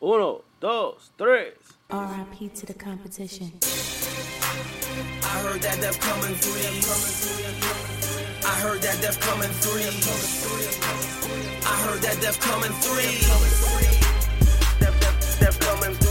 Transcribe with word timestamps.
Uno, 0.00 0.44
dos, 0.60 1.10
tres. 1.18 1.54
RIP 1.90 2.54
to 2.54 2.66
the 2.66 2.74
competition. 2.74 3.50
I 5.24 5.40
heard 5.42 5.60
that 5.62 5.80
death 5.80 5.98
coming 5.98 6.36
three. 6.36 6.78
I 8.46 8.60
heard 8.60 8.80
that 8.82 9.00
death 9.00 9.18
coming 9.20 9.50
three. 9.58 9.82
I 11.66 11.76
heard 11.82 12.00
that 12.02 12.20
death 12.20 12.38
coming 12.40 12.72
three. 12.78 13.18
Death, 14.78 15.00
death, 15.00 15.40
death 15.40 15.58
coming 15.60 15.94
three. 15.96 16.07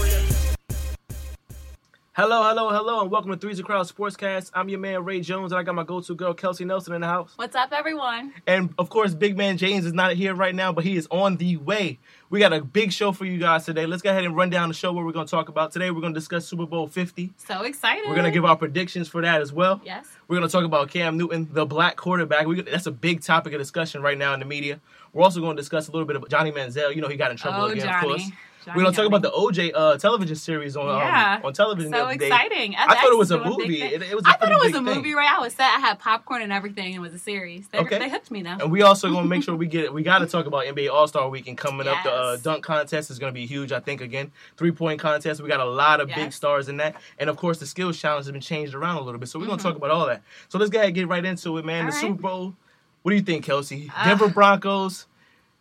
Hello, 2.17 2.41
hello, 2.41 2.71
hello, 2.71 3.01
and 3.01 3.11
welcome 3.11 3.29
to 3.29 3.37
Three's 3.37 3.59
a 3.59 3.63
Crowd 3.63 3.85
Sportscast. 3.87 4.49
I'm 4.55 4.69
your 4.69 4.79
man 4.79 5.05
Ray 5.05 5.21
Jones, 5.21 5.51
and 5.51 5.59
I 5.59 5.61
got 5.61 5.75
my 5.75 5.83
go-to 5.83 6.15
girl 6.15 6.33
Kelsey 6.33 6.65
Nelson 6.65 6.95
in 6.95 7.01
the 7.01 7.07
house. 7.07 7.33
What's 7.35 7.55
up, 7.55 7.71
everyone? 7.71 8.33
And 8.47 8.73
of 8.79 8.89
course, 8.89 9.13
Big 9.13 9.37
Man 9.37 9.55
James 9.55 9.85
is 9.85 9.93
not 9.93 10.13
here 10.13 10.33
right 10.33 10.55
now, 10.55 10.73
but 10.73 10.83
he 10.83 10.97
is 10.97 11.07
on 11.11 11.37
the 11.37 11.57
way. 11.57 11.99
We 12.31 12.39
got 12.39 12.53
a 12.53 12.63
big 12.63 12.91
show 12.91 13.11
for 13.11 13.25
you 13.25 13.37
guys 13.37 13.65
today. 13.65 13.85
Let's 13.85 14.01
go 14.01 14.09
ahead 14.09 14.23
and 14.23 14.35
run 14.35 14.49
down 14.49 14.69
the 14.69 14.73
show. 14.73 14.91
What 14.93 15.05
we're 15.05 15.11
going 15.11 15.27
to 15.27 15.29
talk 15.31 15.47
about 15.47 15.71
today. 15.71 15.91
We're 15.91 16.01
going 16.01 16.15
to 16.15 16.19
discuss 16.19 16.47
Super 16.47 16.65
Bowl 16.65 16.87
50. 16.87 17.33
So 17.37 17.61
excited. 17.61 18.05
We're 18.07 18.15
going 18.15 18.25
to 18.25 18.31
give 18.31 18.45
our 18.45 18.57
predictions 18.57 19.07
for 19.07 19.21
that 19.21 19.39
as 19.39 19.53
well. 19.53 19.79
Yes. 19.85 20.07
We're 20.27 20.37
going 20.37 20.49
to 20.49 20.51
talk 20.51 20.65
about 20.65 20.89
Cam 20.89 21.17
Newton, 21.19 21.47
the 21.51 21.67
black 21.67 21.97
quarterback. 21.97 22.47
We, 22.47 22.59
that's 22.63 22.87
a 22.87 22.91
big 22.91 23.21
topic 23.21 23.53
of 23.53 23.59
discussion 23.59 24.01
right 24.01 24.17
now 24.17 24.33
in 24.33 24.39
the 24.39 24.45
media. 24.47 24.79
We're 25.13 25.23
also 25.23 25.39
going 25.39 25.55
to 25.55 25.61
discuss 25.61 25.87
a 25.87 25.91
little 25.91 26.07
bit 26.07 26.15
of 26.15 26.27
Johnny 26.29 26.51
Manziel. 26.51 26.95
You 26.95 27.01
know, 27.01 27.09
he 27.09 27.15
got 27.15 27.29
in 27.29 27.37
trouble 27.37 27.61
Oh, 27.61 27.65
again, 27.65 27.85
Johnny. 27.85 27.95
of 27.95 28.01
course. 28.01 28.31
Johnny, 28.67 28.81
going 28.81 28.91
to 28.93 28.95
talk 28.95 28.95
Johnny. 28.95 29.07
about 29.07 29.21
the 29.21 29.31
OJ 29.31 29.71
uh, 29.73 29.97
television 29.97 30.35
series 30.35 30.75
on 30.77 30.85
Yeah. 30.85 31.35
um, 31.39 31.45
on 31.45 31.53
television 31.53 31.91
So 31.91 32.07
exciting. 32.07 32.75
I 32.77 32.95
thought 32.95 33.11
it 33.11 33.17
was 33.17 33.31
a 33.31 33.43
movie. 33.43 33.81
It, 33.81 34.01
it 34.01 34.15
was. 34.15 34.25
a 34.25 34.29
I 34.29 34.33
thought 34.33 34.51
it 34.51 34.57
was 34.59 34.69
a 34.69 34.71
thing. 34.73 34.83
movie, 34.83 35.13
right? 35.15 35.31
I 35.31 35.39
was 35.39 35.53
set. 35.53 35.65
I 35.75 35.79
had 35.79 35.99
popcorn 35.99 36.41
and 36.41 36.51
everything. 36.51 36.93
It 36.93 36.99
was 36.99 37.13
a 37.13 37.19
series. 37.19 37.67
They, 37.69 37.79
Okay. 37.79 37.97
they 37.99 38.09
hooked 38.09 38.29
me 38.29 38.41
now. 38.43 38.57
And 38.59 38.71
we 38.71 38.81
also 38.81 39.09
gonna 39.11 39.27
make 39.27 39.43
sure 39.43 39.55
we 39.55 39.67
get 39.67 39.85
it. 39.85 39.93
We 39.93 40.03
got 40.03 40.19
to 40.19 40.27
talk 40.27 40.45
about 40.45 40.65
NBA 40.65 40.91
All 40.91 41.07
Star 41.07 41.29
Weekend 41.29 41.57
coming 41.57 41.87
up. 41.87 42.03
The 42.03 42.11
uh, 42.11 42.37
dunk 42.37 42.63
contest 42.63 43.09
is 43.09 43.19
gonna 43.19 43.31
be 43.31 43.45
huge. 43.45 43.71
I 43.71 43.79
think 43.79 44.01
again, 44.01 44.31
three 44.57 44.71
point 44.71 44.99
contest. 44.99 45.41
We 45.41 45.47
got 45.47 45.59
a 45.59 45.65
lot 45.65 46.01
of 46.01 46.09
big 46.09 46.31
stars 46.33 46.69
in 46.69 46.77
that, 46.77 46.95
and 47.19 47.29
of 47.29 47.37
course 47.37 47.59
the 47.59 47.65
skills 47.65 47.97
challenge 47.97 48.25
has 48.25 48.31
been 48.31 48.41
changed 48.41 48.73
around 48.73 48.97
a 48.97 49.01
little 49.01 49.19
bit. 49.19 49.29
So 49.29 49.39
we're 49.39 49.45
gonna 49.45 49.57
Mm-hmm. 49.57 49.67
talk 49.67 49.77
about 49.77 49.91
all 49.91 50.05
that. 50.07 50.21
So 50.49 50.57
let's 50.59 50.69
go 50.69 50.77
ahead 50.77 50.89
and 50.89 50.95
get 50.95 51.07
right 51.07 51.23
into 51.25 51.57
it, 51.57 51.65
man. 51.65 51.85
All 51.85 51.91
the 51.91 51.95
right. 51.95 52.01
Super 52.01 52.21
Bowl. 52.21 52.55
What 53.03 53.11
do 53.11 53.15
you 53.15 53.21
think, 53.23 53.45
Kelsey? 53.45 53.89
Uh, 53.95 54.05
Denver 54.05 54.27
Broncos 54.29 55.07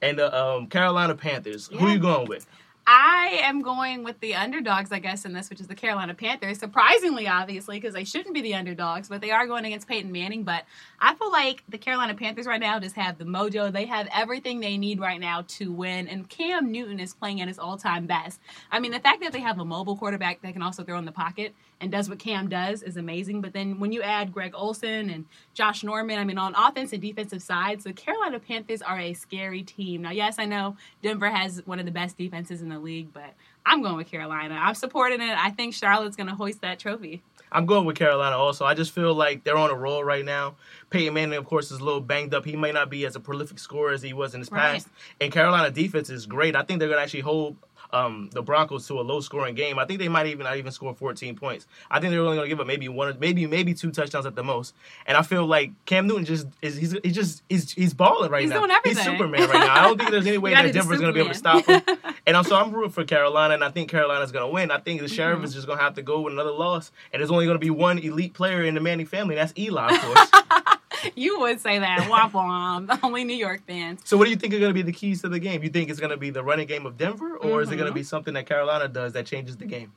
and 0.03 0.19
the 0.19 0.37
um, 0.37 0.67
Carolina 0.67 1.15
Panthers. 1.15 1.69
Who 1.69 1.87
Yeah. 1.87 1.93
you 1.95 1.99
going 2.01 2.29
with? 2.29 2.47
I 2.89 3.41
am 3.43 3.63
going 3.63 4.05
with 4.05 4.21
the 4.21 4.37
underdogs, 4.37 4.93
I 4.93 5.01
guess, 5.01 5.25
in 5.25 5.33
this, 5.33 5.51
which 5.51 5.61
is 5.61 5.67
the 5.67 5.75
Carolina 5.75 6.15
Panthers. 6.15 6.61
Surprisingly, 6.61 7.27
obviously, 7.27 7.81
because 7.81 7.95
they 7.95 8.05
shouldn't 8.05 8.33
be 8.33 8.43
the 8.43 8.55
underdogs, 8.55 9.09
but 9.09 9.21
they 9.21 9.33
are 9.33 9.49
going 9.49 9.65
against 9.65 9.89
Peyton 9.89 10.13
Manning. 10.13 10.45
But 10.45 10.65
I 11.01 11.17
feel 11.17 11.33
like 11.33 11.65
the 11.69 11.79
Carolina 11.79 12.15
Panthers 12.15 12.47
right 12.47 12.61
now 12.61 12.79
just 12.79 12.95
have 12.95 13.19
the 13.19 13.25
mojo. 13.25 13.73
They 13.73 13.87
have 13.87 14.09
everything 14.15 14.61
they 14.61 14.79
need 14.79 15.01
right 15.01 15.19
now 15.19 15.43
to 15.49 15.73
win. 15.73 16.07
And 16.07 16.29
Cam 16.29 16.71
Newton 16.71 17.01
is 17.01 17.13
playing 17.13 17.41
at 17.41 17.49
his 17.49 17.59
all 17.59 17.77
time 17.77 18.07
best. 18.07 18.41
I 18.71 18.79
mean, 18.79 18.93
the 18.93 19.01
fact 19.01 19.21
that 19.23 19.33
they 19.33 19.41
have 19.41 19.59
a 19.59 19.65
mobile 19.65 19.97
quarterback 19.97 20.41
that 20.43 20.53
can 20.53 20.63
also 20.63 20.85
throw 20.85 20.99
in 20.99 21.07
the 21.07 21.13
pocket 21.13 21.55
and 21.81 21.93
does 21.93 22.09
what 22.09 22.19
Cam 22.19 22.49
does 22.49 22.83
is 22.83 22.97
amazing. 22.97 23.41
But 23.41 23.53
then 23.53 23.79
when 23.79 23.93
you 23.93 24.03
add 24.03 24.33
Greg 24.33 24.53
Olsen 24.55 25.11
and 25.11 25.27
Josh 25.55 25.85
Norman, 25.85 26.19
I 26.19 26.25
mean, 26.25 26.39
on 26.39 26.55
offense 26.55 26.93
and 26.93 27.03
defensive 27.03 27.43
sides, 27.43 27.85
the 27.85 27.93
Carolina 27.93 28.39
Panthers 28.41 28.83
are 28.83 28.99
a 28.99 29.13
scary 29.13 29.63
team. 29.63 30.03
Now, 30.03 30.11
yes, 30.11 30.39
I 30.39 30.47
know 30.47 30.77
Denver 31.03 31.29
has 31.31 31.63
one 31.67 31.79
of 31.79 31.85
the 31.85 31.93
best 31.93 32.17
defenses 32.17 32.63
in 32.63 32.69
the 32.69 32.79
league, 32.79 33.13
but 33.13 33.35
I'm 33.65 33.83
going 33.83 33.97
with 33.97 34.07
Carolina. 34.11 34.59
I'm 34.59 34.75
supporting 34.75 35.21
it. 35.21 35.37
I 35.37 35.51
think 35.51 35.75
Charlotte's 35.75 36.17
going 36.17 36.29
to 36.29 36.35
hoist 36.35 36.63
that 36.63 36.79
trophy. 36.79 37.23
I'm 37.53 37.65
going 37.65 37.85
with 37.85 37.97
Carolina 37.97 38.37
also. 38.37 38.65
I 38.65 38.75
just 38.75 38.91
feel 38.93 39.15
like 39.15 39.45
they're 39.45 39.57
on 39.57 39.71
a 39.71 39.75
roll 39.75 40.03
right 40.03 40.25
now. 40.25 40.57
Peyton 40.91 41.15
Manning, 41.15 41.39
of 41.39 41.45
course, 41.45 41.71
is 41.71 41.79
a 41.79 41.85
little 41.85 42.01
banged 42.01 42.35
up. 42.35 42.45
He 42.45 42.57
may 42.57 42.73
not 42.73 42.91
be 42.91 43.07
as 43.07 43.15
a 43.15 43.21
prolific 43.21 43.59
scorer 43.61 43.93
as 43.93 44.03
he 44.03 44.13
was 44.13 44.35
in 44.35 44.41
his 44.41 44.51
Right. 44.51 44.73
past. 44.75 44.89
And 45.21 45.33
Carolina 45.33 45.71
defense 45.71 46.11
is 46.11 46.27
great. 46.27 46.57
I 46.57 46.63
think 46.63 46.81
they're 46.81 46.89
going 46.89 46.99
to 46.99 47.03
actually 47.03 47.21
hold 47.21 47.57
um, 47.93 48.31
the 48.33 48.43
Broncos 48.43 48.87
to 48.89 49.01
a 49.01 49.03
low 49.03 49.21
scoring 49.21 49.55
game. 49.55 49.79
I 49.79 49.85
think 49.85 50.01
they 50.01 50.09
might 50.09 50.27
even 50.27 50.45
not 50.45 50.57
even 50.57 50.73
score 50.73 50.95
14 50.95 51.37
points. 51.37 51.67
I 51.91 52.01
think 52.01 52.11
they're 52.11 52.21
only 52.21 52.37
going 52.37 52.47
to 52.47 52.49
give 52.49 52.61
up 52.61 52.67
maybe 52.67 52.89
one, 52.89 53.17
maybe 53.21 53.47
maybe 53.47 53.75
two 53.75 53.91
touchdowns 53.91 54.27
at 54.27 54.35
the 54.35 54.45
most. 54.45 54.75
And 55.07 55.17
I 55.17 55.23
feel 55.23 55.47
like 55.47 55.73
Cam 55.87 56.07
Newton 56.07 56.25
just 56.25 56.47
is 56.63 56.77
he's, 56.77 56.97
he's 57.05 57.15
just 57.15 57.43
he's, 57.49 57.73
he's 57.73 57.95
balling 57.95 58.31
right 58.31 58.43
He's 58.43 58.51
now. 58.51 58.67
He's. 58.85 59.03
Superman 59.03 59.49
right 59.49 59.67
now. 59.67 59.75
I 59.75 59.83
don't 59.83 59.99
think 59.99 60.11
there's 60.11 60.27
any 60.27 60.39
way 60.47 60.53
that 60.55 60.73
Denver's 60.73 61.01
going 61.01 61.13
to 61.13 61.15
be 61.15 61.21
able 61.21 61.33
to 61.33 61.39
stop 61.39 61.65
him. 61.65 61.83
And 62.29 62.37
I'm, 62.37 62.43
so 62.43 62.57
I'm 62.57 62.73
rooting 62.73 62.91
for 62.91 63.05
Carolina, 63.05 63.55
and 63.55 63.63
I 63.63 63.71
think 63.71 63.89
Carolina's 63.89 64.33
going 64.33 64.45
to 64.45 64.53
win. 64.53 64.73
I 64.73 64.79
think 64.79 65.01
the 65.01 65.07
Sheriff 65.07 65.37
Mm-hmm. 65.37 65.45
is 65.45 65.55
just 65.55 65.69
going 65.69 65.79
to 65.79 65.85
have 65.85 65.95
to 65.95 66.03
go 66.03 66.23
with 66.23 66.33
another 66.33 66.51
loss, 66.51 66.91
and 67.13 67.21
there's 67.21 67.31
only 67.31 67.45
going 67.45 67.55
to 67.55 67.61
be 67.65 67.71
one 67.71 68.01
elite 68.01 68.35
player 68.35 68.65
in 68.65 68.75
the 68.75 68.81
Manning 68.81 69.07
family, 69.07 69.37
and 69.37 69.49
that's 69.49 69.57
Eli, 69.57 69.95
of 69.95 70.01
course. 70.03 70.76
You 71.15 71.41
would 71.41 71.61
say 71.61 71.79
that. 71.79 72.01
Womp 72.11 72.33
womp. 72.33 72.99
Only 73.03 73.25
New 73.25 73.37
York 73.37 73.63
fans. 73.67 74.01
so, 74.05 74.17
what 74.17 74.25
do 74.25 74.31
you 74.31 74.37
think 74.37 74.53
are 74.55 74.59
going 74.59 74.71
to 74.71 74.75
be 74.75 74.83
the 74.83 74.93
keys 74.93 75.23
to 75.23 75.29
the 75.29 75.39
game? 75.39 75.63
You 75.63 75.69
think 75.71 75.91
it's 75.91 76.01
going 76.01 76.11
to 76.11 76.17
be 76.17 76.31
the 76.31 76.43
running 76.43 76.67
game 76.67 76.85
of 76.87 76.97
Denver, 76.97 77.37
or 77.37 77.63
is 77.63 77.69
it 77.69 77.73
Mm-hmm. 77.73 77.79
going 77.81 77.91
to 77.91 77.95
be 77.95 78.03
something 78.03 78.35
that 78.35 78.47
Carolina 78.47 78.89
does 78.89 79.13
that 79.15 79.27
changes 79.27 79.57
the 79.57 79.67
game? 79.67 79.93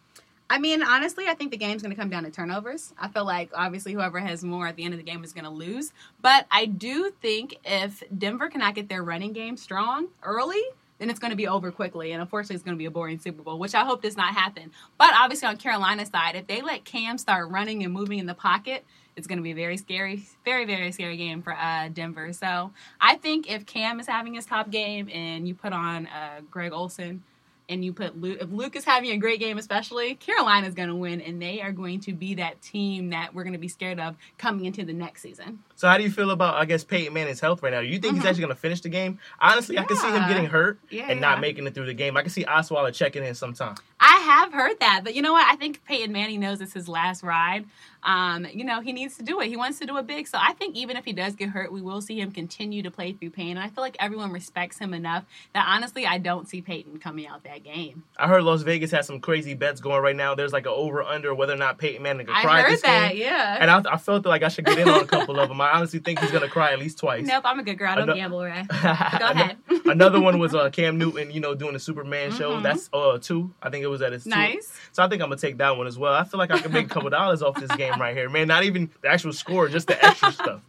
I 0.52 0.58
mean, 0.58 0.82
honestly, 0.82 1.26
I 1.28 1.36
think 1.36 1.52
the 1.52 1.58
game's 1.58 1.84
going 1.84 1.96
to 1.96 2.00
come 2.02 2.10
down 2.10 2.24
to 2.24 2.32
turnovers. 2.32 2.94
I 3.00 3.08
feel 3.08 3.24
like 3.26 3.52
obviously 3.54 3.94
whoever 3.94 4.20
has 4.20 4.44
more 4.44 4.66
at 4.68 4.76
the 4.76 4.84
end 4.84 4.96
of 4.96 4.98
the 4.98 5.04
game 5.04 5.24
is 5.24 5.32
going 5.32 5.44
to 5.44 5.50
lose. 5.52 5.94
But 6.24 6.48
I 6.50 6.66
do 6.66 7.12
think 7.22 7.60
if 7.64 8.02
Denver 8.18 8.50
cannot 8.50 8.74
get 8.74 8.90
their 8.90 9.04
running 9.04 9.32
game 9.32 9.58
strong 9.58 10.08
early, 10.24 10.62
then 10.98 11.12
it's 11.12 11.20
going 11.20 11.30
to 11.30 11.38
be 11.38 11.48
over 11.48 11.72
quickly. 11.72 12.14
And 12.14 12.22
unfortunately, 12.22 12.56
it's 12.56 12.64
going 12.64 12.76
to 12.76 12.80
be 12.80 12.86
a 12.86 12.92
boring 12.92 13.20
Super 13.20 13.44
Bowl, 13.44 13.60
which 13.60 13.76
I 13.76 13.86
hope 13.86 14.02
does 14.02 14.18
not 14.18 14.34
happen. 14.34 14.72
But 14.98 15.12
obviously, 15.16 15.48
on 15.48 15.58
Carolina's 15.58 16.10
side, 16.10 16.36
if 16.36 16.48
they 16.48 16.62
let 16.62 16.84
Cam 16.84 17.20
start 17.20 17.50
running 17.52 17.84
and 17.84 17.94
moving 17.94 18.18
in 18.18 18.26
the 18.26 18.34
pocket, 18.34 18.84
it's 19.16 19.28
going 19.28 19.38
to 19.38 19.44
be 19.44 19.52
a 19.52 19.56
very 19.56 19.78
scary, 19.78 20.24
very, 20.46 20.66
very 20.66 20.92
scary 20.92 21.18
game 21.18 21.42
for 21.42 21.54
uh, 21.54 21.90
Denver. 21.90 22.32
So 22.34 22.72
I 23.02 23.16
think 23.16 23.50
if 23.50 23.66
Cam 23.66 24.00
is 24.00 24.08
having 24.08 24.34
his 24.34 24.46
top 24.46 24.70
game 24.70 25.10
and 25.12 25.48
you 25.48 25.56
put 25.56 25.74
on 25.74 26.08
uh, 26.08 26.42
Greg 26.50 26.72
Olsen, 26.72 27.24
and 27.70 27.86
you 27.86 27.94
put 27.94 28.20
Luke, 28.20 28.40
if 28.42 28.50
Luke 28.50 28.76
is 28.76 28.84
having 28.84 29.12
a 29.12 29.18
great 29.18 29.40
game, 29.40 29.58
especially 29.60 30.16
Carolina 30.16 30.68
is 30.68 30.74
going 30.74 30.90
to 30.90 30.96
win, 30.96 31.22
and 31.22 31.40
they 31.40 31.62
are 31.62 31.72
going 31.72 32.00
to 32.02 32.14
be 32.14 32.34
that 32.34 32.62
team 32.62 33.12
that 33.12 33.34
we're 33.34 33.44
going 33.44 33.54
to 33.54 33.60
be 33.60 33.68
scared 33.68 34.00
of 34.00 34.16
coming 34.40 34.66
into 34.66 34.84
the 34.84 34.94
next 34.94 35.22
season. 35.22 35.60
So, 35.80 35.88
how 35.88 35.98
do 35.98 36.04
you 36.04 36.12
feel 36.12 36.32
about, 36.32 36.56
I 36.56 36.66
guess, 36.66 36.84
Peyton 36.84 37.14
Manning's 37.14 37.40
health 37.40 37.64
right 37.64 37.72
now? 37.72 37.80
Do 37.80 37.88
you 37.88 38.00
think 38.00 38.16
he's 38.16 38.26
actually 38.26 38.42
going 38.42 38.54
to 38.54 38.60
finish 38.60 38.82
the 38.82 38.90
game? 38.90 39.18
Honestly, 39.40 39.78
I 39.78 39.86
can 39.86 39.96
see 39.96 40.08
him 40.08 40.20
Mm-hmm. 40.20 40.28
Getting 40.30 40.46
hurt 40.48 40.78
Yeah, 40.90 41.10
and 41.10 41.22
not 41.22 41.40
making 41.40 41.66
it 41.68 41.74
through 41.74 41.86
the 41.86 41.94
game. 41.94 42.18
I 42.18 42.22
can 42.22 42.30
see 42.30 42.44
Osweiler 42.44 42.94
checking 42.94 43.24
in 43.24 43.34
sometime. 43.34 43.76
I 44.02 44.18
have 44.18 44.52
heard 44.52 44.78
that, 44.82 45.02
but 45.06 45.16
you 45.16 45.22
know 45.22 45.32
what? 45.32 45.48
I 45.50 45.56
think 45.56 45.86
Peyton 45.86 46.12
Manning 46.12 46.42
knows 46.42 46.60
it's 46.60 46.74
his 46.74 46.90
last 46.90 47.24
ride. 47.24 47.66
Um, 48.04 48.48
you 48.54 48.64
know, 48.64 48.80
he 48.80 48.94
needs 48.94 49.18
to 49.18 49.24
do 49.24 49.42
it. 49.42 49.48
He 49.48 49.58
wants 49.58 49.80
to 49.80 49.86
do 49.86 49.98
it 49.98 50.08
big. 50.08 50.28
So 50.28 50.38
I 50.42 50.54
think 50.54 50.78
even 50.78 50.96
if 50.96 51.04
he 51.04 51.12
does 51.12 51.36
get 51.36 51.50
hurt, 51.50 51.72
we 51.72 51.82
will 51.82 52.00
see 52.00 52.20
him 52.20 52.32
continue 52.32 52.82
to 52.84 52.92
play 52.92 53.12
through 53.12 53.32
pain. 53.32 53.52
And 53.52 53.60
I 53.60 53.68
feel 53.68 53.84
like 53.84 53.98
everyone 54.00 54.32
respects 54.32 54.78
him 54.78 54.94
enough 54.94 55.26
that 55.54 55.66
honestly, 55.68 56.06
I 56.06 56.18
don't 56.18 56.48
see 56.48 56.62
Peyton 56.62 57.00
coming 57.00 57.28
out 57.28 57.44
that 57.44 57.64
game. 57.64 58.04
I 58.18 58.28
heard 58.28 58.44
Las 58.44 58.62
Vegas 58.62 58.92
has 58.92 59.06
some 59.06 59.20
crazy 59.20 59.54
bets 59.54 59.82
going 59.82 60.02
right 60.02 60.16
now. 60.16 60.34
There's 60.34 60.54
like 60.54 60.66
an 60.66 60.74
over 60.74 61.04
under 61.04 61.36
whether 61.36 61.54
or 61.54 61.58
not 61.58 61.78
Peyton 61.78 62.02
Manning 62.02 62.26
can 62.26 62.36
I 62.36 62.42
cry 62.42 62.62
heard 62.62 62.72
this 62.72 62.82
that, 62.84 63.12
game. 63.12 63.22
yeah. 63.22 63.58
And 63.60 63.70
I, 63.70 63.94
I 63.94 63.98
felt 63.98 64.26
like 64.26 64.44
I 64.44 64.48
should 64.48 64.66
get 64.66 64.80
in 64.80 64.88
on 64.88 65.02
a 65.02 65.06
couple 65.06 65.38
of 65.38 65.50
them. 65.50 65.60
I 65.69 65.69
honestly 65.72 66.00
think 66.00 66.20
he's 66.20 66.32
to 66.32 66.48
cry 66.48 66.72
at 66.74 66.80
least 66.80 66.98
twice. 66.98 67.26
nope, 67.26 67.44
I'm 67.46 67.60
a 67.60 67.64
good 67.64 67.78
girl. 67.78 67.90
I 67.92 67.96
don't 67.96 68.16
gamble, 68.16 68.44
right? 68.44 68.68
Go 68.70 68.76
ahead. 68.76 69.58
Another 69.86 70.20
one 70.20 70.40
was 70.40 70.54
uh, 70.56 70.70
Cam 70.70 70.98
Newton, 70.98 71.32
you 71.32 71.40
know, 71.40 71.56
doing 71.56 71.74
the 71.74 71.80
Superman 71.80 72.32
show. 72.32 72.60
That's 72.62 72.90
uh 72.94 73.18
two. 73.20 73.52
I 73.62 73.70
think 73.70 73.84
it 73.84 73.88
was 73.88 74.02
at 74.02 74.12
his 74.14 74.24
two. 74.24 74.30
Nice. 74.30 74.72
So 74.92 75.04
I 75.04 75.08
think 75.08 75.22
I'm 75.22 75.30
gonna 75.30 75.42
take 75.42 75.58
that 75.58 75.78
one 75.78 75.88
as 75.88 75.98
well. 75.98 76.14
I 76.14 76.24
feel 76.24 76.38
like 76.38 76.52
I 76.52 76.60
can 76.60 76.72
make 76.72 76.86
a 76.86 76.90
couple 76.90 77.10
dollars 77.20 77.42
off 77.42 77.56
this 77.60 77.72
game 77.76 78.00
right 78.00 78.16
here, 78.16 78.30
man. 78.30 78.48
Not 78.48 78.64
even 78.64 78.90
the 79.02 79.10
actual 79.10 79.34
score, 79.34 79.68
just 79.68 79.88
the 79.88 80.04
extra 80.06 80.32
stuff. 80.32 80.62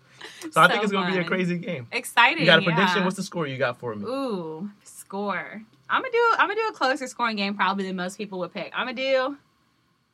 So 0.50 0.60
I 0.60 0.68
think 0.68 0.80
So 0.80 0.84
it's 0.84 0.92
gonna 0.92 1.10
be 1.10 1.18
a 1.18 1.20
fun. 1.22 1.28
crazy 1.28 1.58
game. 1.58 1.86
Exciting. 1.92 2.40
You 2.40 2.46
got 2.46 2.60
a 2.60 2.62
yeah. 2.62 2.74
prediction? 2.74 3.04
What's 3.04 3.16
the 3.16 3.22
score 3.22 3.46
you 3.46 3.58
got 3.58 3.78
for 3.78 3.94
me? 3.94 4.04
Ooh, 4.06 4.70
score. 4.84 5.62
I'm 5.88 6.02
gonna 6.02 6.12
do. 6.12 6.30
I'm 6.38 6.48
gonna 6.48 6.54
do 6.60 6.68
a 6.68 6.72
closer 6.72 7.06
scoring 7.06 7.36
game 7.36 7.54
probably 7.54 7.84
than 7.86 7.96
most 7.96 8.16
people 8.16 8.38
would 8.40 8.52
pick. 8.54 8.72
I'm 8.74 8.86
gonna 8.86 8.94
do. 8.96 9.36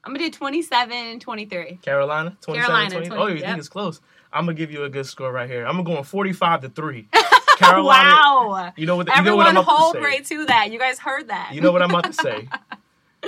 I'm 0.04 0.12
gonna 0.14 0.18
do 0.24 0.30
27 0.30 1.18
23. 1.20 1.78
Carolina, 1.82 2.36
27 2.41 2.64
Carolina, 2.66 2.91
20. 2.91 3.06
20, 3.08 3.22
Oh, 3.22 3.26
you 3.26 3.34
yep. 3.36 3.44
think 3.47 3.58
it's 3.58 3.68
close? 3.68 4.00
I'm 4.32 4.44
gonna 4.44 4.54
give 4.54 4.70
you 4.70 4.84
a 4.84 4.88
good 4.88 5.06
score 5.06 5.32
right 5.32 5.48
here. 5.48 5.66
I'm 5.66 5.82
going 5.84 6.04
45 6.04 6.62
to 6.62 6.69
three. 6.69 7.09
Carolina. 7.59 8.10
wow. 8.10 8.72
You 8.76 8.87
know 8.87 8.97
what? 8.97 9.06
You 9.09 9.14
know 9.14 9.16
what 9.16 9.19
Everyone 9.19 9.47
I'm 9.47 9.56
about 9.56 9.64
hold 9.66 9.94
to 9.94 10.00
say. 10.00 10.04
right 10.04 10.25
to 10.26 10.44
that. 10.47 10.70
You 10.72 10.78
guys 10.78 10.98
heard 10.98 11.28
that. 11.28 11.53
You 11.54 11.60
know 11.60 11.72
what 11.72 11.82
I'm 11.82 11.91
about 11.91 12.04
to 12.04 12.12
say. 12.12 12.48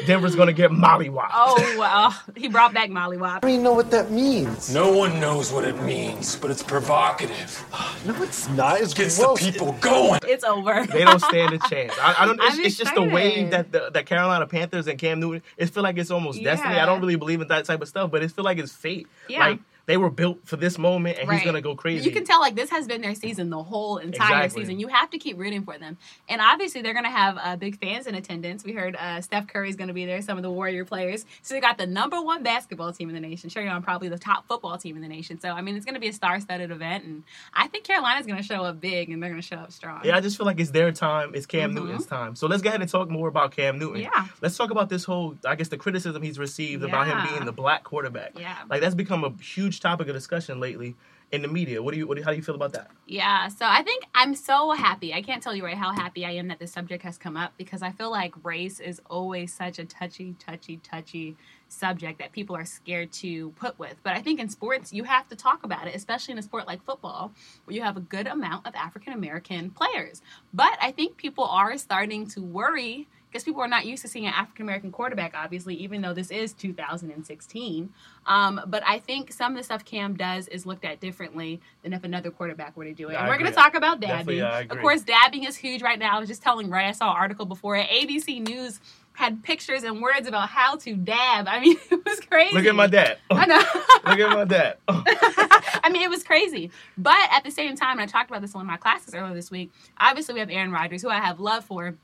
Denver's 0.06 0.36
gonna 0.36 0.52
get 0.52 0.70
mollywopped. 0.70 1.30
Oh, 1.32 1.76
well, 1.78 2.14
he 2.36 2.46
brought 2.48 2.72
back 2.72 2.88
Molly 2.88 3.16
Wop. 3.16 3.38
I 3.38 3.40
don't 3.40 3.50
even 3.50 3.64
know 3.64 3.72
what 3.72 3.90
that 3.90 4.10
means. 4.12 4.72
No 4.72 4.92
one 4.92 5.18
knows 5.18 5.52
what 5.52 5.64
it 5.64 5.80
means, 5.82 6.36
but 6.36 6.50
it's 6.50 6.62
provocative. 6.62 7.64
No, 8.06 8.14
it's 8.22 8.48
not. 8.50 8.80
It's 8.80 8.94
Gets 8.94 9.18
gross. 9.18 9.44
the 9.44 9.50
people 9.50 9.72
going. 9.80 10.20
It's 10.22 10.44
over. 10.44 10.86
They 10.86 11.02
don't 11.02 11.20
stand 11.20 11.52
a 11.52 11.58
chance. 11.68 11.92
I, 12.00 12.14
I 12.22 12.26
don't. 12.26 12.40
It's, 12.44 12.58
it's 12.58 12.76
just 12.76 12.94
the 12.94 13.02
way 13.02 13.44
that 13.46 13.72
the 13.72 13.90
that 13.92 14.06
Carolina 14.06 14.46
Panthers 14.46 14.86
and 14.86 14.96
Cam 15.00 15.18
Newton. 15.18 15.42
It 15.56 15.70
feel 15.70 15.82
like 15.82 15.98
it's 15.98 16.12
almost 16.12 16.40
destiny. 16.42 16.76
I 16.76 16.86
don't 16.86 17.00
really 17.00 17.16
believe 17.16 17.40
in 17.40 17.48
that 17.48 17.64
type 17.64 17.82
of 17.82 17.88
stuff, 17.88 18.12
but 18.12 18.22
it 18.22 18.30
feel 18.30 18.44
like 18.44 18.58
it's 18.58 18.70
fate. 18.72 19.08
Yeah. 19.28 19.40
Like 19.40 19.58
they 19.88 19.96
were 19.96 20.10
built 20.10 20.46
for 20.46 20.56
this 20.56 20.76
moment, 20.78 21.18
and 21.18 21.32
he's 21.32 21.42
gonna 21.42 21.62
go 21.62 21.74
crazy. 21.74 22.04
You 22.04 22.14
can 22.14 22.24
tell 22.24 22.40
like 22.40 22.54
this 22.54 22.68
has 22.68 22.86
been 22.86 23.00
their 23.00 23.14
season 23.14 23.48
the 23.48 23.62
whole 23.62 23.96
entire 23.96 24.44
Exactly. 24.44 24.62
season. 24.62 24.78
You 24.78 24.88
have 24.88 25.08
to 25.10 25.18
keep 25.18 25.38
rooting 25.38 25.64
for 25.64 25.78
them, 25.78 25.96
and 26.28 26.40
obviously 26.42 26.82
they're 26.82 26.92
gonna 26.92 27.10
have 27.10 27.38
uh, 27.42 27.56
big 27.56 27.80
fans 27.80 28.06
in 28.06 28.14
attendance. 28.14 28.64
We 28.64 28.72
heard 28.72 28.94
uh, 28.96 29.22
Steph 29.22 29.46
Curry's 29.48 29.76
gonna 29.76 29.94
be 29.94 30.04
there, 30.04 30.20
some 30.20 30.36
of 30.36 30.42
the 30.42 30.50
Warrior 30.50 30.84
players. 30.84 31.24
So 31.40 31.54
they 31.54 31.60
got 31.60 31.78
the 31.78 31.86
number 31.86 32.20
one 32.20 32.42
basketball 32.42 32.92
team 32.92 33.08
in 33.08 33.14
the 33.14 33.20
nation, 33.20 33.48
sure 33.48 33.66
on 33.68 33.82
probably 33.82 34.08
the 34.10 34.18
top 34.18 34.46
football 34.46 34.76
team 34.76 34.94
in 34.94 35.02
the 35.02 35.08
nation. 35.08 35.40
So 35.40 35.48
I 35.50 35.62
mean, 35.62 35.74
it's 35.74 35.86
gonna 35.86 35.98
be 36.00 36.08
a 36.08 36.12
star-studded 36.12 36.70
event, 36.70 37.04
and 37.04 37.24
I 37.54 37.66
think 37.68 37.84
Carolina's 37.84 38.26
gonna 38.26 38.42
show 38.42 38.62
up 38.64 38.80
big, 38.80 39.08
and 39.08 39.22
they're 39.22 39.30
gonna 39.30 39.40
show 39.40 39.56
up 39.56 39.72
strong. 39.72 40.02
Yeah, 40.04 40.16
I 40.16 40.20
just 40.20 40.36
feel 40.36 40.44
like 40.46 40.60
it's 40.60 40.70
their 40.70 40.92
time. 40.92 41.32
It's 41.34 41.46
Cam 41.46 41.70
Mhm. 41.72 41.74
Newton's 41.76 42.04
time. 42.06 42.36
So 42.36 42.46
let's 42.46 42.60
go 42.62 42.68
ahead 42.68 42.82
and 42.82 42.90
talk 42.90 43.08
more 43.08 43.28
about 43.28 43.52
Cam 43.52 43.78
Newton. 43.78 44.02
Yeah. 44.02 44.26
Let's 44.42 44.56
talk 44.58 44.70
about 44.70 44.90
this 44.90 45.04
whole, 45.04 45.36
I 45.46 45.54
guess, 45.54 45.68
the 45.68 45.78
criticism 45.78 46.22
he's 46.22 46.38
received 46.38 46.84
about 46.84 47.06
him 47.06 47.18
being 47.26 47.46
the 47.46 47.52
black 47.52 47.84
quarterback. 47.84 48.38
Yeah. 48.38 48.54
Like 48.68 48.82
that's 48.82 48.94
become 48.94 49.24
a 49.24 49.32
huge 49.42 49.77
topic 49.80 50.08
of 50.08 50.14
discussion 50.14 50.60
lately 50.60 50.96
in 51.30 51.42
the 51.42 51.48
media. 51.48 51.82
What 51.82 51.92
do 51.92 51.98
you, 51.98 52.06
what 52.06 52.16
do, 52.16 52.22
how 52.22 52.30
do 52.30 52.36
you 52.36 52.42
feel 52.42 52.54
about 52.54 52.72
that? 52.72 52.90
Yeah, 53.06 53.48
so 53.48 53.66
I 53.66 53.82
think 53.82 54.04
I'm 54.14 54.34
so 54.34 54.72
happy. 54.72 55.12
I 55.12 55.20
can't 55.20 55.42
tell 55.42 55.54
you 55.54 55.64
right 55.64 55.76
how 55.76 55.92
happy 55.92 56.24
I 56.24 56.30
am 56.32 56.48
that 56.48 56.58
this 56.58 56.72
subject 56.72 57.02
has 57.02 57.18
come 57.18 57.36
up 57.36 57.52
because 57.58 57.82
I 57.82 57.90
feel 57.90 58.10
like 58.10 58.32
race 58.42 58.80
is 58.80 59.00
always 59.10 59.52
such 59.52 59.78
a 59.78 59.84
touchy, 59.84 60.34
touchy, 60.38 60.78
touchy 60.78 61.36
subject 61.68 62.18
that 62.18 62.32
people 62.32 62.56
are 62.56 62.64
scared 62.64 63.12
to 63.12 63.50
put 63.50 63.78
with. 63.78 63.96
But 64.02 64.16
I 64.16 64.22
think 64.22 64.40
in 64.40 64.48
sports, 64.48 64.92
you 64.92 65.04
have 65.04 65.28
to 65.28 65.36
talk 65.36 65.64
about 65.64 65.86
it, 65.86 65.94
especially 65.94 66.32
in 66.32 66.38
a 66.38 66.42
sport 66.42 66.66
like 66.66 66.82
football, 66.84 67.32
where 67.64 67.76
you 67.76 67.82
have 67.82 67.98
a 67.98 68.00
good 68.00 68.26
amount 68.26 68.66
of 68.66 68.74
African 68.74 69.12
American 69.12 69.70
players. 69.70 70.22
But 70.54 70.78
I 70.80 70.92
think 70.92 71.18
people 71.18 71.44
are 71.44 71.76
starting 71.76 72.26
to 72.28 72.40
worry 72.40 73.06
because 73.30 73.44
people 73.44 73.60
are 73.60 73.68
not 73.68 73.86
used 73.86 74.02
to 74.02 74.08
seeing 74.08 74.26
an 74.26 74.32
African 74.34 74.64
American 74.64 74.90
quarterback, 74.90 75.34
obviously, 75.36 75.74
even 75.76 76.00
though 76.00 76.14
this 76.14 76.30
is 76.30 76.52
2016. 76.54 77.90
Um, 78.26 78.60
but 78.66 78.82
I 78.86 78.98
think 78.98 79.32
some 79.32 79.52
of 79.52 79.58
the 79.58 79.64
stuff 79.64 79.84
Cam 79.84 80.16
does 80.16 80.48
is 80.48 80.66
looked 80.66 80.84
at 80.84 81.00
differently 81.00 81.60
than 81.82 81.92
if 81.92 82.04
another 82.04 82.30
quarterback 82.30 82.76
were 82.76 82.84
to 82.84 82.94
do 82.94 83.08
it. 83.08 83.14
I 83.14 83.20
And 83.20 83.28
we're 83.28 83.38
going 83.38 83.50
to 83.50 83.56
talk 83.56 83.74
about 83.74 84.00
dabbing. 84.00 84.42
I 84.42 84.62
of 84.62 84.78
course, 84.80 85.02
dabbing 85.02 85.44
is 85.44 85.56
huge 85.56 85.82
right 85.82 85.98
now. 85.98 86.16
I 86.16 86.20
was 86.20 86.28
just 86.28 86.42
telling 86.42 86.70
Ray, 86.70 86.86
I 86.86 86.92
saw 86.92 87.10
an 87.10 87.16
article 87.16 87.46
before 87.46 87.76
it. 87.76 87.88
ABC 87.88 88.46
News 88.46 88.80
had 89.18 89.42
pictures 89.42 89.82
and 89.82 90.00
words 90.00 90.28
about 90.28 90.48
how 90.48 90.76
to 90.76 90.94
dab. 90.94 91.48
I 91.48 91.58
mean, 91.60 91.76
it 91.90 92.04
was 92.04 92.20
crazy. 92.20 92.54
Look 92.54 92.66
at 92.66 92.74
my 92.74 92.86
dad. 92.86 93.18
I 93.30 93.46
know. 93.46 93.58
Look 94.10 94.20
at 94.20 94.30
my 94.30 94.44
dad. 94.44 94.76
I 94.88 95.90
mean, 95.90 96.02
it 96.02 96.10
was 96.10 96.22
crazy. 96.22 96.70
But 96.96 97.28
at 97.32 97.44
the 97.44 97.50
same 97.50 97.74
time, 97.76 97.98
and 97.98 98.02
I 98.02 98.06
talked 98.06 98.30
about 98.30 98.42
this 98.42 98.54
in 98.54 98.58
one 98.58 98.66
of 98.66 98.70
my 98.70 98.76
classes 98.76 99.14
earlier 99.14 99.34
this 99.34 99.50
week. 99.50 99.72
Obviously, 99.98 100.34
we 100.34 100.40
have 100.40 100.50
Aaron 100.50 100.70
Rodgers, 100.70 101.02
who 101.02 101.08
I 101.08 101.18
have 101.18 101.40
love 101.40 101.64
for. 101.64 101.96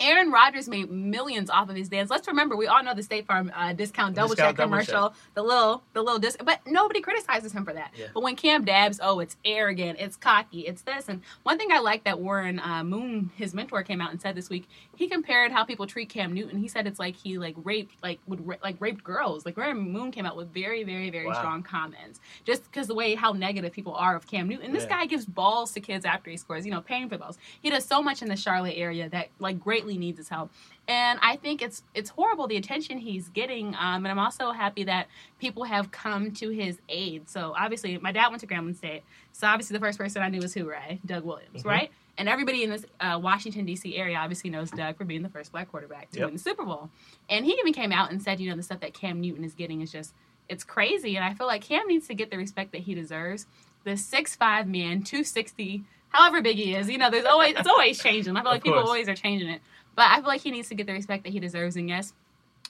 Aaron 0.00 0.30
Rodgers 0.30 0.68
made 0.68 0.90
millions 0.90 1.50
off 1.50 1.68
of 1.68 1.76
his 1.76 1.88
dance. 1.88 2.10
Let's 2.10 2.26
remember, 2.26 2.56
we 2.56 2.66
all 2.66 2.82
know 2.82 2.94
the 2.94 3.02
State 3.02 3.26
Farm 3.26 3.52
uh, 3.54 3.72
discount 3.72 4.14
double 4.14 4.30
Discount 4.30 4.50
check 4.50 4.56
double 4.56 4.70
commercial, 4.72 5.08
check. 5.10 5.18
the 5.34 5.42
little, 5.42 5.82
the 5.92 6.02
little 6.02 6.18
disc. 6.18 6.40
But 6.44 6.60
nobody 6.66 7.00
criticizes 7.00 7.52
him 7.52 7.64
for 7.64 7.72
that. 7.72 7.92
Yeah. 7.96 8.06
But 8.14 8.22
when 8.22 8.36
Cam 8.36 8.64
dabs, 8.64 9.00
oh, 9.02 9.20
it's 9.20 9.36
arrogant, 9.44 9.98
it's 10.00 10.16
cocky, 10.16 10.60
it's 10.60 10.82
this. 10.82 11.08
And 11.08 11.22
one 11.42 11.58
thing 11.58 11.70
I 11.72 11.80
like 11.80 12.04
that 12.04 12.20
Warren 12.20 12.58
uh, 12.60 12.84
Moon, 12.84 13.30
his 13.36 13.54
mentor, 13.54 13.82
came 13.82 14.00
out 14.00 14.10
and 14.10 14.20
said 14.20 14.34
this 14.34 14.48
week. 14.48 14.68
He 14.96 15.08
compared 15.08 15.52
how 15.52 15.64
people 15.64 15.86
treat 15.86 16.08
Cam 16.08 16.32
Newton. 16.32 16.58
He 16.58 16.68
said 16.68 16.86
it's 16.86 16.98
like 16.98 17.16
he 17.16 17.38
like 17.38 17.54
raped, 17.64 17.94
like 18.02 18.20
would 18.26 18.46
ra- 18.46 18.56
like 18.62 18.76
raped 18.80 19.02
girls. 19.04 19.44
Like 19.44 19.56
Warren 19.56 19.78
Moon 19.78 20.10
came 20.10 20.26
out 20.26 20.36
with 20.36 20.52
very, 20.52 20.84
very, 20.84 21.10
very 21.10 21.26
Wow. 21.26 21.32
strong 21.34 21.62
comments, 21.62 22.20
just 22.44 22.64
because 22.64 22.86
the 22.86 22.94
way 22.94 23.14
how 23.14 23.32
negative 23.32 23.72
people 23.72 23.94
are 23.94 24.16
of 24.16 24.26
Cam 24.26 24.48
Newton. 24.48 24.72
This 24.72 24.84
Yeah. 24.84 24.90
guy 25.00 25.06
gives 25.06 25.24
balls 25.26 25.72
to 25.72 25.80
kids 25.80 26.04
after 26.04 26.30
he 26.30 26.36
scores. 26.36 26.64
You 26.64 26.72
know, 26.72 26.80
paying 26.80 27.08
for 27.08 27.18
balls. 27.18 27.38
He 27.60 27.70
does 27.70 27.84
so 27.84 28.02
much 28.02 28.22
in 28.22 28.28
the 28.28 28.36
Charlotte 28.36 28.74
area 28.76 29.08
that 29.10 29.28
like 29.38 29.60
greatly 29.60 29.98
needs 29.98 30.18
his 30.18 30.28
help. 30.28 30.50
And 30.86 31.18
I 31.22 31.36
think 31.36 31.62
it's 31.62 31.82
it's 31.94 32.10
horrible 32.10 32.46
the 32.46 32.56
attention 32.56 32.98
he's 32.98 33.28
getting. 33.28 33.68
Um, 33.74 34.04
and 34.04 34.08
I'm 34.08 34.18
also 34.18 34.52
happy 34.52 34.84
that 34.84 35.06
people 35.38 35.64
have 35.64 35.90
come 35.90 36.30
to 36.32 36.50
his 36.50 36.78
aid. 36.88 37.28
So 37.28 37.54
obviously, 37.56 37.96
my 37.98 38.12
dad 38.12 38.28
went 38.28 38.40
to 38.40 38.46
Grambling 38.46 38.76
State. 38.76 39.02
So 39.32 39.46
obviously, 39.46 39.74
the 39.74 39.80
first 39.80 39.98
person 39.98 40.22
I 40.22 40.28
knew 40.28 40.40
was 40.40 40.54
who, 40.54 40.68
Ray? 40.68 41.00
Doug 41.06 41.24
Williams, 41.24 41.62
Mhm. 41.62 41.66
right? 41.70 41.90
And 42.16 42.28
everybody 42.28 42.62
in 42.62 42.70
this 42.70 42.84
uh, 43.00 43.18
Washington 43.22 43.64
D.C. 43.64 43.96
area 43.96 44.16
obviously 44.18 44.48
knows 44.50 44.70
Doug 44.70 44.96
for 44.96 45.04
being 45.04 45.22
the 45.22 45.28
first 45.28 45.50
black 45.52 45.70
quarterback 45.70 46.10
to 46.10 46.18
Yep. 46.20 46.26
win 46.26 46.34
the 46.34 46.40
Super 46.40 46.64
Bowl. 46.64 46.90
And 47.28 47.44
he 47.44 47.52
even 47.54 47.72
came 47.72 47.90
out 47.92 48.10
and 48.12 48.22
said, 48.22 48.38
you 48.40 48.48
know, 48.50 48.56
the 48.56 48.62
stuff 48.62 48.80
that 48.80 48.94
Cam 48.94 49.20
Newton 49.20 49.42
is 49.44 49.54
getting 49.54 49.80
is 49.80 49.90
just 49.90 50.14
it's 50.48 50.62
crazy. 50.62 51.16
And 51.16 51.24
I 51.24 51.34
feel 51.34 51.46
like 51.46 51.62
Cam 51.62 51.88
needs 51.88 52.06
to 52.08 52.14
get 52.14 52.30
the 52.30 52.36
respect 52.36 52.72
that 52.72 52.82
he 52.82 52.94
deserves. 52.94 53.46
The 53.84 53.96
six 53.96 54.36
five 54.36 54.68
man, 54.68 55.02
two 55.02 55.24
sixty, 55.24 55.84
however 56.10 56.40
big 56.40 56.56
he 56.56 56.74
is, 56.74 56.88
you 56.88 56.98
know, 56.98 57.10
there's 57.10 57.24
always 57.24 57.56
it's 57.56 57.68
always 57.68 57.98
changing. 57.98 58.36
I 58.36 58.42
feel 58.42 58.50
like 58.50 58.62
people 58.62 58.78
always 58.78 59.08
are 59.08 59.14
changing 59.16 59.48
it. 59.48 59.60
But 59.96 60.06
I 60.10 60.16
feel 60.16 60.26
like 60.26 60.40
he 60.40 60.50
needs 60.50 60.68
to 60.68 60.74
get 60.74 60.86
the 60.86 60.92
respect 60.92 61.24
that 61.24 61.30
he 61.32 61.40
deserves. 61.40 61.76
And 61.76 61.88
yes, 61.88 62.12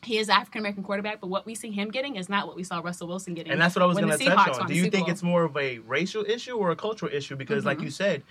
he 0.02 0.18
is 0.18 0.28
African 0.28 0.58
American 0.60 0.82
quarterback, 0.82 1.20
but 1.20 1.28
what 1.28 1.46
we 1.46 1.54
see 1.54 1.70
him 1.70 1.90
getting 1.90 2.16
is 2.16 2.28
not 2.28 2.46
what 2.46 2.56
we 2.56 2.62
saw 2.64 2.80
Russell 2.80 3.08
Wilson 3.08 3.34
getting. 3.34 3.52
And 3.52 3.60
that's 3.60 3.74
what 3.74 3.82
I 3.82 3.86
was 3.86 3.96
going 3.98 4.10
to 4.16 4.24
touch 4.24 4.58
on. 4.58 4.66
Do 4.66 4.74
you 4.74 4.90
think 4.90 5.08
it's 5.08 5.22
more 5.22 5.44
of 5.44 5.56
a 5.56 5.78
racial 5.78 6.24
issue 6.24 6.56
or 6.56 6.70
a 6.70 6.76
cultural 6.76 7.10
issue? 7.12 7.36
Because, 7.36 7.64
like 7.64 7.78
Mhm. 7.78 7.84
you 7.84 7.90
said, 7.90 8.22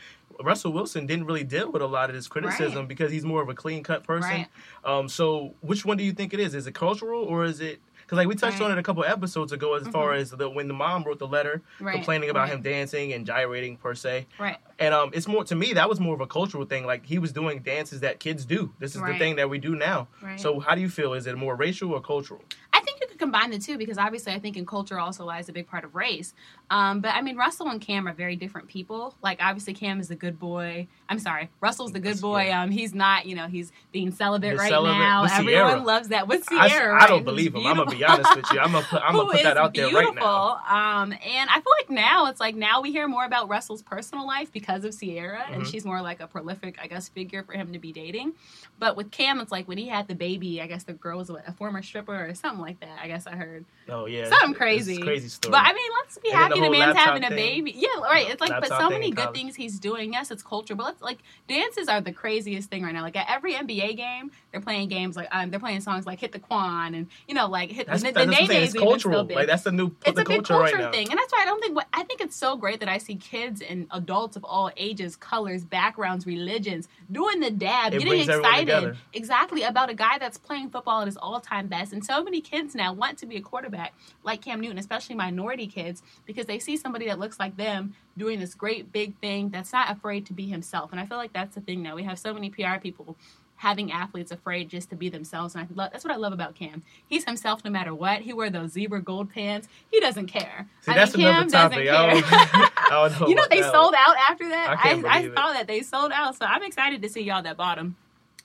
Russell 0.43 0.71
Wilson 0.73 1.05
didn't 1.07 1.25
really 1.25 1.43
deal 1.43 1.71
with 1.71 1.81
a 1.81 1.87
lot 1.87 2.09
of 2.09 2.15
this 2.15 2.27
criticism 2.27 2.79
Right. 2.79 2.87
because 2.87 3.11
he's 3.11 3.25
more 3.25 3.41
of 3.41 3.49
a 3.49 3.53
clean 3.55 3.83
cut 3.83 4.03
person. 4.03 4.29
Right. 4.31 4.47
Um, 4.83 5.07
so, 5.09 5.55
which 5.61 5.85
one 5.85 5.97
do 5.97 6.03
you 6.03 6.11
think 6.11 6.33
it 6.33 6.39
is? 6.39 6.53
Is 6.55 6.67
it 6.67 6.73
cultural 6.75 7.23
or 7.23 7.43
is 7.45 7.59
it? 7.59 7.79
Because 8.13 8.25
like 8.25 8.27
we 8.27 8.35
touched 8.35 8.59
Right. 8.59 8.67
on 8.67 8.71
it 8.73 8.77
a 8.77 8.83
couple 8.83 9.03
episodes 9.03 9.51
ago, 9.51 9.73
as 9.73 9.87
far 9.87 10.11
Mhm. 10.13 10.17
as 10.19 10.29
the 10.29 10.47
when 10.47 10.67
the 10.67 10.73
mom 10.75 11.03
wrote 11.03 11.17
the 11.17 11.25
letter 11.27 11.63
Right, 11.79 11.95
complaining 11.95 12.29
about 12.29 12.41
right. 12.41 12.53
him 12.53 12.61
dancing 12.61 13.11
and 13.11 13.25
gyrating 13.25 13.75
per 13.77 13.95
se, 13.95 14.27
right? 14.37 14.57
and 14.77 14.93
um, 14.93 15.09
it's 15.13 15.27
more 15.27 15.43
to 15.45 15.55
me 15.55 15.73
that 15.73 15.89
was 15.89 15.99
more 15.99 16.13
of 16.13 16.21
a 16.21 16.27
cultural 16.27 16.63
thing. 16.65 16.85
Like 16.85 17.07
he 17.07 17.17
was 17.17 17.31
doing 17.31 17.63
dances 17.63 18.01
that 18.01 18.19
kids 18.19 18.45
do. 18.45 18.71
This 18.77 18.95
is 18.95 19.01
the 19.01 19.17
thing 19.17 19.35
that 19.37 19.49
we 19.49 19.57
do 19.57 19.75
now. 19.75 20.09
Right. 20.21 20.39
So, 20.39 20.59
how 20.59 20.75
do 20.75 20.81
you 20.81 20.89
feel? 20.89 21.13
Is 21.15 21.25
it 21.25 21.35
more 21.37 21.55
racial 21.55 21.91
or 21.91 22.01
cultural? 22.01 22.43
I 22.71 22.81
think 22.81 22.99
you 23.01 23.07
could 23.07 23.17
combine 23.17 23.49
the 23.49 23.57
two 23.57 23.77
because 23.79 23.97
obviously 23.97 24.31
I 24.33 24.37
think 24.39 24.57
in 24.57 24.65
culture 24.67 24.99
also 24.99 25.25
lies 25.25 25.49
a 25.49 25.53
big 25.53 25.65
part 25.67 25.83
of 25.83 25.95
race. 25.95 26.35
Um, 26.73 27.01
but 27.01 27.09
I 27.13 27.21
mean, 27.21 27.35
Russell 27.37 27.69
and 27.69 27.79
Cam 27.79 28.07
are 28.07 28.13
very 28.13 28.35
different 28.35 28.67
people. 28.67 29.13
Like 29.21 29.37
obviously 29.41 29.73
Cam 29.73 29.99
is 29.99 30.07
the 30.07 30.15
good 30.15 30.39
boy. 30.39 30.87
I'm 31.07 31.19
sorry, 31.19 31.49
Russell's 31.61 31.91
the 31.91 31.99
good 31.99 32.19
boy. 32.19 32.51
Um, 32.51 32.71
he's 32.71 32.95
not, 32.95 33.27
you 33.27 33.35
know, 33.35 33.45
he's 33.47 33.71
being 33.91 34.11
celibate 34.11 34.51
The 34.53 34.57
right 34.57 34.69
celibate 34.71 34.97
now. 34.97 35.25
Everyone 35.25 35.83
loves 35.85 36.07
that 36.07 36.27
with 36.27 36.51
I, 36.51 36.69
Ciara. 36.69 36.93
I 36.95 36.97
right? 36.97 37.07
don't 37.07 37.19
Who's 37.19 37.25
believe 37.25 37.53
him. 37.55 37.67
I'm 37.67 37.77
gonna 37.77 37.91
be 37.91 38.03
honest 38.03 38.35
with 38.35 38.45
you. 38.51 38.59
I'm 38.59 38.71
gonna 38.71 38.85
put, 38.85 39.01
I'm 39.05 39.13
gonna 39.15 39.31
put 39.31 39.43
that 39.43 39.57
out 39.57 39.73
there 39.75 39.91
right 39.91 40.15
now. 40.15 40.53
Um, 40.67 41.11
and 41.11 41.49
I 41.49 41.55
feel 41.55 41.73
like 41.79 41.89
now 41.91 42.25
it's 42.27 42.39
like 42.39 42.55
now 42.55 42.81
we 42.81 42.91
hear 42.91 43.07
more 43.07 43.25
about 43.25 43.49
Russell's 43.49 43.83
personal 43.83 44.25
life 44.25 44.51
because 44.51 44.83
of 44.83 44.99
Ciara, 44.99 45.45
and 45.51 45.61
Mhm. 45.61 45.71
she's 45.71 45.85
more 45.85 46.01
like 46.01 46.21
a 46.21 46.27
prolific, 46.27 46.79
I 46.81 46.87
guess, 46.87 47.07
figure 47.09 47.43
for 47.43 47.53
him 47.53 47.71
to 47.73 47.79
be 47.79 47.91
dating. 47.91 48.33
But 48.79 48.97
with 48.97 49.11
Cam, 49.11 49.39
it's 49.39 49.51
like 49.51 49.67
when 49.67 49.77
he 49.77 49.87
had 49.87 50.07
the 50.07 50.15
baby, 50.15 50.59
I 50.61 50.65
guess 50.67 50.83
the 50.83 50.93
girl 50.93 51.19
was 51.19 51.29
a 51.29 51.51
former 51.53 51.83
stripper 51.83 52.29
or 52.29 52.33
something 52.33 52.61
like 52.61 52.79
that. 52.79 52.97
I 53.01 53.07
guess 53.07 53.27
I 53.27 53.35
heard 53.35 53.65
Oh 53.87 54.07
yeah, 54.07 54.29
something 54.29 54.49
it's- 54.51 54.57
crazy. 54.57 54.93
It's 54.93 55.01
a 55.01 55.05
crazy 55.05 55.27
story. 55.29 55.51
But 55.51 55.61
I 55.67 55.73
mean, 55.73 55.91
let's 56.01 56.17
be 56.17 56.29
And 56.31 56.37
happy 56.39 56.59
the 56.63 56.69
the, 56.71 56.79
man's 56.79 56.95
laptop 56.95 57.13
having 57.13 57.23
a 57.23 57.29
thing. 57.29 57.63
baby. 57.65 57.73
Yeah, 57.75 58.01
right. 58.01 58.29
It's 58.29 58.41
like, 58.41 58.51
but 58.51 58.67
so 58.67 58.89
many 58.89 59.11
good 59.11 59.25
college. 59.25 59.35
things 59.35 59.55
he's 59.55 59.79
doing. 59.79 60.13
Yes, 60.13 60.31
it's 60.31 60.43
culture, 60.43 60.75
but 60.75 60.85
let's 60.85 61.01
like 61.01 61.19
dances 61.47 61.87
are 61.87 62.01
the 62.01 62.11
craziest 62.11 62.69
thing 62.69 62.83
right 62.83 62.93
now. 62.93 63.01
Like 63.01 63.15
at 63.15 63.27
every 63.29 63.53
NBA 63.53 63.97
game, 63.97 64.31
they're 64.51 64.61
playing 64.61 64.89
games 64.89 65.15
like 65.15 65.27
um, 65.31 65.49
they're 65.49 65.59
playing 65.59 65.81
songs 65.81 66.05
like 66.05 66.19
"Hit 66.19 66.31
the 66.31 66.39
Quan" 66.39 66.95
and 66.95 67.07
you 67.27 67.35
know 67.35 67.47
like 67.47 67.71
hit 67.71 67.87
that's, 67.87 68.03
the, 68.03 68.11
that's 68.11 68.29
the 68.29 68.45
saying. 68.45 68.63
Is 68.63 68.73
cultural. 68.73 69.23
Like 69.25 69.47
that's 69.47 69.63
the 69.63 69.71
new 69.71 69.95
it's 70.05 70.15
the 70.15 70.21
a 70.21 70.25
big 70.25 70.43
culture 70.43 70.53
culture 70.53 70.77
right 70.77 70.93
thing, 70.93 71.09
and 71.09 71.17
that's 71.17 71.31
why 71.31 71.39
I 71.41 71.45
don't 71.45 71.61
think. 71.61 71.75
What 71.75 71.87
I 71.93 72.03
think 72.03 72.21
it's 72.21 72.35
so 72.35 72.55
great 72.55 72.79
that 72.79 72.89
I 72.89 72.97
see 72.97 73.15
kids 73.15 73.61
and 73.61 73.87
adults 73.91 74.35
of 74.35 74.43
all 74.43 74.71
ages, 74.77 75.15
colors, 75.15 75.63
backgrounds, 75.63 76.25
religions 76.25 76.87
doing 77.13 77.39
the 77.39 77.51
dab, 77.51 77.93
It 77.93 78.03
getting 78.03 78.29
excited 78.29 78.97
exactly 79.13 79.63
about 79.63 79.89
a 79.89 79.93
guy 79.93 80.17
that's 80.17 80.37
playing 80.37 80.69
football 80.69 81.01
at 81.01 81.07
his 81.07 81.15
all-time 81.17 81.67
best. 81.67 81.93
And 81.93 82.03
so 82.03 82.23
many 82.23 82.41
kids 82.41 82.75
now 82.75 82.91
want 82.93 83.17
to 83.19 83.25
be 83.25 83.37
a 83.37 83.41
quarterback 83.41 83.93
like 84.23 84.41
Cam 84.41 84.59
Newton, 84.59 84.77
especially 84.77 85.15
minority 85.15 85.67
kids, 85.67 86.03
because 86.25 86.45
they 86.45 86.59
see 86.59 86.75
somebody 86.75 87.07
that 87.07 87.19
looks 87.19 87.39
like 87.39 87.55
them 87.55 87.95
doing 88.17 88.39
this 88.39 88.53
great 88.53 88.91
big 88.91 89.17
thing 89.19 89.49
that's 89.49 89.71
not 89.71 89.89
afraid 89.91 90.25
to 90.25 90.33
be 90.33 90.47
himself. 90.47 90.91
And 90.91 90.99
I 90.99 91.05
feel 91.05 91.17
like 91.17 91.33
that's 91.33 91.55
the 91.55 91.61
thing 91.61 91.81
now. 91.81 91.95
We 91.95 92.03
have 92.03 92.19
so 92.19 92.33
many 92.33 92.49
PR 92.49 92.77
people 92.81 93.15
having 93.63 93.93
athletes 93.93 94.29
afraid 94.29 94.67
just 94.69 94.89
to 94.89 94.95
be 94.95 95.07
themselves. 95.07 95.55
And 95.55 95.63
I 95.63 95.73
love, 95.73 95.91
that's 95.93 96.03
what 96.03 96.13
I 96.13 96.17
love 96.17 96.33
about 96.33 96.53
Cam. 96.53 96.83
He's 97.07 97.23
himself 97.23 97.63
no 97.63 97.71
matter 97.71 97.95
what. 97.95 98.19
He 98.19 98.33
wear 98.33 98.49
those 98.49 98.73
zebra 98.73 99.01
gold 99.01 99.31
pants. 99.31 99.69
He 99.89 100.01
doesn't 100.01 100.27
care. 100.27 100.67
See, 100.81 100.91
I 100.91 100.95
that's 100.95 101.15
mean, 101.15 101.27
another 101.27 101.49
Cam 101.49 101.71
topic. 101.71 101.85
doesn't 101.85 101.95
I 101.95 102.13
don't, 102.13 102.23
care. 102.25 102.69
I 102.77 102.89
don't 102.89 103.21
know. 103.21 103.27
you 103.29 103.35
know 103.35 103.45
they 103.49 103.61
sold 103.61 103.95
out 103.97 104.17
after 104.17 104.49
that. 104.49 104.77
I 104.83 104.89
I, 104.89 105.17
I, 105.17 105.33
saw 105.33 105.53
that 105.53 105.67
they 105.67 105.81
sold 105.81 106.11
out. 106.11 106.35
So 106.35 106.45
I'm 106.45 106.61
excited 106.63 107.01
to 107.01 107.09
see 107.09 107.21
y'all 107.21 107.41
that 107.41 107.55
bought 107.55 107.77
them 107.77 107.95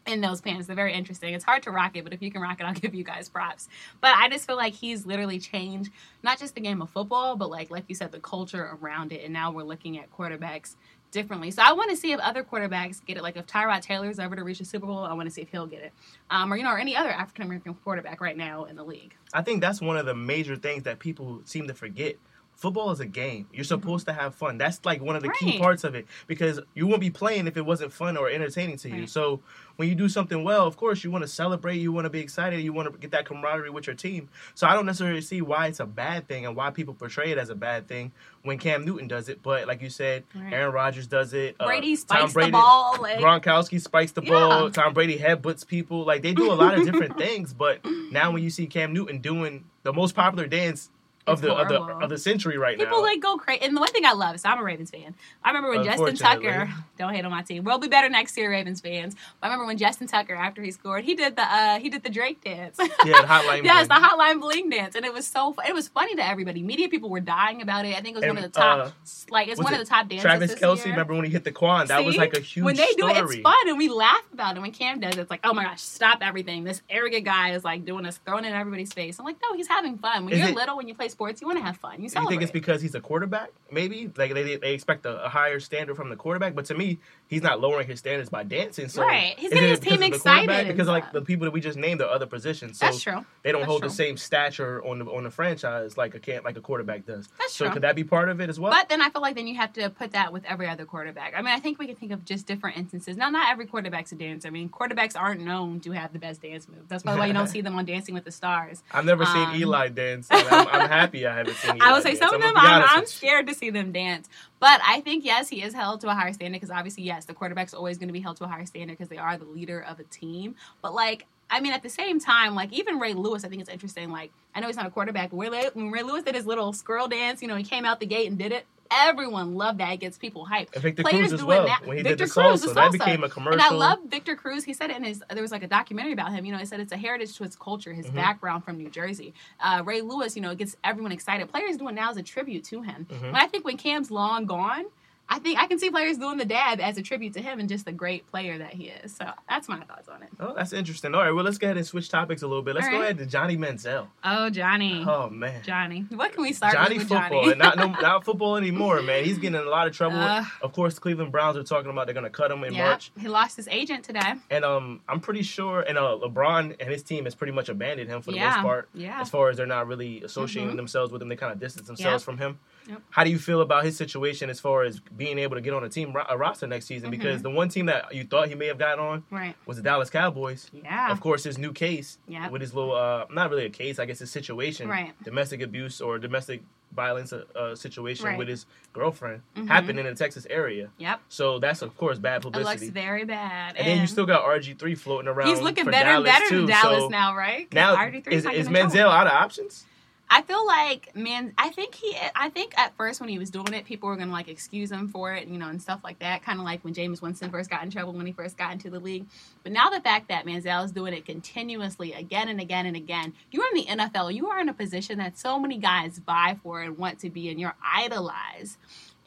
in 0.07 0.21
those 0.21 0.41
pants. 0.41 0.69
They're 0.69 0.77
very 0.77 0.95
interesting. 0.95 1.35
It's 1.35 1.45
hard 1.45 1.65
to 1.65 1.73
rock 1.73 1.97
it, 1.97 2.05
but 2.05 2.13
if 2.13 2.23
you 2.23 2.31
can 2.31 2.41
rock 2.41 2.61
it, 2.61 2.65
I'll 2.65 2.73
give 2.85 2.95
you 2.95 3.03
guys 3.03 3.29
props. 3.29 3.69
But 4.01 4.15
I 4.17 4.29
just 4.29 4.47
feel 4.47 4.57
like 4.57 4.73
he's 4.73 5.05
literally 5.05 5.41
changed 5.41 5.91
not 6.23 6.39
just 6.39 6.55
the 6.55 6.61
game 6.61 6.81
of 6.81 6.91
football, 6.91 7.35
but 7.35 7.51
like 7.51 7.71
like 7.71 7.85
you 7.89 7.97
said, 7.97 8.13
the 8.13 8.21
culture 8.21 8.79
around 8.81 9.13
it. 9.13 9.25
And 9.25 9.33
now 9.33 9.51
we're 9.51 9.65
looking 9.65 9.99
at 9.99 10.13
quarterbacks 10.17 10.77
differently. 11.11 11.51
So 11.51 11.63
I 11.65 11.73
want 11.73 11.91
to 11.91 11.97
see 11.97 12.13
if 12.13 12.21
other 12.21 12.43
quarterbacks 12.43 13.05
get 13.05 13.17
it. 13.17 13.23
Like 13.23 13.37
if 13.37 13.47
Tyrod 13.47 13.83
Taylor's 13.83 14.19
ever 14.19 14.37
to 14.37 14.45
reach 14.45 14.59
the 14.59 14.65
Super 14.65 14.87
Bowl, 14.87 14.99
I 14.99 15.13
want 15.13 15.27
to 15.27 15.31
see 15.31 15.43
if 15.43 15.51
he'll 15.51 15.67
get 15.67 15.83
it. 15.83 15.93
Um, 16.31 16.53
or 16.53 16.57
you 16.57 16.65
know, 16.65 16.71
or 16.71 16.79
any 16.79 16.97
other 16.97 17.11
African 17.11 17.45
American 17.45 17.75
quarterback 17.75 18.21
right 18.21 18.37
now 18.37 18.65
in 18.65 18.77
the 18.77 18.85
league. 18.85 19.15
I 19.33 19.43
think 19.43 19.61
that's 19.61 19.81
one 19.81 19.97
of 19.97 20.07
the 20.07 20.15
major 20.15 20.57
things 20.57 20.85
that 20.85 20.99
people 20.99 21.41
seem 21.45 21.67
to 21.69 21.75
forget. 21.75 22.17
Football 22.59 22.91
is 22.91 23.01
a 23.01 23.07
game. 23.07 23.47
You're 23.53 23.65
supposed 23.65 24.05
to 24.07 24.13
have 24.13 24.35
fun. 24.35 24.59
That's 24.59 24.85
like 24.85 25.01
one 25.01 25.17
of 25.17 25.23
the 25.23 25.31
key 25.31 25.53
Mm-hmm. 25.53 25.63
Parts 25.63 25.85
of 25.85 25.95
it 25.95 26.07
because 26.27 26.61
you 26.75 26.87
wouldn't 26.87 27.01
be 27.01 27.09
playing 27.11 27.47
if 27.47 27.57
it 27.57 27.65
wasn't 27.65 27.93
fun 27.93 28.17
or 28.19 28.29
entertaining 28.29 28.77
to 28.79 28.89
you. 28.91 29.01
Right. 29.01 29.09
So 29.09 29.41
when 29.77 29.89
you 29.89 29.95
do 29.95 30.09
something 30.09 30.43
well, 30.45 30.67
of 30.67 30.77
course 30.77 31.03
you 31.05 31.11
want 31.11 31.23
to 31.23 31.29
celebrate, 31.29 31.77
you 31.77 31.93
want 31.93 32.05
to 32.05 32.11
be 32.11 32.19
excited, 32.21 32.61
you 32.61 32.73
want 32.73 32.93
to 32.93 32.99
get 32.99 33.13
that 33.13 33.25
camaraderie 33.27 33.71
with 33.71 33.87
your 33.87 33.95
team. 33.97 34.29
So 34.55 34.67
I 34.67 34.75
don't 34.75 34.85
necessarily 34.87 35.21
see 35.21 35.41
why 35.41 35.69
it's 35.69 35.79
a 35.81 35.87
bad 35.87 36.27
thing 36.29 36.45
and 36.47 36.55
why 36.57 36.71
people 36.71 36.95
portray 36.95 37.31
it 37.31 37.39
as 37.39 37.49
a 37.49 37.55
bad 37.55 37.87
thing 37.89 38.11
when 38.43 38.59
Cam 38.59 38.85
Newton 38.85 39.07
does 39.09 39.29
it. 39.29 39.41
But 39.43 39.67
like 39.69 39.81
you 39.81 39.89
said, 39.89 40.25
Right. 40.35 40.53
Aaron 40.53 40.75
Rodgers 40.75 41.07
does 41.07 41.33
it. 41.33 41.55
uh, 41.61 41.67
Brady 41.67 41.97
Tom 41.97 42.29
spikes 42.29 42.35
the 42.47 42.51
ball, 42.51 42.97
like- 43.01 43.19
Gronkowski 43.21 43.81
spikes 43.81 44.13
the 44.13 44.23
Yeah. 44.23 44.31
ball. 44.31 44.71
Tom 44.71 44.93
Brady 44.95 45.17
headbutts 45.19 45.65
people. 45.67 46.05
Like 46.05 46.23
they 46.23 46.35
do 46.35 46.51
a 46.51 46.55
lot 46.55 46.77
of 46.77 46.85
different 46.85 47.17
things. 47.25 47.53
But 47.55 47.79
now 48.11 48.33
when 48.33 48.43
you 48.43 48.51
see 48.51 48.67
Cam 48.67 48.93
Newton 48.93 49.19
doing 49.21 49.65
the 49.85 49.93
most 49.93 50.15
popular 50.17 50.47
dance 50.49 50.91
of 51.29 51.41
the 51.41 51.53
of 51.53 51.69
the 51.69 51.81
of 51.81 52.11
the 52.11 52.19
century 52.19 52.59
right 52.59 52.77
People 52.79 52.87
now. 52.87 52.91
People 52.91 53.03
like 53.03 53.21
go 53.21 53.37
crazy. 53.37 53.63
And 53.63 53.77
the 53.77 53.81
one 53.81 53.91
thing 53.93 54.05
I 54.05 54.13
love 54.13 54.35
is 54.35 54.45
I'm 54.45 54.59
a 54.59 54.63
Ravens 54.65 54.91
fan. 54.91 55.15
I 55.45 55.49
remember 55.51 55.71
when 55.71 55.85
Justin 55.85 56.17
Tucker, 56.17 56.69
don't 56.99 57.15
hate 57.15 57.25
on 57.25 57.31
my 57.31 57.43
team. 57.43 57.65
We'll 57.65 57.79
be 57.79 57.89
better 57.89 58.09
next 58.09 58.37
year, 58.37 58.51
Ravens 58.51 58.81
fans. 58.81 59.15
But 59.41 59.47
I 59.47 59.51
remember 59.51 59.67
when 59.67 59.79
Justin 59.79 60.07
Tucker, 60.07 60.35
after 60.35 60.63
he 60.63 60.71
scored, 60.71 61.05
he 61.05 61.15
did 61.15 61.37
the 61.37 61.43
uh 61.43 61.79
he 61.79 61.89
did 61.91 62.03
the 62.03 62.11
Drake 62.11 62.43
dance. 62.43 62.77
yeah, 62.79 62.87
the 63.23 63.27
hotline. 63.27 63.65
Yes, 63.69 63.89
the 63.89 63.95
hotline 63.95 64.41
bling 64.41 64.71
dance, 64.71 64.95
and 64.95 65.05
it 65.05 65.13
was 65.13 65.27
so. 65.27 65.53
fu- 65.53 65.63
It 65.69 65.75
was 65.75 65.89
funny 65.89 66.15
to 66.17 66.25
everybody. 66.27 66.63
Media 66.63 66.89
people 66.89 67.11
were 67.11 67.21
dying 67.21 67.61
about 67.63 67.85
it. 67.85 67.97
I 67.97 68.01
think 68.01 68.09
it 68.09 68.15
was 68.17 68.25
And, 68.25 68.35
one 68.37 68.45
of 68.45 68.51
the 68.53 68.59
top, 68.59 68.79
uh, 68.79 68.91
like 69.31 69.49
it's 69.49 69.59
one 69.61 69.73
it 69.75 69.81
of 69.81 69.87
the 69.87 69.91
top 69.91 70.09
dances. 70.09 70.23
Travis 70.23 70.55
Kelce, 70.55 70.85
year. 70.85 70.95
remember 70.95 71.15
when 71.15 71.25
he 71.25 71.31
hit 71.31 71.45
the 71.45 71.53
quan? 71.53 71.87
That 71.89 72.05
was 72.05 72.17
like 72.17 72.35
a 72.37 72.41
huge 72.41 72.65
when 72.65 72.77
they 72.77 72.93
do 72.97 73.09
it, 73.09 73.17
it's 73.17 73.37
fun, 73.37 73.69
and 73.69 73.77
we 73.79 73.89
laugh 73.89 74.23
about 74.33 74.57
it. 74.57 74.61
When 74.61 74.71
Cam 74.73 75.01
does 75.01 75.17
it, 75.17 75.21
it's 75.21 75.31
like, 75.31 75.41
oh 75.45 75.53
my 75.53 75.65
gosh, 75.65 75.81
stop 75.83 76.19
everything! 76.23 76.65
This 76.65 76.83
arrogant 76.89 77.25
guy 77.25 77.53
is 77.53 77.65
like 77.65 77.85
doing 77.85 78.05
this, 78.05 78.19
throwing 78.25 78.45
it 78.45 78.49
in 78.49 78.55
everybody's 78.55 78.93
face. 78.93 79.19
I'm 79.19 79.25
like, 79.25 79.37
no, 79.43 79.55
he's 79.57 79.69
having 79.69 79.99
fun. 79.99 80.25
When 80.25 80.33
Is 80.35 80.41
you're 80.41 80.49
it- 80.51 80.55
little, 80.55 80.77
when 80.77 80.89
you 80.89 80.95
play 80.95 81.09
sports, 81.19 81.41
you 81.41 81.49
want 81.49 81.59
to 81.59 81.65
have 81.65 81.77
fun. 81.77 82.01
You 82.01 82.09
You 82.15 82.29
think 82.29 82.43
it's 82.43 82.53
because 82.53 82.81
he's 82.81 82.95
a 82.95 83.01
quarterback? 83.01 83.51
Maybe 83.73 84.09
like 84.17 84.35
they, 84.35 84.55
they 84.55 84.73
expect 84.73 85.05
a, 85.05 85.25
a 85.25 85.29
higher 85.29 85.59
standard 85.59 85.97
from 85.97 86.11
the 86.11 86.15
quarterback, 86.17 86.55
but 86.55 86.65
to 86.67 86.75
me, 86.77 87.01
he's 87.29 87.43
not 87.43 87.61
lowering 87.61 87.87
his 87.87 88.01
standards 88.01 88.29
by 88.31 88.43
dancing. 88.43 88.89
So 88.89 89.03
Right. 89.03 89.39
He's 89.39 89.53
getting 89.53 89.69
his 89.69 89.79
team 89.79 90.03
excited 90.03 90.67
because 90.67 90.89
like 90.89 91.13
the 91.13 91.23
people 91.23 91.45
that 91.45 91.53
we 91.53 91.61
just 91.61 91.79
named 91.79 92.03
are 92.03 92.09
other 92.09 92.27
positions. 92.27 92.79
So 92.79 92.87
That's 92.87 93.01
true. 93.01 93.25
They 93.43 93.53
don't 93.53 93.61
That's 93.61 93.69
hold 93.69 93.83
true. 93.83 93.89
the 93.89 93.95
same 93.95 94.17
stature 94.17 94.85
on 94.85 94.99
the 94.99 95.05
on 95.05 95.25
the 95.25 95.31
franchise 95.31 95.97
like 95.97 96.15
a 96.15 96.19
can 96.19 96.43
like 96.43 96.57
a 96.57 96.61
quarterback 96.61 97.07
does. 97.07 97.29
That's 97.39 97.55
true. 97.55 97.65
so 97.65 97.65
true. 97.67 97.75
could 97.75 97.83
that 97.83 97.95
be 97.95 98.05
part 98.05 98.29
of 98.29 98.41
it 98.41 98.49
as 98.49 98.59
well? 98.59 98.73
But 98.73 98.89
then 98.89 99.01
I 99.01 99.11
feel 99.11 99.23
like 99.23 99.37
then 99.37 99.47
you 99.47 99.57
have 99.57 99.73
to 99.75 99.91
put 99.91 100.13
that 100.13 100.33
with 100.33 100.45
every 100.45 100.69
other 100.69 100.85
quarterback. 100.85 101.35
I 101.37 101.43
mean, 101.43 101.55
I 101.55 101.61
think 101.61 101.79
we 101.79 101.87
can 101.87 101.97
think 101.97 102.13
of 102.13 102.25
just 102.25 102.47
different 102.47 102.77
instances. 102.77 103.17
Now, 103.17 103.31
not 103.31 103.51
every 103.51 103.67
quarterback's 103.67 104.13
a 104.13 104.17
dancer. 104.17 104.49
I 104.49 104.51
mean, 104.51 104.69
quarterbacks 104.69 105.17
aren't 105.17 105.43
known 105.43 105.81
to 105.81 105.93
have 105.93 106.13
the 106.13 106.19
best 106.19 106.43
dance 106.43 106.69
moves. 106.69 106.89
That's 106.89 107.03
probably 107.03 107.21
why 107.21 107.27
you 107.27 107.33
don't 107.33 107.47
see 107.49 107.61
them 107.61 107.77
on 107.77 107.85
Dancing 107.85 108.15
with 108.15 108.25
the 108.25 108.31
Stars. 108.31 108.83
I've 108.91 109.05
never 109.05 109.25
um, 109.25 109.53
seen 109.53 109.61
Eli 109.61 109.89
dance. 109.89 110.29
I'm, 110.31 110.47
I'm 110.69 110.89
happy 110.89 111.27
I 111.27 111.37
haven't 111.37 111.57
seen. 111.57 111.77
Eli 111.77 111.85
I 111.87 111.93
would 111.93 112.03
say 112.03 112.11
dance. 112.11 112.19
some 112.21 112.35
of 112.35 112.41
them, 112.41 112.55
I'm, 112.57 112.85
I'm 112.89 113.07
scared 113.07 113.47
to 113.49 113.55
see 113.55 113.71
them 113.71 113.93
dance. 113.93 114.29
But 114.61 114.81
I 114.87 115.01
think, 115.01 115.25
yes, 115.25 115.49
he 115.49 115.63
is 115.63 115.73
held 115.73 116.01
to 116.01 116.09
a 116.09 116.15
higher 116.15 116.33
standard 116.33 116.61
because 116.61 116.71
obviously, 116.71 117.05
yes, 117.05 117.25
the 117.25 117.35
quarterback's 117.35 117.75
always 117.75 117.99
going 117.99 118.09
to 118.09 118.13
be 118.13 118.21
held 118.21 118.37
to 118.39 118.45
a 118.45 118.49
higher 118.49 118.67
standard 118.67 118.99
because 118.99 119.09
they 119.09 119.19
are 119.19 119.37
the 119.37 119.45
leader 119.45 119.81
of 119.81 120.01
a 120.01 120.05
team. 120.05 120.57
But, 120.83 120.95
like, 120.95 121.27
I 121.51 121.61
mean, 121.61 121.73
at 121.73 121.83
the 121.83 121.89
same 121.89 122.21
time, 122.21 122.55
like, 122.55 122.73
even 122.73 122.99
Ray 122.99 123.15
Lewis, 123.15 123.45
I 123.45 123.49
think 123.49 123.61
it's 123.61 123.71
interesting. 123.71 124.11
Like, 124.11 124.31
I 124.55 124.61
know 124.61 124.67
he's 124.67 124.77
not 124.77 124.87
a 124.87 124.91
quarterback, 124.91 125.31
but 125.31 125.39
Ray, 125.39 125.71
when 125.73 125.91
Ray 125.91 126.03
Lewis 126.03 126.23
did 126.23 126.35
his 126.35 126.47
little 126.47 126.73
squirrel 126.73 127.09
dance, 127.09 127.41
you 127.43 127.49
know, 127.49 127.57
he 127.57 127.65
came 127.65 127.85
out 127.85 128.01
the 128.01 128.07
gate 128.07 128.29
and 128.29 128.37
did 128.39 128.53
it. 128.53 128.67
Everyone 128.91 129.55
loved 129.57 129.81
that. 129.81 129.93
It 129.93 130.01
gets 130.01 130.17
people 130.17 130.47
hyped. 130.51 130.73
And 130.73 130.83
Victor 130.83 131.03
Players 131.03 131.29
Cruz 131.29 131.33
as 131.35 131.45
well, 131.45 131.67
now. 131.67 131.77
when 131.85 131.99
he 131.99 132.03
did 132.03 132.19
Victor 132.19 132.25
the 132.27 132.31
Cruz, 132.33 132.63
salsa, 132.63 132.69
the 132.69 132.73
that 132.75 132.89
salsa. 132.89 132.93
became 132.93 133.23
a 133.25 133.29
commercial. 133.29 133.61
And 133.61 133.63
I 133.63 133.69
love 133.71 133.99
Victor 134.07 134.35
Cruz. 134.35 134.65
He 134.65 134.73
said 134.73 134.89
it 134.91 134.97
in 134.97 135.05
his. 135.05 135.23
There 135.31 135.43
was 135.43 135.53
like 135.53 135.63
a 135.63 135.67
documentary 135.69 136.15
about 136.15 136.33
him. 136.33 136.47
You 136.47 136.53
know, 136.53 136.59
he 136.59 136.65
said 136.65 136.81
it's 136.81 136.93
a 136.93 136.97
heritage 136.97 137.37
to 137.37 137.45
his 137.45 137.55
culture, 137.55 137.91
Mm-hmm. 137.91 138.01
his 138.03 138.11
background 138.11 138.65
from 138.65 138.79
New 138.79 138.89
Jersey. 138.89 139.35
Uh, 139.61 139.83
Ray 139.85 140.01
Lewis, 140.01 140.37
you 140.37 140.41
know, 140.43 140.53
it 140.53 140.59
gets 140.59 140.75
everyone 140.83 141.13
excited. 141.13 141.51
Players 141.51 141.77
doing 141.77 141.97
now 141.97 142.11
is 142.11 142.17
a 142.17 142.23
tribute 142.23 142.65
to 142.65 142.81
him. 142.81 143.07
Mm-hmm. 143.11 143.33
But 143.33 143.41
I 143.43 143.47
think 143.47 143.65
when 143.67 143.77
Cam's 143.77 144.11
long 144.11 144.47
gone. 144.47 144.87
I 145.31 145.39
think 145.41 145.59
I 145.59 145.67
can 145.67 145.79
see 145.79 145.91
players 145.91 146.17
doing 146.17 146.39
the 146.39 146.45
dab 146.47 146.81
as 146.81 146.97
a 146.97 147.03
tribute 147.03 147.35
to 147.35 147.43
him 147.43 147.61
and 147.61 147.69
just 147.69 147.85
the 147.85 147.93
great 147.93 148.27
player 148.29 148.57
that 148.59 148.73
he 148.73 148.85
is. 148.85 149.15
So 149.15 149.27
that's 149.49 149.69
my 149.69 149.81
thoughts 149.81 150.09
on 150.09 150.23
it. 150.23 150.31
Oh, 150.41 150.55
that's 150.57 150.73
interesting. 150.73 151.15
All 151.15 151.21
right, 151.23 151.33
well, 151.33 151.45
let's 151.45 151.59
go 151.59 151.67
ahead 151.67 151.77
and 151.77 151.87
switch 151.87 152.09
topics 152.09 152.43
a 152.43 152.47
little 152.47 152.63
bit. 152.63 152.75
Let's 152.75 152.87
All 152.87 152.95
go 152.95 153.03
ahead 153.03 153.19
to 153.19 153.27
Johnny 153.27 153.57
Manziel. 153.57 154.07
Oh, 154.25 154.49
Johnny. 154.49 155.05
Oh 155.07 155.29
man, 155.29 155.63
Johnny. 155.63 156.07
What 156.11 156.33
can 156.33 156.43
we 156.43 156.53
start 156.53 156.73
Johnny 156.73 156.99
with 156.99 157.09
football, 157.09 157.43
Johnny? 157.43 157.51
and 157.51 157.59
not 157.59 157.77
no, 157.77 157.87
not 158.01 158.25
football 158.25 158.57
anymore, 158.57 159.03
man. 159.03 159.25
He's 159.25 159.37
getting 159.39 159.61
in 159.61 159.67
a 159.67 159.71
lot 159.71 159.87
of 159.87 159.93
trouble. 159.95 160.19
Uh. 160.19 160.45
of 160.63 160.73
course, 160.73 160.99
Cleveland 160.99 161.31
Browns 161.33 161.57
are 161.57 161.63
talking 161.63 161.91
about 161.91 162.07
they're 162.07 162.15
going 162.15 162.25
to 162.25 162.31
cut 162.31 162.51
him 162.51 162.65
in 162.65 162.73
yeah, 162.73 162.87
March, 162.87 163.11
he 163.21 163.29
lost 163.29 163.57
his 163.57 163.69
agent 163.69 164.05
today. 164.05 164.33
and 164.51 164.65
um, 164.65 165.01
I'm 165.09 165.21
pretty 165.21 165.43
sure, 165.43 165.81
and 165.83 165.99
uh, 165.99 166.17
LeBron 166.23 166.77
and 166.81 166.91
his 166.91 167.03
team 167.03 167.25
has 167.25 167.35
pretty 167.35 167.53
much 167.53 167.69
abandoned 167.69 168.09
him 168.09 168.23
for 168.23 168.31
the 168.31 168.39
Yeah, 168.39 168.55
most 168.57 168.63
part. 168.63 168.89
yeah. 168.95 169.21
As 169.21 169.29
far 169.29 169.51
as 169.51 169.57
they're 169.59 169.67
not 169.67 169.87
really 169.87 170.23
associating 170.23 170.73
Mhm. 170.73 170.77
themselves 170.77 171.13
with 171.13 171.21
him, 171.21 171.29
they 171.29 171.37
kind 171.37 171.53
of 171.53 171.61
distance 171.61 171.87
themselves 171.87 172.23
Yep. 172.23 172.25
from 172.25 172.39
him. 172.39 172.59
Yep. 172.89 173.03
How 173.11 173.25
do 173.25 173.31
you 173.31 173.39
feel 173.39 173.61
about 173.61 173.85
his 173.85 173.97
situation 173.99 174.49
as 174.49 174.61
far 174.61 174.83
as 174.85 175.01
being 175.19 175.39
able 175.39 175.57
to 175.57 175.61
get 175.61 175.75
on 175.75 175.85
a 175.85 175.89
team 175.91 176.15
a 176.29 176.39
roster 176.39 176.67
next 176.67 176.87
season? 176.87 177.11
Mm-hmm. 177.11 177.21
Because 177.21 177.43
the 177.43 177.51
one 177.51 177.69
team 177.69 177.87
that 177.87 178.15
you 178.15 178.25
thought 178.25 178.49
he 178.49 178.55
may 178.55 178.67
have 178.69 178.79
gotten 178.79 179.05
on 179.05 179.25
Right. 179.31 179.55
was 179.67 179.77
the 179.77 179.83
Dallas 179.83 180.09
Cowboys. 180.09 180.71
Yeah. 180.73 181.11
Of 181.13 181.21
course, 181.21 181.45
his 181.45 181.59
new 181.59 181.73
case 181.73 182.19
Yep. 182.29 182.51
with 182.53 182.63
his 182.63 182.73
little, 182.73 182.95
uh, 182.95 183.27
not 183.31 183.51
really 183.51 183.67
a 183.67 183.71
case, 183.71 183.99
I 183.99 184.07
guess 184.07 184.21
his 184.21 184.31
situation, 184.31 184.89
Right. 184.89 185.13
domestic 185.25 185.61
abuse 185.61 186.01
or 186.01 186.19
domestic 186.19 186.63
violence 186.95 187.35
uh, 187.35 187.43
uh, 187.55 187.75
situation 187.75 188.25
Right. 188.27 188.39
with 188.39 188.49
his 188.49 188.65
girlfriend 188.95 189.43
Mhm. 189.55 189.69
happened 189.69 189.99
in 189.99 190.07
the 190.07 190.15
Texas 190.15 190.47
area. 190.49 190.89
Yep. 190.97 191.21
So 191.29 191.59
that's 191.59 191.83
of 191.83 191.95
course 191.99 192.19
bad 192.19 192.37
It 192.37 192.43
publicity. 192.45 192.87
looks 192.87 192.95
very 192.95 193.25
bad. 193.25 193.77
and 193.77 193.87
then 193.87 194.01
you 194.01 194.07
still 194.07 194.25
got 194.25 194.43
RG 194.45 194.73
three 194.73 194.95
floating 194.95 195.29
around. 195.29 195.49
He's 195.49 195.61
looking 195.61 195.85
better 195.85 196.09
and 196.11 196.25
Dallas 196.25 196.39
better 196.39 196.49
too. 196.49 196.57
than 196.61 196.67
Dallas 196.69 197.01
so 197.01 197.09
now, 197.09 197.35
right? 197.37 197.71
Now 197.75 197.95
RG3 197.97 198.33
is, 198.33 198.47
is 198.47 198.69
Manziel 198.69 199.11
out 199.11 199.27
of 199.27 199.33
options? 199.35 199.85
I 200.31 200.43
feel 200.43 200.67
like 200.67 201.15
man, 201.17 201.55
I 201.57 201.71
think 201.71 201.95
he, 201.95 202.17
I 202.35 202.51
think 202.51 202.77
at 202.79 202.95
first 202.97 203.21
when 203.21 203.29
he 203.29 203.39
was 203.39 203.51
doing 203.51 203.73
it, 203.73 203.85
people 203.85 204.09
were 204.09 204.17
gonna 204.17 204.33
like 204.33 204.49
excuse 204.49 204.91
him 204.91 205.09
for 205.09 205.33
it, 205.35 205.49
you 205.49 205.59
know, 205.59 205.69
and 205.69 205.81
stuff 205.81 206.01
like 206.05 206.19
that. 206.19 206.43
Kind 206.43 206.59
of 206.59 206.65
like 206.65 206.85
when 206.85 206.95
Jameis 206.95 207.23
Winston 207.23 207.51
first 207.51 207.71
got 207.71 207.83
in 207.83 207.91
trouble 207.91 208.13
when 208.13 208.27
he 208.27 208.33
first 208.33 208.59
got 208.59 208.73
into 208.73 208.91
the 208.91 209.01
league. 209.01 209.27
But 209.63 209.73
now 209.73 209.89
the 209.89 210.01
fact 210.01 210.29
that 210.29 210.45
Manziel 210.45 210.85
is 210.85 210.93
doing 210.93 211.15
it 211.15 211.25
continuously, 211.25 212.13
again 212.13 212.49
and 212.49 212.61
again 212.61 212.87
and 212.87 212.97
again, 212.97 213.33
you're 213.51 213.67
in 213.75 213.75
the 213.75 213.87
NFL. 214.05 214.35
You 214.35 214.49
are 214.49 214.61
in 214.61 214.69
a 214.69 214.75
position 214.75 215.19
that 215.19 215.39
so 215.39 215.59
many 215.59 215.79
guys 215.79 216.19
vie 216.19 216.59
for 216.63 216.83
and 216.83 216.99
want 216.99 217.21
to 217.21 217.31
be, 217.31 217.49
and 217.49 217.59
you're 217.59 217.77
idolized. 217.83 218.77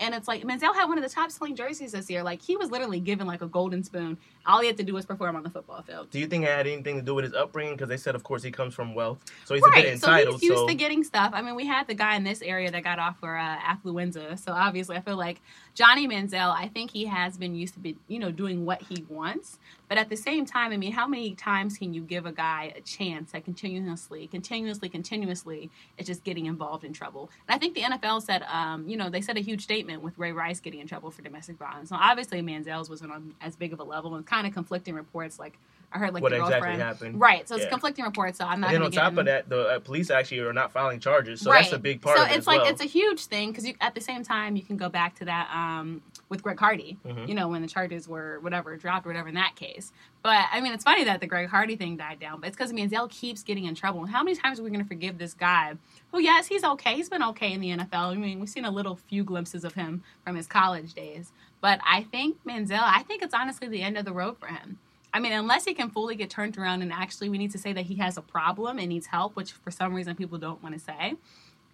And 0.01 0.13
it's 0.13 0.27
like 0.27 0.43
Manziel 0.43 0.73
had 0.73 0.85
one 0.85 0.97
of 0.97 1.03
the 1.03 1.09
top 1.09 1.31
selling 1.31 1.55
jerseys 1.55 1.91
this 1.93 2.09
year. 2.09 2.23
Like 2.23 2.41
he 2.41 2.57
was 2.57 2.71
literally 2.71 2.99
given 2.99 3.27
like 3.27 3.41
a 3.41 3.47
golden 3.47 3.83
spoon. 3.83 4.17
All 4.45 4.59
he 4.59 4.67
had 4.67 4.77
to 4.77 4.83
do 4.83 4.93
was 4.93 5.05
perform 5.05 5.35
on 5.35 5.43
the 5.43 5.49
football 5.49 5.81
field. 5.83 6.09
Do 6.09 6.19
you 6.19 6.27
think 6.27 6.43
it 6.43 6.49
had 6.49 6.67
anything 6.67 6.97
to 6.97 7.01
do 7.01 7.15
with 7.15 7.25
his 7.25 7.33
upbringing? 7.33 7.75
Because 7.75 7.87
they 7.87 7.97
said, 7.97 8.15
of 8.15 8.23
course, 8.23 8.41
he 8.41 8.51
comes 8.51 8.73
from 8.73 8.95
wealth, 8.95 9.19
so 9.45 9.53
he's 9.53 9.63
a 9.63 9.69
bit 9.69 9.85
right. 9.85 9.99
So 9.99 10.11
he's 10.31 10.43
used 10.43 10.57
so 10.57 10.67
to 10.67 10.73
getting 10.73 11.03
stuff. 11.03 11.31
I 11.33 11.41
mean, 11.41 11.55
we 11.55 11.67
had 11.67 11.87
the 11.87 11.93
guy 11.93 12.15
in 12.15 12.23
this 12.23 12.41
area 12.41 12.71
that 12.71 12.83
got 12.83 12.99
off 12.99 13.19
for 13.19 13.37
uh, 13.37 13.57
affluenza. 13.59 14.37
So 14.39 14.51
obviously, 14.51 14.97
I 14.97 15.01
feel 15.01 15.17
like 15.17 15.41
Johnny 15.75 16.07
Manziel. 16.07 16.53
I 16.53 16.67
think 16.67 16.91
he 16.91 17.05
has 17.05 17.37
been 17.37 17.55
used 17.55 17.75
to 17.75 17.79
be, 17.79 17.97
you 18.07 18.19
know, 18.19 18.31
doing 18.31 18.65
what 18.65 18.81
he 18.81 19.05
wants. 19.07 19.59
But 19.91 19.97
at 19.97 20.07
the 20.07 20.15
same 20.15 20.45
time, 20.45 20.71
I 20.71 20.77
mean, 20.77 20.93
how 20.93 21.05
many 21.05 21.35
times 21.35 21.77
can 21.77 21.93
you 21.93 22.01
give 22.01 22.25
a 22.25 22.31
guy 22.31 22.71
a 22.77 22.79
chance 22.79 23.33
that 23.33 23.43
continuously, 23.43 24.25
continuously, 24.25 24.87
continuously 24.87 25.69
is 25.97 26.07
just 26.07 26.23
getting 26.23 26.45
involved 26.45 26.85
in 26.85 26.93
trouble? 26.93 27.29
And 27.45 27.53
I 27.53 27.59
think 27.59 27.75
the 27.75 27.81
NFL 27.81 28.21
said, 28.21 28.43
um, 28.43 28.87
you 28.87 28.95
know, 28.95 29.09
they 29.09 29.19
said 29.19 29.35
a 29.35 29.41
huge 29.41 29.63
statement 29.63 30.01
with 30.01 30.17
Ray 30.17 30.31
Rice 30.31 30.61
getting 30.61 30.79
in 30.79 30.87
trouble 30.87 31.11
for 31.11 31.21
domestic 31.21 31.57
violence. 31.57 31.89
So 31.89 31.97
obviously, 31.99 32.41
Manziel's 32.41 32.89
wasn't 32.89 33.11
on 33.11 33.35
as 33.41 33.57
big 33.57 33.73
of 33.73 33.81
a 33.81 33.83
level, 33.83 34.15
and 34.15 34.25
kind 34.25 34.47
of 34.47 34.53
conflicting 34.53 34.95
reports. 34.95 35.37
Like 35.37 35.59
I 35.93 35.97
heard, 35.97 36.13
like 36.13 36.23
What 36.23 36.29
the 36.31 36.37
exactly 36.37 36.59
girlfriend, 36.59 36.81
happened. 36.81 37.19
right? 37.19 37.47
So 37.47 37.55
it's 37.55 37.65
Yeah. 37.65 37.69
conflicting 37.69 38.05
reports. 38.05 38.37
So 38.37 38.45
I'm 38.45 38.61
not. 38.61 38.67
and 38.67 38.75
then 38.77 38.83
on 38.83 38.91
top 38.91 39.17
of 39.17 39.25
that, 39.25 39.49
the 39.49 39.67
uh, 39.67 39.79
police 39.79 40.09
actually 40.09 40.39
are 40.39 40.53
not 40.53 40.71
filing 40.71 40.99
charges, 40.99 41.41
so 41.41 41.51
right. 41.51 41.61
that's 41.63 41.73
a 41.73 41.79
big 41.79 42.01
part 42.01 42.17
so 42.17 42.23
of 42.23 42.31
it 42.31 42.37
it's 42.37 42.47
like 42.47 42.61
well. 42.61 42.71
it's 42.71 42.81
a 42.81 42.85
huge 42.87 43.25
thing 43.25 43.51
because 43.51 43.67
at 43.81 43.93
the 43.95 44.01
same 44.01 44.23
time 44.23 44.55
you 44.55 44.63
can 44.63 44.77
go 44.77 44.87
back 44.89 45.15
to 45.15 45.25
that 45.25 45.49
um, 45.53 46.01
with 46.29 46.41
Greg 46.43 46.59
Hardy. 46.59 46.97
Mhm. 47.05 47.27
You 47.27 47.35
know 47.35 47.47
when 47.49 47.61
the 47.61 47.67
charges 47.67 48.07
were 48.07 48.39
whatever 48.41 48.75
dropped 48.77 49.05
or 49.05 49.09
whatever 49.09 49.27
in 49.27 49.35
that 49.35 49.55
case. 49.55 49.91
But 50.23 50.45
I 50.51 50.61
mean 50.61 50.71
it's 50.73 50.83
funny 50.83 51.03
that 51.03 51.19
the 51.19 51.27
Greg 51.27 51.49
Hardy 51.49 51.75
thing 51.75 51.97
died 51.97 52.19
down, 52.19 52.39
but 52.39 52.47
it's 52.47 52.55
because 52.55 52.71
Manziel 52.71 53.09
keeps 53.09 53.43
getting 53.43 53.65
in 53.65 53.75
trouble. 53.75 54.01
And 54.01 54.09
how 54.11 54.23
many 54.23 54.35
times 54.37 54.59
are 54.59 54.63
we 54.63 54.69
going 54.69 54.81
to 54.83 54.87
forgive 54.87 55.17
this 55.17 55.33
guy? 55.33 55.73
Who 56.11 56.19
yes 56.21 56.47
he's 56.47 56.63
okay. 56.63 56.95
He's 56.95 57.09
been 57.09 57.23
okay 57.23 57.51
in 57.51 57.59
the 57.59 57.69
NFL. 57.71 58.11
I 58.11 58.15
mean 58.15 58.39
we've 58.39 58.49
seen 58.49 58.65
a 58.65 58.71
little 58.71 58.95
few 58.95 59.23
glimpses 59.23 59.63
of 59.65 59.73
him 59.73 60.03
from 60.23 60.35
his 60.35 60.47
college 60.47 60.93
days. 60.93 61.31
But 61.59 61.79
I 61.87 62.03
think 62.03 62.37
Manziel. 62.45 62.79
I 62.81 63.03
think 63.03 63.21
it's 63.21 63.33
honestly 63.33 63.67
the 63.67 63.81
end 63.81 63.97
of 63.97 64.05
the 64.05 64.13
road 64.13 64.37
for 64.39 64.47
him. 64.47 64.79
I 65.13 65.19
mean, 65.19 65.33
unless 65.33 65.65
he 65.65 65.73
can 65.73 65.89
fully 65.89 66.15
get 66.15 66.29
turned 66.29 66.57
around 66.57 66.81
and 66.81 66.91
actually 66.91 67.29
we 67.29 67.37
need 67.37 67.51
to 67.51 67.57
say 67.57 67.73
that 67.73 67.83
he 67.83 67.95
has 67.95 68.17
a 68.17 68.21
problem 68.21 68.79
and 68.79 68.87
needs 68.89 69.07
help, 69.07 69.35
which 69.35 69.51
for 69.51 69.71
some 69.71 69.93
reason 69.93 70.15
people 70.15 70.37
don't 70.37 70.63
want 70.63 70.73
to 70.75 70.79
say, 70.79 71.15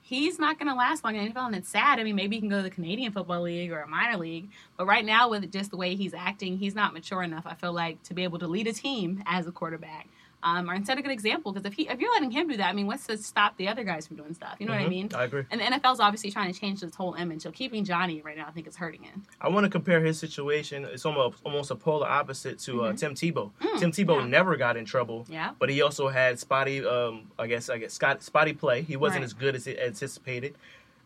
he's 0.01 0.39
not 0.39 0.57
going 0.57 0.69
to 0.69 0.73
last 0.73 1.03
long 1.03 1.15
in 1.15 1.31
NFL. 1.31 1.47
And 1.47 1.55
it's 1.55 1.69
sad. 1.69 1.99
I 1.99 2.03
mean, 2.03 2.15
maybe 2.15 2.37
he 2.37 2.39
can 2.39 2.49
go 2.49 2.57
to 2.57 2.63
the 2.63 2.69
Canadian 2.69 3.11
Football 3.11 3.41
League 3.41 3.71
or 3.71 3.81
a 3.81 3.87
minor 3.87 4.17
league. 4.17 4.49
But 4.77 4.87
right 4.87 5.05
now, 5.05 5.29
with 5.29 5.51
just 5.51 5.69
the 5.69 5.77
way 5.77 5.95
he's 5.95 6.13
acting, 6.13 6.57
he's 6.57 6.75
not 6.75 6.93
mature 6.93 7.21
enough, 7.21 7.45
I 7.45 7.55
feel 7.55 7.73
like, 7.73 8.01
to 8.03 8.13
be 8.13 8.23
able 8.23 8.39
to 8.39 8.47
lead 8.47 8.67
a 8.67 8.73
team 8.73 9.21
as 9.25 9.47
a 9.47 9.51
quarterback. 9.51 10.07
Um, 10.43 10.69
or 10.69 10.75
instead 10.75 10.99
a 10.99 11.01
good 11.01 11.11
example 11.11 11.51
because 11.51 11.65
if 11.65 11.73
he 11.73 11.89
if 11.89 11.99
you're 11.99 12.11
letting 12.13 12.29
him 12.29 12.47
do 12.47 12.57
that, 12.57 12.69
I 12.69 12.73
mean, 12.73 12.85
what's 12.85 13.07
to 13.07 13.17
stop 13.17 13.57
the 13.57 13.67
other 13.67 13.83
guys 13.83 14.05
from 14.07 14.17
doing 14.17 14.33
stuff? 14.35 14.55
You 14.59 14.67
know 14.67 14.73
what 14.73 14.81
I 14.81 14.85
Mhm. 14.85 14.89
mean? 14.89 15.09
I 15.15 15.23
agree. 15.23 15.43
And 15.49 15.59
the 15.59 15.65
NFL's 15.65 15.99
obviously 15.99 16.29
trying 16.29 16.53
to 16.53 16.59
change 16.59 16.79
this 16.81 16.93
whole 16.93 17.15
image. 17.15 17.41
So 17.41 17.51
keeping 17.51 17.83
Johnny 17.83 18.21
right 18.21 18.37
now, 18.37 18.45
I 18.47 18.51
think 18.51 18.67
it's 18.67 18.77
hurting 18.77 19.01
him. 19.01 19.23
I 19.41 19.49
want 19.49 19.63
to 19.63 19.69
compare 19.69 19.99
his 19.99 20.19
situation. 20.19 20.85
It's 20.85 21.05
almost 21.05 21.39
almost 21.43 21.71
a 21.71 21.75
polar 21.75 22.07
opposite 22.07 22.59
to 22.59 22.83
uh, 22.85 22.93
Tim 22.93 23.15
Tebow. 23.15 23.51
Tim 23.79 23.91
Tebow 23.91 24.05
Mm-hmm. 24.05 24.19
yeah. 24.21 24.25
never 24.27 24.55
got 24.57 24.77
in 24.77 24.85
trouble. 24.85 25.25
Yeah. 25.27 25.51
But 25.57 25.69
he 25.69 25.81
also 25.81 26.07
had 26.09 26.37
spotty, 26.39 26.85
um, 26.85 27.31
I 27.39 27.47
guess, 27.47 27.67
I 27.69 27.79
guess, 27.79 27.93
Scott, 27.93 28.21
spotty 28.21 28.53
play. 28.53 28.83
He 28.83 28.95
wasn't 28.95 29.21
Right. 29.21 29.25
as 29.25 29.33
good 29.33 29.55
as 29.55 29.65
it 29.65 29.79
anticipated. 29.79 30.55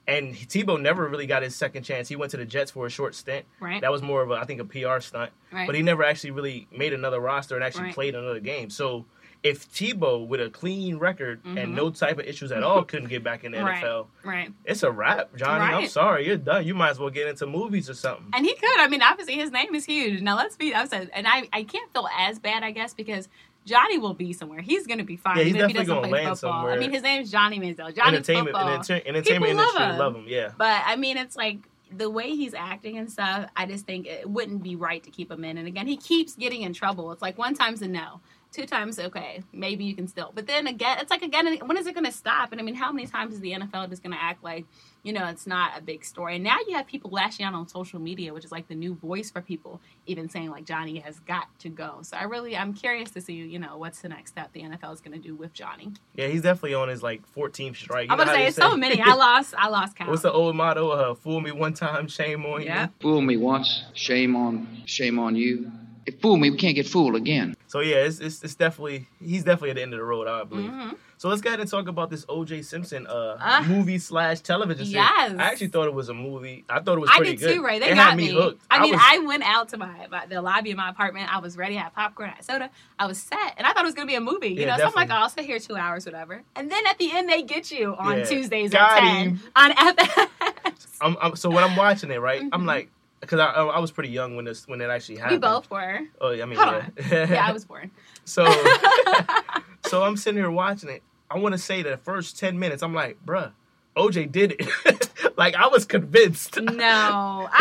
And 0.08 0.34
Tebow 0.36 0.82
never 0.82 1.08
really 1.08 1.28
got 1.28 1.42
his 1.44 1.56
second 1.56 1.84
chance. 1.84 2.10
He 2.10 2.16
went 2.18 2.32
to 2.32 2.38
the 2.38 2.46
Jets 2.46 2.72
for 2.72 2.86
a 2.86 2.90
short 2.90 3.16
stint. 3.16 3.46
Right. 3.62 3.80
That 3.82 3.92
was 3.92 4.02
more 4.02 4.22
of 4.24 4.32
a, 4.32 4.34
I 4.34 4.44
think, 4.46 4.60
a 4.60 4.66
PR 4.66 5.00
stunt. 5.00 5.32
Right. 5.52 5.68
But 5.68 5.76
he 5.76 5.84
never 5.84 6.04
actually 6.04 6.32
really 6.32 6.68
made 6.76 6.92
another 6.92 7.20
roster 7.20 7.56
and 7.56 7.64
actually 7.64 7.86
Right. 7.86 7.94
played 7.94 8.16
another 8.16 8.40
game. 8.40 8.70
So 8.72 9.06
if 9.44 9.68
Tebow 9.74 10.28
with 10.28 10.40
a 10.40 10.50
clean 10.50 10.98
record 10.98 11.42
Mm-hmm. 11.44 11.58
and 11.58 11.76
no 11.76 11.90
type 11.90 12.20
of 12.20 12.26
issues 12.26 12.52
at 12.52 12.62
all 12.62 12.84
couldn't 12.84 13.10
get 13.10 13.24
back 13.24 13.44
in 13.44 13.52
the 13.54 13.58
Right. 13.64 13.84
NFL, 13.84 14.08
Right. 14.24 14.52
it's 14.66 14.84
a 14.84 14.92
wrap, 14.92 15.36
Johnny. 15.36 15.74
I'm 15.74 15.88
sorry, 15.88 16.28
you're 16.28 16.38
done. 16.38 16.66
You 16.66 16.76
might 16.76 16.92
as 16.92 17.00
well 17.00 17.10
get 17.10 17.28
into 17.28 17.48
movies 17.48 17.90
or 17.90 17.96
something. 17.96 18.28
And 18.34 18.46
he 18.46 18.54
could. 18.54 18.80
I 18.80 18.88
mean, 18.88 19.02
obviously 19.02 19.36
his 19.36 19.52
name 19.52 19.74
is 19.74 19.86
huge. 19.86 20.22
Now 20.22 20.38
let's 20.38 20.56
be. 20.58 20.74
I 20.76 20.86
said, 20.86 21.10
and 21.14 21.28
I, 21.28 21.50
I 21.52 21.64
can't 21.64 21.92
feel 21.92 22.08
as 22.20 22.38
bad, 22.38 22.64
I 22.64 22.70
guess, 22.72 22.94
because 22.94 23.28
Johnny 23.66 23.98
will 23.98 24.14
be 24.14 24.34
somewhere. 24.34 24.62
He's 24.62 24.86
going 24.88 24.98
to 25.00 25.04
be 25.04 25.18
fine. 25.18 25.38
Yeah, 25.38 25.44
he's 25.44 25.56
if 25.56 25.68
he 25.68 25.74
definitely 25.74 25.86
gonna 25.86 26.02
play 26.02 26.12
land 26.26 26.38
football. 26.40 26.52
somewhere. 26.54 26.74
I 26.74 26.78
mean, 26.78 26.92
his 26.92 27.02
name's 27.04 27.32
Johnny 27.32 27.60
Manziel. 27.60 27.96
Johnny 27.96 28.18
entertainment, 28.18 28.56
football. 28.56 28.70
enter- 28.70 29.02
entertainment 29.06 29.56
love 29.56 29.66
industry 29.68 29.86
him. 29.86 29.98
love 29.98 30.16
him. 30.16 30.26
Yeah. 30.28 30.52
But 30.58 30.82
I 30.86 30.96
mean, 30.96 31.18
it's 31.18 31.36
like 31.36 31.58
the 31.96 32.10
way 32.10 32.30
he's 32.36 32.54
acting 32.54 32.98
and 32.98 33.12
stuff. 33.12 33.50
I 33.56 33.66
just 33.66 33.86
think 33.86 34.08
it 34.08 34.30
wouldn't 34.30 34.64
be 34.64 34.76
right 34.76 35.04
to 35.04 35.10
keep 35.10 35.30
him 35.32 35.44
in. 35.44 35.58
And 35.58 35.68
again, 35.68 35.88
he 35.88 35.98
keeps 35.98 36.36
getting 36.36 36.62
in 36.62 36.74
trouble. 36.74 37.12
It's 37.12 37.22
like 37.22 37.38
one 37.38 37.54
time's 37.54 37.82
a 37.82 37.88
no, 37.88 38.20
two 38.52 38.66
times 38.66 39.00
okay, 39.00 39.44
maybe 39.54 39.84
you 39.86 39.96
can 39.96 40.08
still. 40.08 40.32
But 40.36 40.46
then 40.48 40.68
again, 40.68 40.98
it's 41.00 41.10
like 41.10 41.22
again, 41.22 41.58
when 41.66 41.78
is 41.78 41.88
it 41.88 41.94
going 41.94 42.06
to 42.06 42.12
stop? 42.12 42.52
And 42.52 42.60
I 42.60 42.64
mean, 42.64 42.76
how 42.76 42.92
many 42.92 43.08
times 43.08 43.34
is 43.34 43.40
the 43.40 43.52
NFL 43.54 43.90
just 43.90 44.04
going 44.04 44.14
to 44.14 44.22
act 44.22 44.44
like 44.44 44.66
you 45.04 45.14
know 45.14 45.26
it's 45.28 45.48
not 45.48 45.78
a 45.78 45.82
big 45.82 46.04
story? 46.06 46.36
And 46.36 46.44
now 46.44 46.58
you 46.68 46.76
have 46.76 46.86
people 46.88 47.10
lashing 47.12 47.46
out 47.46 47.54
on 47.54 47.68
social 47.68 48.00
media, 48.00 48.34
which 48.34 48.46
is 48.46 48.52
like 48.52 48.68
the 48.68 48.76
new 48.76 48.94
voice 48.96 49.32
for 49.32 49.42
people, 49.42 49.80
even 50.06 50.30
saying 50.30 50.50
like 50.50 50.66
Johnny 50.66 51.00
has 51.00 51.20
got 51.22 51.48
to 51.60 51.70
go. 51.70 52.00
So 52.04 52.18
I 52.18 52.24
really, 52.24 52.56
I'm 52.58 52.74
curious 52.74 53.10
to 53.12 53.22
see 53.22 53.34
you 53.34 53.60
know 53.60 53.78
what's 53.78 54.02
the 54.02 54.10
next 54.10 54.32
step 54.32 54.52
the 54.54 54.62
NFL 54.64 54.94
is 54.94 55.02
going 55.02 55.20
to 55.20 55.28
do 55.28 55.36
with 55.36 55.54
Johnny. 55.54 55.92
Yeah, 56.16 56.28
he's 56.28 56.42
definitely 56.42 56.74
on 56.76 56.90
his 56.90 57.02
like 57.02 57.22
14th 57.36 57.76
strike. 57.78 58.08
You 58.08 58.12
I'm 58.14 58.18
know 58.18 58.26
going 58.26 58.28
to 58.28 58.34
how 58.38 58.42
say 58.44 58.48
it's 58.48 58.56
so 58.58 58.76
many. 58.76 59.02
I 59.02 59.14
lost, 59.14 59.54
I 59.58 59.70
lost 59.70 59.96
count. 59.96 60.10
What's 60.10 60.24
the 60.24 60.32
old 60.32 60.56
motto? 60.56 60.90
Uh, 60.90 61.16
fool 61.16 61.40
me 61.42 61.52
one 61.52 61.74
time, 61.74 62.08
shame 62.08 62.46
on 62.46 62.62
Yeah. 62.62 62.84
you. 62.84 62.90
Fool 63.00 63.22
me 63.22 63.38
once, 63.38 63.84
shame 63.94 64.36
on 64.36 64.84
shame 64.86 65.20
on 65.20 65.36
you. 65.36 65.72
If 66.06 66.20
fool 66.20 66.36
me, 66.38 66.50
we 66.50 66.58
can't 66.58 66.76
get 66.76 66.88
fooled 66.88 67.16
again. 67.16 67.56
So 67.72 67.80
yeah, 67.80 68.04
it's, 68.04 68.20
it's 68.20 68.44
it's 68.44 68.56
definitely 68.56 69.08
he's 69.24 69.46
definitely 69.46 69.70
at 69.70 69.76
the 69.78 69.82
end 69.82 69.94
of 69.94 70.00
the 70.00 70.04
road, 70.04 70.28
I 70.28 70.44
believe. 70.44 70.70
Mm-hmm. 70.70 70.90
So 71.18 71.30
let's 71.30 71.40
go 71.40 71.52
ahead 71.52 71.62
and 71.62 71.70
talk 71.70 71.88
about 71.88 72.10
this 72.10 72.26
O.J. 72.28 72.64
Simpson 72.64 73.08
uh, 73.08 73.38
Ah. 73.40 73.64
movie 73.66 73.98
slash 73.98 74.42
television 74.42 74.84
series. 74.86 74.96
Yes. 74.96 75.36
I 75.40 75.44
actually 75.44 75.68
thought 75.68 75.86
it 75.88 75.94
was 75.94 76.10
a 76.10 76.14
movie. 76.14 76.66
I 76.68 76.82
thought 76.82 76.98
it 76.98 77.00
was 77.00 77.10
pretty 77.12 77.36
good. 77.38 77.46
I 77.46 77.48
did 77.48 77.48
good. 77.48 77.56
too, 77.60 77.64
Ray. 77.64 77.80
They 77.80 77.92
it 77.92 77.96
got 77.96 78.10
had 78.10 78.18
me, 78.18 78.28
hooked. 78.28 78.62
I 78.70 78.82
mean, 78.82 78.92
was, 78.92 79.02
I, 79.02 79.20
went 79.20 79.44
out 79.44 79.70
to 79.70 79.78
my, 79.78 80.08
my 80.12 80.26
the 80.26 80.42
lobby 80.42 80.72
of 80.72 80.78
my 80.78 80.90
apartment. 80.90 81.34
I 81.34 81.38
was 81.40 81.56
ready. 81.56 81.78
I 81.78 81.84
had 81.84 81.94
popcorn, 81.94 82.32
I 82.32 82.34
had 82.34 82.44
soda. 82.44 82.70
I 83.00 83.06
was 83.06 83.20
set, 83.22 83.54
and 83.56 83.66
I 83.66 83.72
thought 83.72 83.84
it 83.84 83.86
was 83.86 83.94
gonna 83.94 84.08
be 84.08 84.16
a 84.16 84.20
movie. 84.20 84.50
You 84.50 84.62
Yeah, 84.62 84.76
know, 84.76 84.78
so 84.80 84.88
I'm 84.88 84.94
like, 84.94 85.10
oh, 85.12 85.14
I'll 85.14 85.30
sit 85.30 85.46
here 85.46 85.60
two 85.60 85.78
hours, 85.78 86.06
whatever. 86.06 86.42
And 86.58 86.70
then 86.70 86.86
at 86.88 86.98
the 86.98 87.10
end, 87.14 87.30
they 87.30 87.42
get 87.44 87.72
you 87.72 87.96
on 87.98 88.18
Yeah. 88.18 88.24
Tuesdays 88.26 88.72
Got 88.72 88.92
at 88.92 89.00
ten 89.00 89.30
him. 89.30 89.40
on 89.56 89.72
FX. 89.72 90.98
I'm, 91.00 91.16
I'm, 91.22 91.36
so 91.38 91.50
when 91.50 91.64
I'm 91.64 91.76
watching 91.78 92.12
it, 92.12 92.20
right, 92.20 92.42
I'm 92.52 92.66
like, 92.66 92.90
because 93.22 93.40
I, 93.40 93.46
I 93.52 93.80
was 93.80 93.92
pretty 93.92 94.10
young 94.10 94.36
when 94.36 94.44
this 94.46 94.68
when 94.68 94.82
it 94.82 94.90
actually 94.90 95.16
Mm-hmm. 95.18 95.24
we 95.30 95.36
happened. 95.36 95.42
both 95.42 95.72
were. 95.72 96.00
Oh, 96.20 96.32
yeah, 96.32 96.44
I 96.44 96.46
mean, 96.48 96.60
Hold 96.60 96.84
yeah. 97.10 97.30
Yeah, 97.30 97.48
I 97.48 97.52
was 97.54 97.64
born. 97.66 97.90
So, 98.26 98.46
so 99.88 100.04
I'm 100.04 100.16
sitting 100.18 100.38
here 100.40 100.52
watching 100.52 100.90
it. 100.90 101.02
I 101.30 101.38
want 101.40 101.54
to 101.54 101.58
say 101.60 101.82
the 101.82 101.98
first 101.98 102.38
ten 102.40 102.60
minutes, 102.60 102.84
I'm 102.84 102.94
like, 102.94 103.18
bruh, 103.26 103.52
OJ 103.98 104.32
did 104.32 104.56
it. 104.60 105.10
like 105.38 105.56
I 105.56 105.68
was 105.68 105.86
convinced. 105.86 106.60
No, 106.62 106.72
The, 106.72 106.78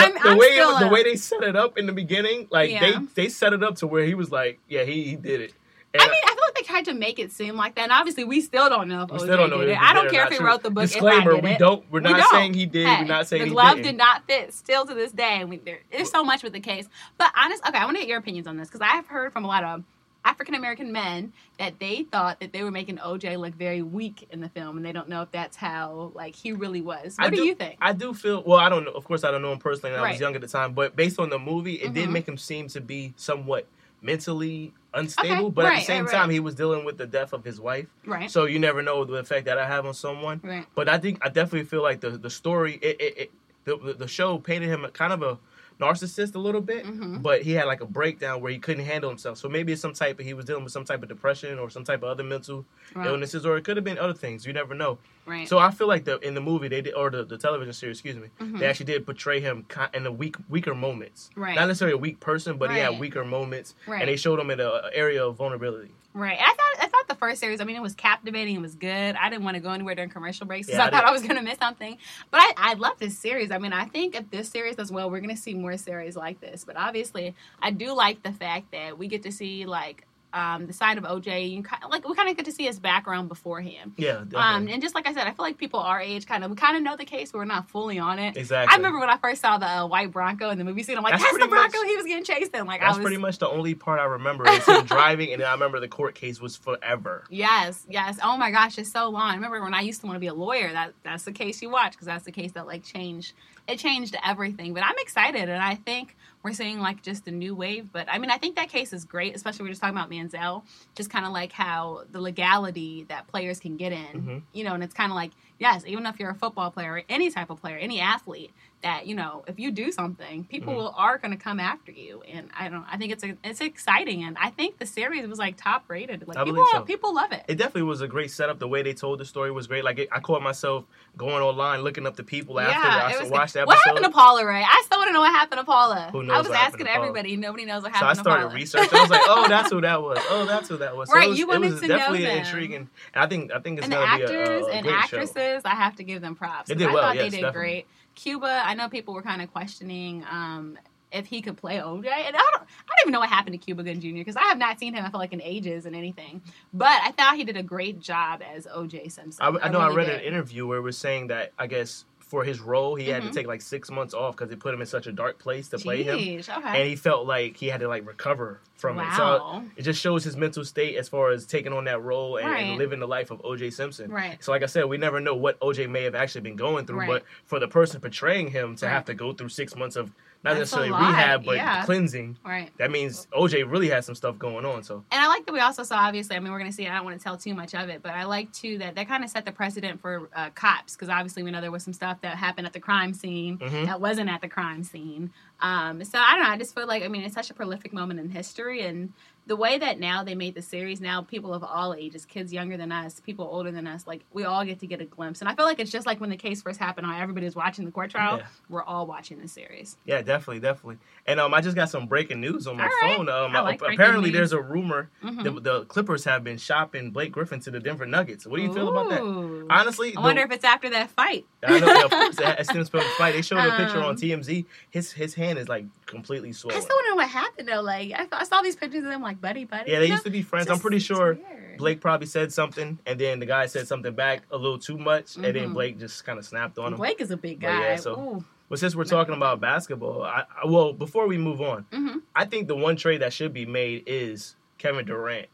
I'm, 0.02 0.14
the 0.14 0.20
I'm 0.30 0.36
way 0.38 0.52
still 0.52 0.78
the 0.78 0.88
way 0.88 1.02
they 1.02 1.16
set 1.16 1.42
it 1.42 1.56
up 1.56 1.78
in 1.78 1.86
the 1.86 1.92
beginning, 1.92 2.46
like 2.50 2.70
Yeah. 2.70 2.80
they 2.80 3.06
they 3.24 3.28
set 3.28 3.52
it 3.52 3.62
up 3.62 3.76
to 3.76 3.86
where 3.86 4.04
he 4.04 4.14
was 4.14 4.30
like, 4.30 4.58
yeah, 4.68 4.84
he, 4.84 5.04
he 5.04 5.16
did 5.16 5.40
it. 5.40 5.54
And 5.94 6.02
I 6.02 6.06
mean, 6.06 6.14
I 6.24 6.28
feel 6.28 6.28
like 6.28 6.28
they 6.28 6.29
tried 6.70 6.84
to 6.86 6.94
make 6.94 7.18
it 7.18 7.32
seem 7.32 7.56
like 7.56 7.74
that, 7.74 7.82
and 7.82 7.92
obviously, 7.92 8.24
we 8.24 8.40
still 8.40 8.68
don't 8.68 8.88
know 8.88 9.02
if 9.02 9.10
we 9.10 9.18
OJ 9.18 9.20
still 9.22 9.36
don't 9.36 9.50
know. 9.50 9.60
did 9.60 9.70
it. 9.70 9.78
I 9.80 9.92
don't 9.92 10.10
care 10.10 10.24
if 10.26 10.32
he 10.32 10.42
wrote 10.42 10.62
the 10.62 10.70
book. 10.70 10.82
Disclaimer: 10.84 11.34
did 11.34 11.44
We 11.44 11.56
don't. 11.56 11.84
We're 11.90 12.00
We 12.00 12.10
not 12.10 12.18
don't. 12.20 12.30
saying 12.30 12.54
he 12.54 12.66
did. 12.66 12.86
Hey, 12.86 13.02
we're 13.02 13.08
not 13.08 13.26
saying 13.26 13.42
the 13.42 13.46
he 13.46 13.52
glove 13.52 13.82
did 13.82 13.96
not 13.96 14.26
fit. 14.26 14.54
Still 14.54 14.86
to 14.86 14.94
this 14.94 15.12
day, 15.12 15.44
we, 15.44 15.58
there 15.58 15.80
is 15.90 16.10
so 16.10 16.24
much 16.24 16.42
with 16.42 16.52
the 16.52 16.60
case. 16.60 16.88
But 17.18 17.32
honest, 17.36 17.66
okay, 17.68 17.78
I 17.78 17.84
want 17.84 17.96
to 17.96 18.02
get 18.02 18.08
your 18.08 18.18
opinions 18.18 18.46
on 18.46 18.56
this 18.56 18.68
because 18.68 18.80
I 18.80 18.88
have 18.96 19.06
heard 19.06 19.32
from 19.32 19.44
a 19.44 19.48
lot 19.48 19.64
of 19.64 19.84
African 20.24 20.54
American 20.54 20.92
men 20.92 21.32
that 21.58 21.78
they 21.78 22.02
thought 22.02 22.40
that 22.40 22.52
they 22.52 22.62
were 22.62 22.70
making 22.70 22.98
OJ 22.98 23.38
look 23.38 23.54
very 23.54 23.80
weak 23.80 24.28
in 24.30 24.40
the 24.40 24.48
film, 24.50 24.76
and 24.76 24.84
they 24.84 24.92
don't 24.92 25.08
know 25.08 25.22
if 25.22 25.30
that's 25.30 25.56
how 25.56 26.12
like 26.14 26.34
he 26.34 26.52
really 26.52 26.82
was. 26.82 27.16
What 27.16 27.28
I 27.28 27.30
do, 27.30 27.42
you 27.44 27.54
think? 27.54 27.76
I 27.80 27.92
do 27.94 28.12
feel. 28.14 28.42
Well, 28.46 28.58
I 28.58 28.68
don't 28.68 28.84
know. 28.84 28.92
Of 28.92 29.04
course, 29.04 29.24
I 29.24 29.30
don't 29.30 29.40
know 29.42 29.52
him 29.52 29.58
personally. 29.58 29.94
And 29.96 30.04
I 30.04 30.10
was 30.10 30.20
young 30.20 30.34
at 30.34 30.40
the 30.42 30.46
time, 30.48 30.74
but 30.74 30.94
based 30.94 31.18
on 31.18 31.30
the 31.30 31.38
movie, 31.38 31.74
it 31.76 31.94
did 31.94 32.08
Mhm. 32.08 32.12
make 32.12 32.28
him 32.28 32.36
seem 32.36 32.68
to 32.68 32.80
be 32.80 33.14
somewhat 33.16 33.66
mentally 34.02 34.72
unstable. 34.94 35.46
Okay, 35.46 35.54
But 35.54 35.64
at 35.66 35.78
the 35.80 35.84
same 35.84 36.04
right, 36.04 36.12
time, 36.12 36.20
right. 36.28 36.32
he 36.32 36.40
was 36.40 36.54
dealing 36.54 36.84
with 36.84 36.98
the 36.98 37.06
death 37.06 37.32
of 37.32 37.44
his 37.44 37.60
wife. 37.60 37.86
right. 38.06 38.30
So 38.30 38.44
you 38.44 38.58
never 38.58 38.82
know 38.82 39.04
the 39.04 39.14
effect 39.14 39.46
that 39.46 39.58
I 39.58 39.66
have 39.66 39.86
on 39.86 39.94
someone. 39.94 40.40
Right. 40.42 40.66
But 40.74 40.88
I 40.88 40.98
think 40.98 41.18
I 41.22 41.28
definitely 41.28 41.64
feel 41.64 41.82
like 41.82 42.00
the 42.00 42.10
the 42.10 42.30
story, 42.30 42.78
it, 42.82 43.00
it, 43.00 43.18
it 43.18 43.30
the, 43.64 43.76
the 43.76 43.92
the 43.94 44.08
show 44.08 44.38
painted 44.38 44.68
him 44.68 44.86
kind 44.92 45.12
of 45.12 45.22
a 45.22 45.38
narcissist 45.80 46.34
a 46.34 46.38
little 46.38 46.60
bit, 46.60 46.84
Mm-hmm. 46.84 47.18
but 47.18 47.42
he 47.42 47.52
had 47.52 47.64
like 47.66 47.80
a 47.80 47.86
breakdown 47.86 48.40
where 48.40 48.52
he 48.52 48.58
couldn't 48.58 48.84
handle 48.84 49.08
himself. 49.10 49.38
So 49.38 49.48
maybe 49.48 49.72
it's 49.72 49.80
some 49.82 49.92
type 49.94 50.18
of 50.20 50.26
he 50.26 50.34
was 50.34 50.44
dealing 50.44 50.64
with 50.64 50.72
some 50.72 50.84
type 50.84 51.02
of 51.02 51.08
depression 51.08 51.58
or 51.58 51.70
some 51.70 51.84
type 51.84 52.02
of 52.02 52.08
other 52.10 52.22
mental 52.24 52.64
Right. 52.94 53.06
illnesses, 53.06 53.46
or 53.46 53.56
it 53.56 53.64
could 53.64 53.76
have 53.76 53.84
been 53.84 53.98
other 53.98 54.12
things. 54.14 54.44
You 54.46 54.52
never 54.52 54.74
know. 54.74 54.98
Right. 55.26 55.48
So 55.48 55.58
I 55.58 55.70
feel 55.70 55.86
like 55.86 56.04
the 56.04 56.18
in 56.20 56.34
the 56.34 56.40
movie 56.40 56.66
they 56.68 56.80
did, 56.82 56.94
or 56.94 57.08
the, 57.10 57.24
the 57.24 57.38
television 57.38 57.72
series, 57.72 57.96
excuse 57.98 58.16
me, 58.16 58.28
Mm-hmm. 58.40 58.58
they 58.58 58.66
actually 58.66 58.86
did 58.86 59.06
portray 59.06 59.40
him 59.40 59.64
in 59.94 60.02
the 60.02 60.12
weak 60.12 60.36
weaker 60.48 60.74
moments. 60.74 61.30
Right. 61.36 61.54
Not 61.54 61.68
necessarily 61.68 61.94
a 61.94 61.98
weak 61.98 62.18
person, 62.20 62.56
but 62.58 62.70
he 62.72 62.78
had 62.78 62.98
weaker 62.98 63.24
moments, 63.24 63.74
Right. 63.86 64.00
and 64.00 64.08
they 64.08 64.16
showed 64.16 64.38
him 64.40 64.50
in 64.50 64.58
an 64.60 64.72
area 64.92 65.24
of 65.24 65.36
vulnerability. 65.36 65.90
Right. 66.12 66.38
I 66.40 66.44
thought 66.44 66.84
I 66.84 66.88
thought 66.88 67.06
the 67.08 67.14
first 67.14 67.40
series, 67.40 67.60
I 67.60 67.64
mean, 67.64 67.76
it 67.76 67.82
was 67.82 67.94
captivating, 67.94 68.56
it 68.56 68.60
was 68.60 68.74
good. 68.74 69.14
I 69.14 69.30
didn't 69.30 69.44
want 69.44 69.54
to 69.54 69.60
go 69.60 69.70
anywhere 69.70 69.94
during 69.94 70.10
commercial 70.10 70.44
breaks 70.46 70.66
because 70.66 70.78
Yeah, 70.78 70.84
I, 70.84 70.88
I 70.88 70.90
thought. 70.90 71.04
I 71.04 71.12
was 71.12 71.22
gonna 71.22 71.42
miss 71.42 71.58
something. 71.58 71.98
But 72.32 72.40
I, 72.40 72.52
I 72.56 72.74
love 72.74 72.98
this 72.98 73.16
series. 73.16 73.52
I 73.52 73.58
mean, 73.58 73.72
I 73.72 73.84
think 73.84 74.16
if 74.16 74.28
this 74.30 74.48
series 74.48 74.74
does 74.76 74.90
well, 74.90 75.08
we're 75.08 75.20
gonna 75.20 75.36
see 75.36 75.54
more 75.54 75.76
series 75.76 76.16
like 76.16 76.40
this. 76.40 76.64
But 76.64 76.76
obviously 76.76 77.34
I 77.62 77.70
do 77.70 77.92
like 77.92 78.22
the 78.24 78.32
fact 78.32 78.72
that 78.72 78.98
we 78.98 79.06
get 79.06 79.22
to 79.22 79.32
see 79.32 79.66
like 79.66 80.04
um, 80.32 80.66
the 80.66 80.72
side 80.72 80.98
of 80.98 81.04
OJ. 81.04 81.50
You 81.50 81.62
kind 81.62 81.82
like 81.90 82.08
we 82.08 82.14
kind 82.14 82.28
of 82.28 82.36
get 82.36 82.44
to 82.46 82.52
see 82.52 82.64
his 82.64 82.78
background 82.78 83.28
beforehand. 83.28 83.92
Yeah. 83.96 84.24
Um, 84.34 84.68
and 84.68 84.80
just 84.82 84.94
like 84.94 85.06
I 85.06 85.12
said, 85.12 85.26
I 85.26 85.32
feel 85.32 85.44
like 85.44 85.58
people 85.58 85.80
our 85.80 86.00
age 86.00 86.26
kind 86.26 86.44
of 86.44 86.50
we 86.50 86.56
kind 86.56 86.76
of 86.76 86.82
know 86.82 86.96
the 86.96 87.04
case, 87.04 87.32
but 87.32 87.38
we're 87.38 87.44
not 87.44 87.68
fully 87.68 87.98
on 87.98 88.18
it. 88.18 88.36
Exactly. 88.36 88.72
I 88.72 88.76
remember 88.76 88.98
when 89.00 89.10
I 89.10 89.16
first 89.16 89.40
saw 89.42 89.58
the 89.58 89.66
uh, 89.68 89.86
white 89.86 90.10
Bronco 90.10 90.50
in 90.50 90.58
the 90.58 90.64
movie 90.64 90.82
scene. 90.82 90.96
I'm 90.96 91.02
like, 91.02 91.12
That's 91.12 91.22
that's, 91.24 91.32
the 91.34 91.38
pretty 91.40 91.54
much- 91.54 91.70
Bronco 91.72 91.88
he 91.88 91.96
was 91.96 92.06
getting 92.06 92.24
chased 92.24 92.54
in. 92.54 92.66
Like 92.66 92.80
That's 92.80 92.94
I 92.94 92.98
was 92.98 93.04
pretty 93.04 93.16
much 93.20 93.38
the 93.38 93.48
only 93.48 93.74
part 93.74 94.00
I 94.00 94.04
remember 94.04 94.48
is 94.48 94.64
him 94.64 94.84
driving, 94.86 95.32
and 95.32 95.40
then 95.40 95.48
I 95.48 95.52
remember 95.52 95.80
the 95.80 95.88
court 95.88 96.14
case 96.14 96.40
was 96.40 96.56
forever. 96.56 97.24
Yes, 97.30 97.86
yes. 97.88 98.18
Oh 98.22 98.36
my 98.36 98.50
gosh, 98.50 98.78
it's 98.78 98.90
so 98.90 99.08
long. 99.08 99.30
I 99.30 99.34
remember 99.34 99.60
when 99.62 99.74
I 99.74 99.80
used 99.80 100.00
to 100.00 100.06
want 100.06 100.16
to 100.16 100.20
be 100.20 100.26
a 100.28 100.34
lawyer. 100.34 100.72
That 100.72 100.94
that's 101.02 101.24
the 101.24 101.32
case 101.32 101.60
you 101.62 101.70
watch 101.70 101.92
because 101.92 102.06
that's 102.06 102.24
the 102.24 102.32
case 102.32 102.52
that 102.52 102.66
like 102.66 102.84
changed. 102.84 103.32
It 103.68 103.78
changed 103.78 104.16
everything. 104.24 104.74
But 104.74 104.84
I'm 104.84 104.96
excited, 104.98 105.48
and 105.48 105.62
I 105.62 105.74
think 105.76 106.16
we're 106.42 106.52
seeing 106.52 106.80
like 106.80 107.02
just 107.02 107.28
a 107.28 107.30
new 107.30 107.54
wave. 107.54 107.88
But 107.92 108.08
I 108.10 108.18
mean, 108.18 108.30
I 108.30 108.38
think 108.38 108.56
that 108.56 108.68
case 108.68 108.92
is 108.92 109.04
great, 109.04 109.34
especially 109.36 109.64
we're 109.64 109.70
just 109.70 109.80
talking 109.80 109.96
about 109.96 110.08
Manziel. 110.28 110.62
Just 110.94 111.10
kind 111.10 111.24
of 111.24 111.32
like 111.32 111.52
how 111.52 112.04
the 112.10 112.20
legality 112.20 113.04
that 113.08 113.26
players 113.28 113.60
can 113.60 113.76
get 113.76 113.92
in, 113.92 113.98
Mm-hmm. 114.14 114.38
you 114.52 114.64
know, 114.64 114.74
and 114.74 114.82
it's 114.84 114.94
kind 114.94 115.10
of 115.10 115.16
like 115.16 115.32
yes, 115.58 115.84
even 115.86 116.06
if 116.06 116.18
you're 116.18 116.30
a 116.30 116.34
football 116.34 116.70
player, 116.70 116.94
or 116.94 117.02
any 117.08 117.30
type 117.30 117.50
of 117.50 117.60
player, 117.60 117.76
any 117.76 118.00
athlete, 118.00 118.50
that 118.82 119.06
you 119.06 119.14
know, 119.14 119.44
if 119.46 119.58
you 119.58 119.70
do 119.70 119.92
something, 119.92 120.44
people 120.44 120.72
Mm-hmm. 120.72 120.76
will, 120.82 120.94
are 120.96 121.18
going 121.18 121.30
to 121.32 121.36
come 121.42 121.58
after 121.60 121.90
you. 121.92 122.22
And 122.22 122.48
I 122.58 122.68
don't. 122.68 122.84
I 122.90 122.96
think 122.96 123.12
it's 123.12 123.24
a, 123.24 123.36
it's 123.44 123.60
exciting, 123.60 124.22
and 124.24 124.36
I 124.38 124.50
think 124.50 124.78
the 124.78 124.86
series 124.86 125.26
was 125.26 125.38
like 125.38 125.56
top 125.56 125.84
rated. 125.88 126.26
Like 126.28 126.36
I 126.38 126.44
people, 126.44 126.64
so. 126.72 126.82
people 126.82 127.14
love 127.14 127.32
it. 127.32 127.44
It 127.48 127.56
definitely 127.56 127.82
was 127.84 128.00
a 128.00 128.08
great 128.08 128.30
setup. 128.30 128.58
The 128.58 128.68
way 128.68 128.82
they 128.82 128.92
told 128.94 129.20
the 129.20 129.24
story 129.24 129.50
was 129.50 129.66
great. 129.66 129.84
Like 129.84 129.98
it, 129.98 130.08
I 130.12 130.20
caught 130.20 130.42
myself 130.42 130.84
going 131.16 131.42
online 131.42 131.80
looking 131.82 132.06
up 132.06 132.16
the 132.16 132.22
people 132.24 132.58
after 132.60 132.78
I 132.88 133.20
was 133.20 133.30
watched 133.30 133.54
the 133.54 133.60
good. 133.60 133.66
What 133.68 133.78
happened 133.84 134.04
to 134.04 134.10
Paula 134.10 134.46
Ray? 134.46 134.62
I 134.62 134.82
still 134.86 134.98
want 134.98 135.08
to 135.08 135.12
know 135.12 135.20
what 135.20 135.32
happened 135.32 135.58
to 135.60 135.64
Paula. 135.64 136.08
Who 136.12 136.22
knows 136.22 136.46
I 136.46 136.48
was 136.48 136.50
asking 136.50 136.86
everybody. 136.86 137.36
Nobody 137.36 137.64
knows 137.64 137.82
what 137.82 137.92
happened 137.92 138.16
so 138.16 138.20
I 138.20 138.22
started 138.22 138.42
Paula. 138.44 138.54
researching. 138.54 138.98
I 138.98 139.00
was 139.02 139.10
like, 139.10 139.22
"Oh, 139.24 139.46
that's 139.48 139.70
who 139.70 139.80
that 139.80 140.00
was. 140.02 140.18
Oh, 140.30 140.46
that's 140.46 140.68
who 140.68 140.76
that 140.78 140.96
was." 140.96 141.08
So 141.08 141.14
Right, 141.16 141.26
it 141.26 141.30
was, 141.30 141.38
you 141.38 141.46
wanted 141.48 141.80
to 141.80 141.86
know 141.88 141.96
definitely 141.96 142.24
them. 142.24 142.38
intriguing. 142.38 142.88
And 143.14 143.24
I 143.24 143.26
think 143.26 143.52
I 143.52 143.58
think 143.60 143.78
it's 143.78 143.84
and 143.86 143.92
the 143.92 143.96
gonna 143.96 144.16
be 144.16 144.22
a, 144.22 144.26
actors 144.26 144.66
a, 144.66 144.70
a 144.70 144.72
and 144.72 144.86
actresses, 144.86 145.62
I 145.64 145.74
have 145.74 145.96
to 145.96 146.04
give 146.04 146.22
them 146.22 146.34
props. 146.34 146.68
They 146.68 146.74
did 146.74 146.88
I 146.88 146.92
well, 146.92 147.02
thought 147.02 147.16
yes, 147.16 147.24
they 147.24 147.30
did 147.30 147.42
definitely. 147.42 147.60
great. 147.60 147.86
Cuba, 148.14 148.62
I 148.64 148.74
know 148.74 148.88
people 148.88 149.14
were 149.14 149.22
kind 149.22 149.42
of 149.42 149.52
questioning 149.52 150.24
um, 150.30 150.78
if 151.12 151.26
he 151.26 151.42
could 151.42 151.56
play 151.56 151.76
OJ, 151.76 152.06
and 152.06 152.36
I 152.36 152.38
don't, 152.38 152.62
I 152.62 152.62
don't 152.62 153.00
even 153.02 153.12
know 153.12 153.20
what 153.20 153.28
happened 153.28 153.54
to 153.54 153.58
Cuba 153.58 153.82
Gooding 153.82 154.00
Jr. 154.00 154.18
because 154.18 154.36
I 154.36 154.44
have 154.44 154.58
not 154.58 154.78
seen 154.78 154.94
him. 154.94 155.04
I 155.04 155.10
feel 155.10 155.20
like 155.20 155.32
in 155.32 155.42
ages 155.42 155.86
and 155.86 155.96
anything, 155.96 156.42
but 156.72 157.00
I 157.02 157.12
thought 157.12 157.36
he 157.36 157.44
did 157.44 157.56
a 157.56 157.62
great 157.62 158.00
job 158.00 158.42
as 158.42 158.66
OJ 158.66 159.10
Simpson. 159.10 159.38
I, 159.40 159.66
I 159.66 159.68
know 159.70 159.80
I, 159.80 159.86
really 159.86 159.96
read 159.96 160.06
did. 160.06 160.20
an 160.20 160.24
interview 160.24 160.66
where 160.66 160.78
it 160.78 160.82
was 160.82 160.98
saying 160.98 161.28
that 161.28 161.52
I 161.58 161.66
guess 161.66 162.04
for 162.30 162.44
his 162.44 162.60
role 162.60 162.94
he 162.94 163.08
had 163.08 163.22
Mhm. 163.24 163.28
to 163.28 163.32
take 163.34 163.46
like 163.48 163.60
six 163.60 163.90
months 163.90 164.14
off 164.14 164.36
because 164.36 164.52
it 164.52 164.60
put 164.60 164.72
him 164.72 164.80
in 164.80 164.86
such 164.86 165.08
a 165.08 165.12
dark 165.12 165.40
place 165.40 165.68
to 165.70 165.78
play 165.78 166.04
him, 166.04 166.16
okay. 166.16 166.78
and 166.80 166.88
he 166.88 166.94
felt 166.94 167.26
like 167.26 167.56
he 167.56 167.66
had 167.68 167.80
to 167.80 167.88
like 167.88 168.06
recover 168.06 168.60
from 168.76 168.98
it. 169.00 169.02
Wow. 169.02 169.62
So 169.64 169.70
it 169.76 169.82
just 169.82 170.00
shows 170.00 170.22
his 170.22 170.36
mental 170.36 170.64
state 170.64 170.96
as 170.96 171.08
far 171.08 171.30
as 171.32 171.44
taking 171.44 171.72
on 171.72 171.84
that 171.84 172.00
role 172.02 172.36
and, 172.36 172.48
and 172.48 172.78
living 172.78 173.00
the 173.00 173.08
life 173.08 173.32
of 173.32 173.40
OJ 173.44 173.70
Simpson. 173.72 174.10
Right. 174.12 174.42
So 174.42 174.52
like 174.52 174.62
I 174.62 174.66
said, 174.66 174.84
we 174.84 174.96
never 174.96 175.18
know 175.20 175.34
what 175.34 175.58
OJ 175.60 175.88
may 175.90 176.04
have 176.04 176.14
actually 176.14 176.42
been 176.42 176.56
going 176.56 176.86
through, 176.86 177.00
Right. 177.00 177.08
but 177.08 177.24
for 177.46 177.58
the 177.58 177.66
person 177.68 178.00
portraying 178.00 178.48
him 178.52 178.76
to 178.76 178.86
Right. 178.86 178.92
have 178.92 179.04
to 179.06 179.14
go 179.14 179.32
through 179.32 179.48
six 179.48 179.74
months 179.74 179.96
of 179.96 180.12
not 180.42 180.50
That's 180.56 180.72
necessarily 180.72 180.90
rehab, 180.90 181.44
but 181.44 181.56
yeah. 181.56 181.84
cleansing. 181.84 182.38
Right. 182.44 182.70
That 182.78 182.90
means 182.90 183.26
OJ 183.36 183.70
really 183.70 183.90
has 183.90 184.06
some 184.06 184.14
stuff 184.14 184.38
going 184.38 184.64
on. 184.64 184.82
So 184.82 185.04
And 185.12 185.20
I 185.22 185.26
like 185.28 185.44
that 185.44 185.52
we 185.52 185.60
also 185.60 185.82
saw, 185.82 185.96
obviously, 185.98 186.34
I 186.34 186.40
mean, 186.40 186.50
we're 186.50 186.58
going 186.58 186.70
to 186.70 186.74
see, 186.76 186.86
I 186.88 186.94
don't 186.96 187.04
want 187.04 187.18
to 187.18 187.22
tell 187.22 187.36
too 187.36 187.52
much 187.54 187.74
of 187.74 187.90
it, 187.90 188.02
but 188.02 188.12
I 188.12 188.24
like 188.24 188.50
too 188.52 188.78
that 188.78 188.94
that 188.94 189.06
kind 189.06 189.22
of 189.22 189.28
set 189.28 189.44
the 189.44 189.52
precedent 189.52 190.00
for 190.00 190.30
uh, 190.34 190.48
cops 190.50 190.94
because 190.94 191.10
obviously 191.10 191.42
we 191.42 191.50
know 191.50 191.60
there 191.60 191.70
was 191.70 191.82
some 191.84 191.92
stuff 191.92 192.22
that 192.22 192.36
happened 192.36 192.66
at 192.66 192.72
the 192.72 192.80
crime 192.80 193.12
scene 193.12 193.58
Mhm. 193.58 193.84
that 193.86 194.00
wasn't 194.00 194.30
at 194.30 194.40
the 194.40 194.48
crime 194.48 194.82
scene. 194.82 195.30
Um, 195.62 196.02
so 196.04 196.18
I 196.18 196.34
don't 196.34 196.44
know, 196.44 196.50
I 196.50 196.56
just 196.58 196.74
feel 196.74 196.86
like, 196.86 197.02
I 197.02 197.08
mean, 197.08 197.22
it's 197.22 197.34
such 197.34 197.50
a 197.50 197.54
prolific 197.54 197.92
moment 197.92 198.20
in 198.20 198.30
history. 198.30 198.82
And 198.82 199.12
the 199.46 199.56
way 199.56 199.78
that 199.78 199.98
now 199.98 200.22
they 200.22 200.34
made 200.36 200.54
the 200.54 200.62
series, 200.62 201.00
now 201.00 201.22
people 201.22 201.52
of 201.52 201.64
all 201.64 201.92
ages, 201.94 202.24
kids 202.24 202.52
younger 202.52 202.76
than 202.76 202.92
us, 202.92 203.18
people 203.20 203.48
older 203.50 203.72
than 203.72 203.86
us, 203.86 204.06
like 204.06 204.20
we 204.32 204.44
all 204.44 204.64
get 204.64 204.78
to 204.80 204.86
get 204.86 205.00
a 205.00 205.04
glimpse. 205.04 205.40
And 205.40 205.48
I 205.48 205.54
feel 205.56 205.64
like 205.64 205.80
it's 205.80 205.90
just 205.90 206.06
like 206.06 206.20
when 206.20 206.30
the 206.30 206.36
case 206.36 206.62
first 206.62 206.78
happened, 206.78 207.06
how 207.06 207.18
everybody's 207.18 207.56
watching 207.56 207.84
the 207.84 207.90
court 207.90 208.10
trial, 208.10 208.38
Yeah. 208.38 208.46
we're 208.68 208.84
all 208.84 209.06
watching 209.06 209.40
the 209.40 209.48
series. 209.48 209.96
yeah, 210.04 210.22
definitely, 210.22 210.60
definitely. 210.60 210.98
And 211.26 211.40
um, 211.40 211.52
I 211.52 211.62
just 211.62 211.74
got 211.74 211.88
some 211.90 212.06
breaking 212.06 212.40
news 212.40 212.66
on 212.68 212.76
my 212.76 212.84
All 212.84 212.90
right. 213.02 213.16
phone. 213.16 213.28
Um, 213.28 213.56
I 213.56 213.60
like 213.60 213.82
apparently 213.82 214.30
there's 214.30 214.52
a 214.52 214.60
rumor 214.60 215.10
Mhm. 215.24 215.42
that 215.42 215.64
the 215.64 215.84
Clippers 215.86 216.24
have 216.26 216.44
been 216.44 216.58
shopping 216.58 217.10
Blake 217.10 217.32
Griffin 217.32 217.58
to 217.60 217.70
the 217.72 217.80
Denver 217.80 218.06
Nuggets. 218.06 218.46
What 218.46 218.58
do 218.58 218.62
you 218.62 218.72
feel 218.72 218.88
about 218.88 219.08
that? 219.10 219.66
Honestly, 219.70 220.10
I 220.10 220.14
the- 220.14 220.20
wonder 220.20 220.42
if 220.42 220.52
it's 220.52 220.64
after 220.64 220.90
that 220.90 221.10
fight. 221.10 221.44
I 221.64 221.78
know, 221.80 222.30
yeah, 222.40 222.54
as 222.58 222.68
soon 222.68 222.78
as 222.82 222.88
film 222.88 223.04
fight, 223.18 223.32
they 223.34 223.42
showed 223.42 223.58
a 223.58 223.76
picture 223.76 223.98
Um, 223.98 224.04
on 224.04 224.16
TMZ. 224.16 224.64
His 224.90 225.12
his 225.12 225.34
hand 225.34 225.49
is 225.56 225.68
like 225.68 225.84
completely 226.06 226.52
swollen. 226.52 226.76
I 226.78 226.80
still 226.80 226.96
wonder 226.96 227.16
what 227.16 227.28
happened 227.28 227.68
though. 227.68 227.80
Like 227.82 228.12
I, 228.12 228.26
I 228.32 228.44
saw 228.44 228.62
these 228.62 228.76
pictures 228.76 229.04
of 229.04 229.10
them 229.10 229.22
like 229.22 229.40
buddy 229.40 229.64
buddy. 229.64 229.90
Yeah, 229.90 229.98
they 230.00 230.06
you 230.06 230.12
used 230.12 230.24
know? 230.24 230.30
to 230.30 230.30
be 230.30 230.42
friends. 230.42 230.66
Just- 230.66 230.76
I'm 230.78 230.80
pretty 230.82 230.98
sure 230.98 231.34
weird. 231.34 231.76
Blake 231.78 232.00
probably 232.00 232.26
said 232.26 232.52
something, 232.52 232.98
and 233.06 233.18
then 233.18 233.40
the 233.40 233.46
guy 233.46 233.66
said 233.66 233.88
something 233.88 234.12
back 234.14 234.42
a 234.50 234.56
little 234.56 234.78
too 234.78 234.98
much, 234.98 235.36
and 235.36 235.44
then 235.44 235.54
Mhm. 235.54 235.72
Blake 235.74 235.98
just 235.98 236.24
kind 236.24 236.38
of 236.38 236.44
snapped 236.44 236.78
on 236.78 236.92
him. 236.92 236.98
Blake 236.98 237.20
is 237.20 237.30
a 237.30 237.36
big 237.36 237.60
But 237.60 237.66
guy. 237.68 237.80
yeah, 237.80 237.96
so- 237.96 238.18
Ooh. 238.18 238.44
But 238.68 238.78
since 238.78 238.94
we're 238.94 239.04
talking 239.04 239.34
about 239.34 239.60
basketball, 239.60 240.22
I, 240.22 240.44
I 240.62 240.66
well 240.66 240.92
before 240.92 241.26
we 241.26 241.36
move 241.38 241.60
on, 241.60 241.86
Mhm. 241.90 242.22
I 242.36 242.44
think 242.44 242.68
the 242.68 242.76
one 242.76 242.96
trade 242.96 243.22
that 243.22 243.32
should 243.32 243.52
be 243.52 243.66
made 243.66 244.04
is 244.06 244.54
Kevin 244.78 245.04
Durant 245.06 245.46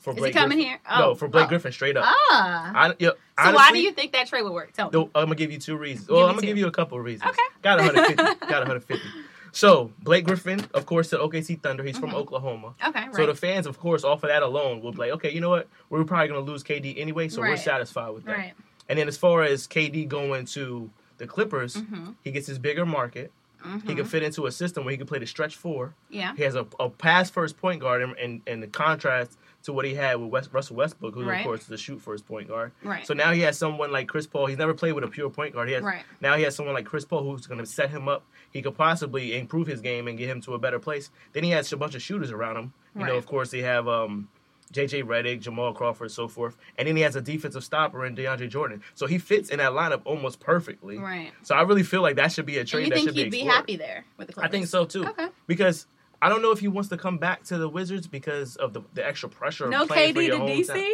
for 0.00 0.10
Is 0.10 0.16
he 0.16 0.20
Blake. 0.20 0.32
coming 0.34 0.56
Griffin. 0.58 0.70
here? 0.70 0.80
no, 0.98 1.10
Oh, 1.10 1.14
for 1.14 1.28
Blake 1.28 1.44
oh. 1.44 1.48
Griffin, 1.48 1.70
straight 1.70 1.96
up. 1.98 2.04
Ah. 2.06 2.72
I, 2.74 2.94
yeah, 2.98 3.10
so 3.10 3.16
honestly, 3.38 3.54
why 3.56 3.70
do 3.72 3.78
you 3.80 3.92
think 3.92 4.12
that 4.12 4.26
trade 4.26 4.42
would 4.42 4.52
work? 4.52 4.72
Tell 4.72 4.86
me. 4.90 4.98
No, 4.98 5.10
I'm 5.14 5.24
gonna 5.26 5.34
give 5.34 5.52
you 5.52 5.58
two 5.58 5.76
reasons. 5.76 6.08
Well, 6.08 6.22
I'm 6.22 6.30
gonna 6.30 6.40
two. 6.40 6.46
give 6.46 6.56
you 6.58 6.66
a 6.66 6.70
couple 6.72 6.96
of 6.98 7.04
reasons. 7.04 7.28
Okay. 7.30 7.42
Got 7.62 7.78
150. 7.80 8.16
got 8.48 8.60
150. 8.60 9.06
So 9.54 9.92
Blake 10.02 10.24
Griffin, 10.24 10.66
of 10.74 10.86
course, 10.86 11.10
to 11.10 11.18
OKC 11.18 11.60
Thunder. 11.60 11.84
He's 11.84 11.98
from 11.98 12.14
Oklahoma. 12.14 12.74
Okay, 12.82 12.98
Mm-hmm. 13.00 13.06
right. 13.08 13.14
So 13.14 13.26
the 13.26 13.34
fans, 13.34 13.66
of 13.66 13.78
course, 13.78 14.02
off 14.02 14.22
of 14.24 14.28
that 14.30 14.42
alone, 14.42 14.80
will 14.80 14.92
be 14.92 14.98
like, 14.98 15.10
okay, 15.12 15.30
you 15.30 15.40
know 15.40 15.50
what? 15.50 15.68
We're 15.90 16.04
probably 16.04 16.28
gonna 16.28 16.40
lose 16.40 16.62
KD 16.64 16.98
anyway, 16.98 17.28
so 17.28 17.40
we're 17.42 17.56
satisfied 17.56 18.10
with 18.10 18.24
that. 18.24 18.36
right. 18.38 18.54
And 18.88 18.98
then 18.98 19.08
as 19.08 19.16
far 19.16 19.42
as 19.42 19.66
KD 19.68 20.08
going 20.08 20.46
to 20.46 20.90
the 21.18 21.26
Clippers, 21.26 21.76
Mhm. 21.76 22.14
he 22.24 22.32
gets 22.32 22.46
his 22.46 22.58
bigger 22.58 22.84
market. 22.86 23.30
He 23.62 23.68
Mhm. 23.68 23.96
can 23.96 24.04
fit 24.06 24.22
into 24.24 24.46
a 24.46 24.50
system 24.52 24.84
where 24.84 24.90
he 24.90 24.98
can 24.98 25.06
play 25.06 25.20
the 25.20 25.26
stretch 25.26 25.54
four. 25.54 25.94
Yeah. 26.10 26.34
He 26.34 26.42
has 26.42 26.56
a, 26.56 26.66
a 26.80 26.90
pass 26.90 27.30
first 27.30 27.58
point 27.58 27.80
guard, 27.80 28.02
and, 28.02 28.16
and, 28.18 28.40
and 28.46 28.60
the 28.62 28.66
contrast 28.66 29.38
to 29.64 29.72
what 29.72 29.84
he 29.84 29.94
had 29.94 30.16
with 30.16 30.30
West, 30.30 30.50
Russell 30.52 30.76
Westbrook, 30.76 31.14
who 31.14 31.24
Right. 31.24 31.38
of 31.40 31.44
course 31.46 31.62
is 31.62 31.70
a 31.70 31.76
shoot 31.78 32.00
first 32.00 32.26
point 32.26 32.48
guard. 32.48 32.72
Right. 32.82 33.06
So 33.06 33.14
now 33.14 33.32
he 33.32 33.40
has 33.42 33.56
someone 33.56 33.92
like 33.92 34.08
Chris 34.08 34.26
Paul. 34.26 34.46
He's 34.46 34.58
never 34.58 34.74
played 34.74 34.92
with 34.92 35.04
a 35.04 35.08
pure 35.08 35.30
point 35.30 35.54
guard. 35.54 35.68
He 35.68 35.74
has 35.74 35.82
Right. 35.84 36.02
now 36.20 36.36
he 36.36 36.42
has 36.44 36.54
someone 36.56 36.74
like 36.74 36.84
Chris 36.86 37.04
Paul 37.04 37.22
who's 37.22 37.46
going 37.46 37.60
to 37.60 37.66
set 37.66 37.90
him 37.90 38.08
up. 38.08 38.24
He 38.50 38.60
could 38.62 38.76
possibly 38.76 39.36
improve 39.38 39.66
his 39.66 39.80
game 39.80 40.08
and 40.08 40.18
get 40.18 40.28
him 40.28 40.40
to 40.42 40.54
a 40.54 40.58
better 40.58 40.78
place. 40.78 41.10
Then 41.32 41.44
he 41.44 41.50
has 41.50 41.72
a 41.72 41.76
bunch 41.76 41.94
of 41.94 42.02
shooters 42.02 42.30
around 42.30 42.56
him. 42.56 42.72
You 42.98 43.06
know, 43.06 43.16
of 43.16 43.26
course, 43.26 43.50
they 43.50 43.60
have 43.62 43.88
um, 43.88 44.28
JJ 44.72 45.02
Redick, 45.04 45.40
Jamal 45.40 45.72
Crawford, 45.72 46.06
and 46.06 46.12
so 46.12 46.28
forth, 46.28 46.56
and 46.78 46.88
then 46.88 46.96
he 46.96 47.02
has 47.02 47.14
a 47.16 47.20
defensive 47.20 47.62
stopper 47.62 48.04
in 48.06 48.16
DeAndre 48.16 48.48
Jordan. 48.48 48.82
So 48.94 49.06
he 49.06 49.18
fits 49.18 49.48
in 49.50 49.58
that 49.58 49.72
lineup 49.72 50.02
almost 50.04 50.40
perfectly. 50.40 50.98
Right. 50.98 51.30
So 51.42 51.54
I 51.54 51.62
really 51.62 51.82
feel 51.82 52.02
like 52.02 52.16
that 52.16 52.32
should 52.32 52.46
be 52.46 52.56
a 52.56 52.60
And 52.60 52.68
trade 52.68 52.84
you 52.84 52.88
that 52.90 52.94
think 52.96 53.08
should 53.08 53.16
he'd 53.16 53.30
be 53.30 53.42
be 53.42 53.44
happy 53.44 53.76
there 53.76 54.04
with 54.16 54.26
the 54.28 54.32
Clippers? 54.34 54.48
I 54.48 54.50
think 54.50 54.66
so 54.66 54.84
too. 54.84 55.06
Okay. 55.06 55.28
Because 55.46 55.86
I 56.22 56.28
don't 56.28 56.40
know 56.40 56.52
if 56.52 56.60
he 56.60 56.68
wants 56.68 56.88
to 56.90 56.96
come 56.96 57.18
back 57.18 57.42
to 57.44 57.58
the 57.58 57.68
Wizards 57.68 58.06
because 58.06 58.54
of 58.56 58.72
the, 58.72 58.82
the 58.94 59.04
extra 59.06 59.28
pressure. 59.28 59.68
No 59.68 59.82
of 59.82 59.88
playing 59.88 60.14
KD 60.14 60.28
to. 60.66 60.72
DC. 60.72 60.92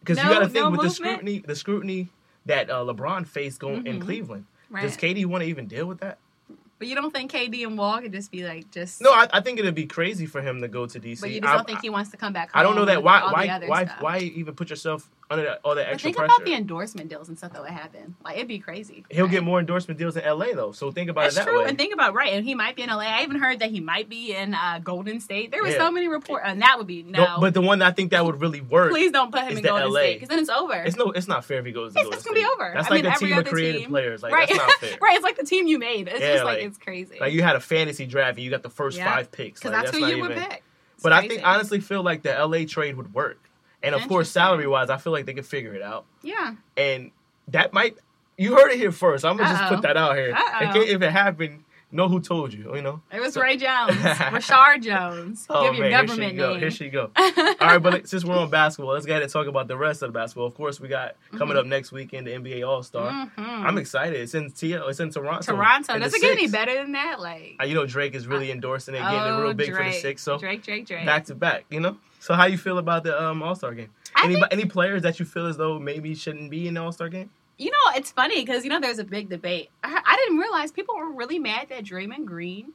Because 0.00 0.18
No- 0.18 0.24
you 0.24 0.28
got 0.28 0.38
to 0.40 0.48
think 0.48 0.64
no 0.64 0.70
with 0.70 0.82
the 0.82 0.90
scrutiny, 0.90 1.38
the 1.38 1.56
scrutiny 1.56 2.10
that 2.44 2.68
uh, 2.70 2.84
LeBron 2.84 3.26
faced 3.26 3.58
going 3.58 3.86
in 3.86 3.98
Mhm. 3.98 4.02
Cleveland. 4.02 4.44
Right. 4.70 4.82
Does 4.82 4.96
KD 4.96 5.24
want 5.26 5.42
to 5.42 5.48
even 5.48 5.66
deal 5.66 5.86
with 5.86 6.00
that? 6.00 6.18
But 6.78 6.88
you 6.88 6.94
don't 6.94 7.10
think 7.10 7.32
KD 7.32 7.66
and 7.66 7.78
Wall 7.78 8.00
could 8.02 8.12
just 8.12 8.30
be 8.30 8.44
like 8.44 8.70
just 8.70 9.00
No, 9.00 9.10
I, 9.10 9.26
I 9.32 9.40
think 9.40 9.58
it'd 9.58 9.74
be 9.74 9.86
crazy 9.86 10.26
for 10.26 10.42
him 10.42 10.60
to 10.60 10.68
go 10.68 10.86
to 10.86 11.00
DC. 11.00 11.22
But 11.22 11.30
you 11.30 11.40
just 11.40 11.50
I, 11.50 11.56
don't 11.56 11.66
think 11.66 11.80
he 11.80 11.88
wants 11.88 12.10
to 12.10 12.18
come 12.18 12.34
back. 12.34 12.50
I 12.52 12.62
don't 12.62 12.76
know 12.76 12.84
that. 12.84 13.02
Why? 13.02 13.20
Why? 13.32 13.60
Why? 13.66 13.90
Why 14.00 14.18
even 14.18 14.54
put 14.54 14.68
yourself 14.68 15.08
that, 15.28 15.60
all 15.64 15.74
that 15.74 15.88
extra 15.88 16.06
think 16.08 16.16
pressure? 16.18 16.32
about 16.32 16.44
the 16.44 16.54
endorsement 16.54 17.08
deals 17.10 17.28
and 17.28 17.36
stuff 17.36 17.52
that 17.52 17.60
would 17.62 17.70
happen. 17.72 18.14
Like 18.24 18.36
it'd 18.36 18.46
be 18.46 18.60
crazy. 18.60 19.04
He'll 19.10 19.24
right? 19.24 19.32
get 19.32 19.42
more 19.42 19.58
endorsement 19.58 19.98
deals 19.98 20.16
in 20.16 20.24
LA 20.24 20.52
though. 20.54 20.70
So 20.70 20.92
think 20.92 21.10
about 21.10 21.22
That's 21.22 21.36
it 21.36 21.38
that 21.40 21.46
true. 21.48 21.62
way. 21.64 21.68
And 21.68 21.76
think 21.76 21.92
about 21.92 22.14
right, 22.14 22.32
and 22.34 22.44
he 22.44 22.54
might 22.54 22.76
be 22.76 22.82
in 22.82 22.88
LA. 22.90 23.00
I 23.00 23.22
even 23.22 23.36
heard 23.40 23.58
that 23.58 23.70
he 23.72 23.80
might 23.80 24.08
be 24.08 24.32
in 24.36 24.54
uh, 24.54 24.78
Golden 24.84 25.18
State. 25.18 25.50
There 25.50 25.62
were 25.62 25.68
Yeah. 25.70 25.78
so 25.78 25.90
many 25.90 26.06
reports, 26.06 26.44
and 26.46 26.62
that 26.62 26.78
would 26.78 26.86
be 26.86 27.02
no. 27.02 27.24
No, 27.24 27.36
but 27.40 27.54
the 27.54 27.60
one 27.60 27.80
that 27.80 27.88
I 27.88 27.90
think 27.90 28.12
that 28.12 28.24
would 28.24 28.40
really 28.40 28.60
work. 28.60 28.92
please 28.92 29.10
don't 29.10 29.32
put 29.32 29.42
him 29.42 29.56
in 29.56 29.64
Golden 29.64 29.90
LA. 29.90 29.98
State 30.00 30.14
because 30.14 30.28
then 30.28 30.38
it's 30.38 30.48
over. 30.50 30.74
It's 30.74 30.96
no, 30.96 31.10
it's 31.10 31.26
not 31.26 31.44
fair 31.44 31.58
if 31.58 31.66
he 31.66 31.72
goes. 31.72 31.92
To 31.94 32.00
It's, 32.00 32.16
it's 32.18 32.24
gonna 32.24 32.38
be 32.38 32.46
over. 32.46 32.70
That's 32.74 32.86
I 32.88 32.94
like 32.94 33.02
mean, 33.02 33.12
a 33.12 33.16
team 33.16 33.38
of 33.38 33.46
creative 33.46 33.80
team. 33.82 33.90
players. 33.90 34.22
Like 34.22 34.32
right, 34.32 34.46
that's 34.48 34.58
not 34.60 34.72
fair. 34.74 34.96
right. 35.02 35.16
It's 35.16 35.24
like 35.24 35.36
the 35.36 35.44
team 35.44 35.66
you 35.66 35.78
made. 35.80 36.06
It's 36.06 36.20
Yeah, 36.20 36.34
just 36.34 36.44
like, 36.44 36.58
like- 36.58 36.66
it's 36.66 36.78
crazy. 36.78 37.18
Like 37.20 37.32
you 37.32 37.42
had 37.42 37.56
a 37.56 37.60
fantasy 37.60 38.06
draft 38.06 38.36
and 38.36 38.44
you 38.44 38.50
got 38.50 38.62
the 38.62 38.70
first 38.70 38.96
Yeah. 38.96 39.12
five 39.12 39.32
picks. 39.32 39.58
because 39.60 39.72
Like, 39.72 39.86
that's, 39.86 39.96
who 39.98 40.06
you 40.06 40.20
would 40.22 40.36
pick. 40.36 40.62
But 41.02 41.12
I 41.12 41.26
think 41.26 41.42
honestly 41.44 41.80
feel 41.80 42.02
like 42.02 42.22
the 42.22 42.30
LA 42.32 42.64
trade 42.64 42.96
would 42.96 43.12
work. 43.12 43.38
And 43.82 43.94
of 43.94 44.06
course, 44.08 44.30
salary 44.30 44.66
wise, 44.66 44.90
I 44.90 44.96
feel 44.96 45.12
like 45.12 45.26
they 45.26 45.34
could 45.34 45.46
figure 45.46 45.74
it 45.74 45.82
out. 45.82 46.04
yeah. 46.22 46.54
And 46.76 47.10
that 47.48 47.72
might 47.72 47.96
you 48.38 48.54
heard 48.54 48.70
it 48.72 48.78
here 48.78 48.92
first. 48.92 49.24
I'm 49.24 49.36
gonna 49.36 49.50
just 49.56 49.72
put 49.72 49.82
that 49.82 49.96
out 49.96 50.16
here. 50.16 50.34
Case 50.72 50.90
if 50.90 51.00
it 51.00 51.10
happened, 51.12 51.62
know 51.92 52.08
who 52.08 52.20
told 52.20 52.52
you. 52.52 52.74
You 52.74 52.82
know. 52.82 53.00
It 53.12 53.20
was 53.20 53.34
So- 53.34 53.40
Ray 53.40 53.56
Jones, 53.56 53.92
Rashard 53.92 54.82
Jones. 54.82 55.46
Oh 55.48 55.62
Give 55.64 55.74
your 55.76 55.88
man, 55.88 56.06
government 56.06 56.32
here 56.32 56.32
she 56.32 56.36
go. 56.36 56.50
name. 56.50 56.60
Here 56.60 56.70
she 56.70 56.88
go. 56.90 57.10
All 57.60 57.68
right, 57.68 57.78
but 57.78 58.08
since 58.08 58.24
we're 58.24 58.36
on 58.36 58.50
basketball, 58.50 58.92
let's 58.94 59.06
go 59.06 59.12
ahead 59.12 59.22
and 59.22 59.32
talk 59.32 59.46
about 59.46 59.68
the 59.68 59.76
rest 59.76 60.02
of 60.02 60.12
the 60.12 60.18
basketball. 60.18 60.46
Of 60.46 60.54
course, 60.54 60.80
we 60.80 60.88
got 60.88 61.14
coming 61.38 61.56
Mhm. 61.56 61.60
up 61.60 61.66
next 61.66 61.92
weekend 61.92 62.26
the 62.26 62.32
NBA 62.32 62.62
All 62.68 62.82
Star. 62.82 63.10
Mhm. 63.10 63.30
I'm 63.38 63.78
excited. 63.78 64.20
It's 64.20 64.34
in 64.34 64.50
T- 64.50 64.72
It's 64.74 65.00
in 65.00 65.10
Toronto. 65.10 65.54
Toronto. 65.54 65.98
Does 65.98 66.12
it 66.12 66.20
get 66.20 66.32
any 66.36 66.48
better 66.48 66.74
than 66.74 66.92
that? 66.92 67.20
Like, 67.20 67.56
Uh, 67.60 67.64
You 67.64 67.74
know, 67.74 67.86
Drake 67.86 68.14
is 68.14 68.26
really 68.26 68.50
endorsing 68.50 68.94
it, 68.96 68.98
getting 68.98 69.18
it 69.18 69.22
oh, 69.30 69.42
real 69.42 69.54
big 69.54 69.70
Drake. 69.70 69.78
for 69.78 69.84
the 69.92 69.98
six. 70.00 70.22
So 70.22 70.36
Drake, 70.38 70.62
Drake, 70.64 70.86
Drake. 70.86 71.06
back 71.06 71.26
to 71.26 71.34
back. 71.34 71.64
You 71.70 71.80
know. 71.80 71.96
So 72.26 72.34
how 72.34 72.46
do 72.46 72.50
you 72.50 72.58
feel 72.58 72.78
about 72.78 73.04
the 73.04 73.22
um, 73.22 73.40
All 73.40 73.54
Star 73.54 73.72
game? 73.72 73.90
Any 74.20 74.34
think- 74.34 74.46
any 74.50 74.64
players 74.64 75.02
that 75.02 75.20
you 75.20 75.24
feel 75.24 75.46
as 75.46 75.56
though 75.56 75.78
maybe 75.78 76.12
shouldn't 76.16 76.50
be 76.50 76.66
in 76.66 76.74
the 76.74 76.82
All 76.82 76.90
Star 76.90 77.08
game? 77.08 77.30
You 77.56 77.70
know, 77.70 77.94
it's 77.94 78.10
funny 78.10 78.44
because 78.44 78.64
you 78.64 78.70
know 78.70 78.80
there's 78.80 78.98
a 78.98 79.04
big 79.04 79.28
debate. 79.28 79.70
I, 79.84 80.02
I 80.04 80.16
didn't 80.16 80.38
realize 80.38 80.72
people 80.72 80.96
were 80.96 81.12
really 81.12 81.38
mad 81.38 81.68
that 81.68 81.84
Draymond 81.84 82.24
Green 82.24 82.72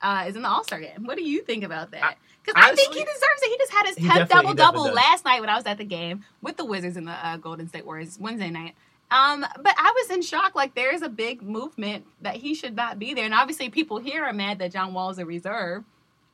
uh, 0.00 0.24
is 0.26 0.36
in 0.36 0.42
the 0.42 0.48
All 0.48 0.64
Star 0.64 0.80
game. 0.80 1.04
What 1.04 1.18
do 1.18 1.22
you 1.22 1.42
think 1.42 1.64
about 1.64 1.90
that? 1.90 2.16
Because 2.42 2.54
I, 2.56 2.74
think 2.74 2.94
he 2.94 3.00
deserves 3.00 3.42
it. 3.42 3.50
He 3.50 3.58
just 3.58 3.72
had 3.72 3.86
his 3.88 3.96
tenth 3.96 4.30
double 4.30 4.54
double 4.54 4.84
last 4.84 5.26
night 5.26 5.40
when 5.42 5.50
I 5.50 5.56
was 5.56 5.66
at 5.66 5.76
the 5.76 5.84
game 5.84 6.24
with 6.40 6.56
the 6.56 6.64
Wizards 6.64 6.96
and 6.96 7.06
the 7.06 7.12
uh, 7.12 7.36
Golden 7.36 7.68
State 7.68 7.84
Warriors 7.84 8.18
Wednesday 8.18 8.48
night. 8.48 8.74
Um, 9.10 9.42
but 9.42 9.74
I 9.76 9.92
was 9.94 10.16
in 10.16 10.22
shock. 10.22 10.54
Like 10.54 10.74
there 10.74 10.94
is 10.94 11.02
a 11.02 11.10
big 11.10 11.42
movement 11.42 12.06
that 12.22 12.36
he 12.36 12.54
should 12.54 12.74
not 12.74 12.98
be 12.98 13.12
there, 13.12 13.26
and 13.26 13.34
obviously 13.34 13.68
people 13.68 13.98
here 13.98 14.24
are 14.24 14.32
mad 14.32 14.60
that 14.60 14.72
John 14.72 14.94
Wall 14.94 15.10
is 15.10 15.18
a 15.18 15.26
reserve 15.26 15.84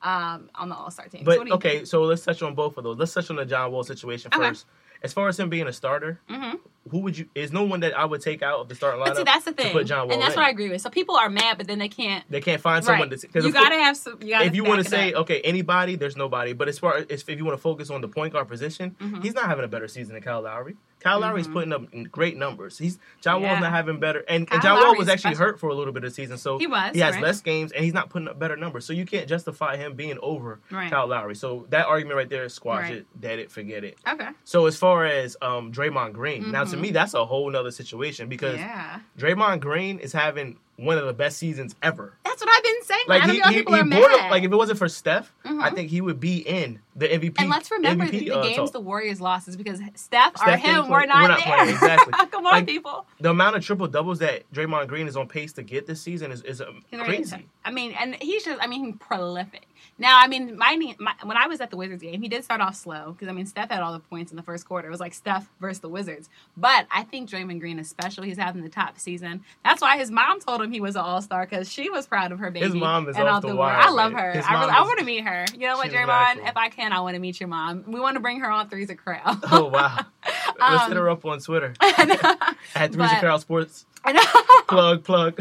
um, 0.03 0.51
on 0.55 0.69
the 0.69 0.75
All 0.75 0.91
Star 0.91 1.07
team. 1.09 1.23
But 1.25 1.51
okay, 1.53 1.77
think? 1.79 1.87
so 1.87 2.03
let's 2.05 2.25
touch 2.25 2.43
on 2.43 2.55
both 2.55 2.77
of 2.77 2.85
those. 2.85 2.99
Let's 2.99 3.13
touch 3.15 3.31
on 3.31 3.37
the 3.37 3.45
John 3.45 3.71
Wall 3.73 3.85
situation 3.85 4.31
Okay. 4.35 4.49
first. 4.49 4.67
As 5.03 5.15
far 5.15 5.29
as 5.29 5.41
him 5.41 5.49
being 5.49 5.67
a 5.67 5.73
starter, 5.73 6.21
Mhm. 6.29 6.59
who 6.91 6.99
would 6.99 7.17
you? 7.17 7.27
Is 7.35 7.53
no 7.53 7.63
one 7.65 7.81
that 7.81 7.99
I 7.99 8.05
would 8.05 8.21
take 8.21 8.43
out 8.43 8.61
of 8.61 8.69
the 8.69 8.75
starting 8.75 9.01
lineup. 9.01 9.07
But 9.07 9.17
see, 9.17 9.23
that's 9.25 9.45
the 9.47 9.53
thing, 9.53 9.73
put 9.73 9.87
John 9.87 10.07
Wall 10.09 10.13
and 10.13 10.21
that's 10.23 10.35
in. 10.35 10.41
what 10.41 10.47
I 10.47 10.51
agree 10.51 10.69
with. 10.69 10.83
So 10.83 10.91
people 10.91 11.17
are 11.17 11.31
mad, 11.31 11.57
but 11.57 11.67
then 11.67 11.79
they 11.79 11.89
can't. 11.89 12.23
They 12.31 12.43
can't 12.43 12.61
find 12.61 12.85
someone 12.85 13.09
right. 13.09 13.19
to 13.19 13.27
because 13.27 13.47
you 13.47 13.53
gotta 13.53 13.77
have 13.77 13.97
some. 13.97 14.19
You 14.21 14.29
gotta 14.31 14.45
if 14.45 14.55
you 14.55 14.63
want 14.63 14.85
to 14.85 14.89
say 14.91 15.15
okay 15.15 15.41
anybody, 15.41 15.97
there's 15.97 16.17
nobody. 16.19 16.53
But 16.53 16.69
as 16.69 16.79
far 16.79 16.97
as 16.97 17.07
if 17.09 17.29
you 17.31 17.45
want 17.47 17.57
to 17.57 17.63
focus 17.63 17.89
on 17.89 18.03
the 18.03 18.09
point 18.09 18.35
guard 18.35 18.47
position, 18.49 18.95
Mhm. 19.01 19.23
he's 19.23 19.33
not 19.35 19.47
having 19.47 19.65
a 19.65 19.69
better 19.69 19.89
season 19.89 20.13
than 20.13 20.23
Kyle 20.23 20.43
Lowry. 20.43 20.77
Kyle 21.01 21.19
Lowry's 21.21 21.49
Mhm. 21.49 21.53
putting 21.53 21.73
up 21.73 21.83
great 22.13 22.37
numbers. 22.37 22.79
He's 22.79 22.99
John 23.21 23.43
Wall's 23.43 23.55
Yeah. 23.55 23.61
not 23.61 23.73
having 23.73 23.99
better, 23.99 24.25
and, 24.29 24.47
and 24.53 24.63
John 24.63 24.81
Wall 24.83 24.97
was 24.97 25.09
actually 25.09 25.35
special. 25.35 25.53
hurt 25.53 25.61
for 25.61 25.69
a 25.71 25.75
little 25.75 25.93
bit 25.93 26.05
of 26.05 26.11
the 26.11 26.15
season, 26.15 26.39
so 26.39 26.59
He 26.59 26.67
was, 26.67 26.93
he 26.95 27.01
has 27.01 27.15
right. 27.15 27.23
less 27.23 27.41
games 27.41 27.73
and 27.73 27.85
he's 27.85 27.95
not 27.95 28.11
putting 28.11 28.29
up 28.29 28.39
better 28.39 28.57
numbers. 28.57 28.85
So 28.85 28.93
you 28.93 29.07
can't 29.07 29.29
justify 29.29 29.77
him 29.77 29.95
being 29.95 30.19
over 30.23 30.61
Right. 30.71 30.91
Kyle 30.91 31.07
Lowry. 31.07 31.35
So 31.35 31.67
that 31.71 31.87
argument 31.87 32.17
right 32.17 32.29
there, 32.29 32.49
squash 32.49 32.83
Right. 32.85 32.93
it, 32.99 33.07
dead 33.21 33.39
it, 33.39 33.51
forget 33.51 33.83
it. 33.85 33.99
Okay. 34.09 34.29
So 34.45 34.67
as 34.67 34.77
far 34.77 35.05
as 35.07 35.37
um, 35.43 35.73
Draymond 35.73 36.13
Green, 36.13 36.51
now 36.51 36.65
to 36.65 36.77
me 36.77 36.91
that's 36.91 37.15
a 37.15 37.25
whole 37.25 37.51
nother 37.51 37.71
situation 37.71 38.29
because 38.29 38.59
Yeah. 38.59 39.01
Draymond 39.19 39.61
Green 39.61 39.99
is 39.99 40.13
having 40.13 40.59
one 40.81 40.99
of 40.99 41.07
the 41.07 41.12
best 41.12 41.38
seasons 41.38 41.75
ever. 41.83 42.14
That's 42.25 42.40
what 42.43 42.51
I've 42.57 42.62
been 42.62 42.83
saying. 42.85 43.05
Like 43.07 43.23
I 43.23 43.27
he, 43.27 43.33
he, 43.40 43.53
people 43.59 43.75
he 43.75 43.81
up, 43.81 44.31
like 44.31 44.43
if 44.45 44.51
it 44.53 44.57
wasn't 44.57 44.79
for 44.79 44.88
Steph, 44.88 45.33
I 45.45 45.49
Mhm. 45.51 45.75
think 45.75 45.90
he 45.90 46.01
would 46.01 46.21
be 46.21 46.38
in 46.38 46.81
the 46.97 47.07
MVP. 47.07 47.35
and 47.38 47.51
let's 47.51 47.71
remember 47.71 48.05
MVP, 48.05 48.11
the, 48.11 48.19
the 48.27 48.31
uh, 48.33 48.43
games 48.43 48.57
talk. 48.57 48.73
the 48.73 48.81
Warriors 48.81 49.21
lost 49.21 49.47
is 49.49 49.57
because 49.57 49.81
Steph, 49.95 50.35
or 50.35 50.38
Steph 50.38 50.62
didn't 50.62 50.85
him 50.85 50.90
were 50.90 51.07
not, 51.07 51.23
We're 51.23 51.29
not 51.29 51.38
there. 51.45 51.57
playing, 51.57 51.71
exactly. 51.75 52.12
Come 52.31 52.47
on, 52.47 52.53
Like, 52.53 52.66
people. 52.66 53.07
the 53.21 53.31
amount 53.31 53.57
of 53.57 53.64
triple 53.64 53.87
doubles 53.88 54.19
that 54.21 54.51
Draymond 54.53 54.88
Green 54.88 55.07
is 55.07 55.16
on 55.16 55.29
pace 55.29 55.53
to 55.55 55.62
get 55.62 55.87
this 55.87 56.01
season 56.01 56.33
is, 56.33 56.43
is 56.43 56.61
um, 56.61 56.83
crazy. 56.93 57.47
I 57.64 57.71
mean, 57.71 57.93
and 57.99 58.14
he's 58.21 58.45
just, 58.45 58.61
I 58.62 58.66
mean, 58.66 58.95
prolific. 58.95 59.66
Now, 60.01 60.19
I 60.19 60.27
mean, 60.27 60.57
my, 60.57 60.75
my 60.99 61.15
when 61.23 61.37
I 61.37 61.47
was 61.47 61.61
at 61.61 61.71
the 61.71 61.77
Wizards 61.77 62.03
game, 62.03 62.21
he 62.23 62.29
did 62.29 62.43
start 62.43 62.61
off 62.61 62.75
slow 62.75 63.13
because 63.13 63.29
I 63.29 63.33
mean, 63.33 63.47
Steph 63.47 63.71
had 63.71 63.83
all 63.83 63.93
the 63.93 64.01
points 64.01 64.33
in 64.33 64.37
the 64.37 64.43
first 64.43 64.67
quarter. 64.67 64.89
It 64.89 64.91
was 64.91 64.99
like 64.99 65.15
Steph 65.15 65.47
versus 65.61 65.81
the 65.81 65.89
Wizards. 65.89 66.29
But 66.57 66.87
I 66.91 67.03
think 67.05 67.29
Draymond 67.31 67.61
Green 67.61 67.79
is 67.79 67.89
special. 67.89 68.25
He's 68.25 68.39
having 68.39 68.63
the 68.63 68.69
top 68.71 68.99
season. 68.99 69.45
That's 69.65 69.81
why 69.83 69.99
his 69.99 70.11
mom 70.11 70.41
told 70.41 70.63
him 70.63 70.73
he 70.73 70.81
was 70.81 70.97
an 70.97 71.03
All 71.03 71.21
Star 71.23 71.47
because 71.47 71.71
she 71.71 71.91
was 71.91 72.07
proud 72.07 72.33
of 72.33 72.39
her 72.39 72.51
baby. 72.51 72.67
His 72.67 72.75
mom 72.75 73.09
is 73.09 73.17
and 73.17 73.29
off 73.29 73.45
all 73.45 73.51
the 73.51 73.55
wire. 73.57 73.77
I 73.79 73.91
love 73.91 74.13
her. 74.13 74.19
I, 74.19 74.61
really, 74.61 74.73
I 74.73 74.81
want 74.83 74.99
to 75.01 75.05
meet 75.05 75.23
her. 75.25 75.45
You 75.55 75.69
know 75.69 75.77
what, 75.77 75.91
Draymond? 75.91 76.07
radical. 76.09 76.49
If 76.49 76.57
I 76.57 76.69
can, 76.71 76.93
I 76.93 77.01
want 77.01 77.15
to 77.15 77.21
meet 77.21 77.39
your 77.39 77.49
mom. 77.49 77.85
We 77.87 78.01
want 78.01 78.15
to 78.15 78.21
bring 78.21 78.41
her 78.41 78.51
on 78.51 78.69
Three's 78.71 78.91
a 78.91 78.95
Crowd. 78.97 79.39
Oh 79.53 79.67
wow. 79.67 79.99
Let's 80.61 80.85
hit 80.89 80.93
Um, 80.93 80.93
her 80.97 81.11
up 81.11 81.25
on 81.27 81.41
Twitter 81.41 81.75
at 81.81 82.93
Three 82.93 82.97
but- 82.97 83.21
Crowd 83.21 83.41
Sports. 83.41 83.87
I 84.05 84.13
know. 84.13 84.23
Plug 84.67 85.05
plug. 85.05 85.41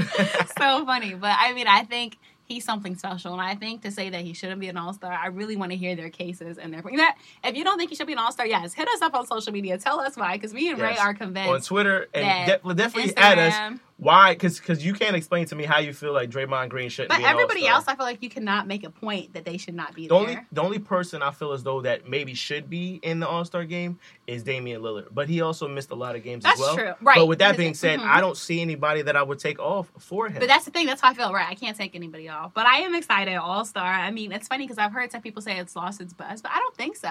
so 0.58 0.86
funny. 0.86 1.14
But 1.14 1.36
I 1.40 1.54
mean, 1.54 1.68
I 1.68 1.84
think 1.84 2.18
he's 2.50 2.66
something 2.66 2.98
special, 2.98 3.32
and 3.32 3.42
I 3.42 3.56
think 3.56 3.84
to 3.84 3.92
say 3.92 4.10
that 4.10 4.22
he 4.22 4.34
shouldn't 4.34 4.60
be 4.60 4.68
an 4.68 4.76
all 4.76 4.92
star, 4.92 5.14
I 5.14 5.28
really 5.28 5.56
want 5.56 5.72
to 5.72 5.78
hear 5.78 5.96
their 5.96 6.10
cases 6.10 6.58
and 6.58 6.74
their. 6.74 6.82
That 6.82 7.18
if 7.46 7.56
you 7.56 7.64
don't 7.64 7.78
think 7.78 7.92
he 7.92 7.96
should 7.96 8.08
be 8.08 8.14
an 8.14 8.20
all 8.20 8.32
star, 8.34 8.46
yes, 8.46 8.74
hit 8.74 8.90
us 8.90 9.02
up 9.02 9.14
on 9.14 9.26
social 9.26 9.54
media. 9.54 9.78
Tell 9.78 10.02
us 10.02 10.18
why, 10.18 10.36
because 10.36 10.54
me 10.54 10.70
and 10.70 10.82
Ray 10.82 10.98
are 10.98 11.14
convinced. 11.14 11.50
on 11.50 11.62
Twitter 11.62 12.08
and 12.14 12.62
de- 12.64 12.74
definitely 12.74 13.16
add 13.16 13.40
us 13.40 13.54
Instagram- 13.54 13.80
why 14.00 14.34
because 14.34 14.60
because 14.60 14.84
you 14.84 14.94
can't 14.94 15.16
explain 15.16 15.46
to 15.48 15.56
me 15.56 15.66
how 15.66 15.80
you 15.80 15.94
feel 15.94 16.14
like 16.14 16.30
Draymond 16.30 16.70
Green 16.70 16.90
shouldn't 16.90 17.10
But 17.10 17.22
everybody 17.22 17.68
else, 17.68 17.86
I 17.88 17.96
feel 17.96 18.06
like 18.06 18.24
you 18.24 18.30
cannot 18.30 18.66
make 18.66 18.84
a 18.86 18.90
point 18.90 19.34
that 19.34 19.44
they 19.46 19.58
should 19.58 19.76
not 19.76 19.94
be 19.94 20.08
the 20.08 20.16
there. 20.16 20.18
only 20.20 20.40
the 20.52 20.62
only 20.62 20.80
person 20.80 21.22
I 21.22 21.32
feel 21.32 21.52
as 21.52 21.64
though 21.64 21.82
that 21.82 22.08
maybe 22.10 22.34
should 22.34 22.70
be 22.70 23.00
in 23.04 23.20
the 23.20 23.28
All 23.28 23.44
Star 23.44 23.66
game 23.66 24.00
is 24.26 24.44
Damian 24.44 24.82
Lillard, 24.82 25.08
but 25.12 25.28
he 25.28 25.42
also 25.42 25.68
missed 25.68 25.92
a 25.92 25.96
lot 25.96 26.16
of 26.16 26.24
games 26.24 26.44
That's 26.44 26.56
as 26.56 26.60
well. 26.60 26.76
That's 26.76 26.98
true. 27.00 27.06
Right. 27.08 27.18
But 27.18 27.26
with 27.28 27.40
that 27.40 27.58
being 27.58 27.74
said, 27.74 28.00
mhm. 28.00 28.06
I 28.06 28.22
don't 28.22 28.38
see 28.38 28.62
anybody 28.62 29.02
that 29.02 29.16
I 29.16 29.24
would 29.24 29.40
take 29.40 29.60
off 29.60 29.92
for 29.98 30.28
him. 30.28 30.40
But 30.40 30.48
that's 30.48 30.66
the 30.66 30.72
thing. 30.72 30.86
That's 30.88 31.02
how 31.02 31.10
I 31.10 31.14
feel. 31.14 31.34
Right. 31.34 31.48
I 31.50 31.56
can't 31.56 31.76
take 31.76 31.96
anybody 31.96 32.30
off. 32.30 32.54
But 32.54 32.66
I 32.68 32.80
am 32.80 32.96
excited. 32.96 33.36
All 33.36 33.66
Star. 33.66 33.86
I 33.86 34.12
mean, 34.12 34.32
it's 34.32 34.48
funny 34.48 34.66
because 34.66 34.78
I've 34.78 34.94
heard 34.94 35.12
some 35.12 35.22
people 35.22 35.42
say 35.42 35.58
it's 35.60 35.76
lost 35.76 36.00
its 36.00 36.14
buzz, 36.14 36.42
but 36.42 36.52
I 36.52 36.58
don't 36.60 36.76
think 36.76 36.96
so. 36.96 37.10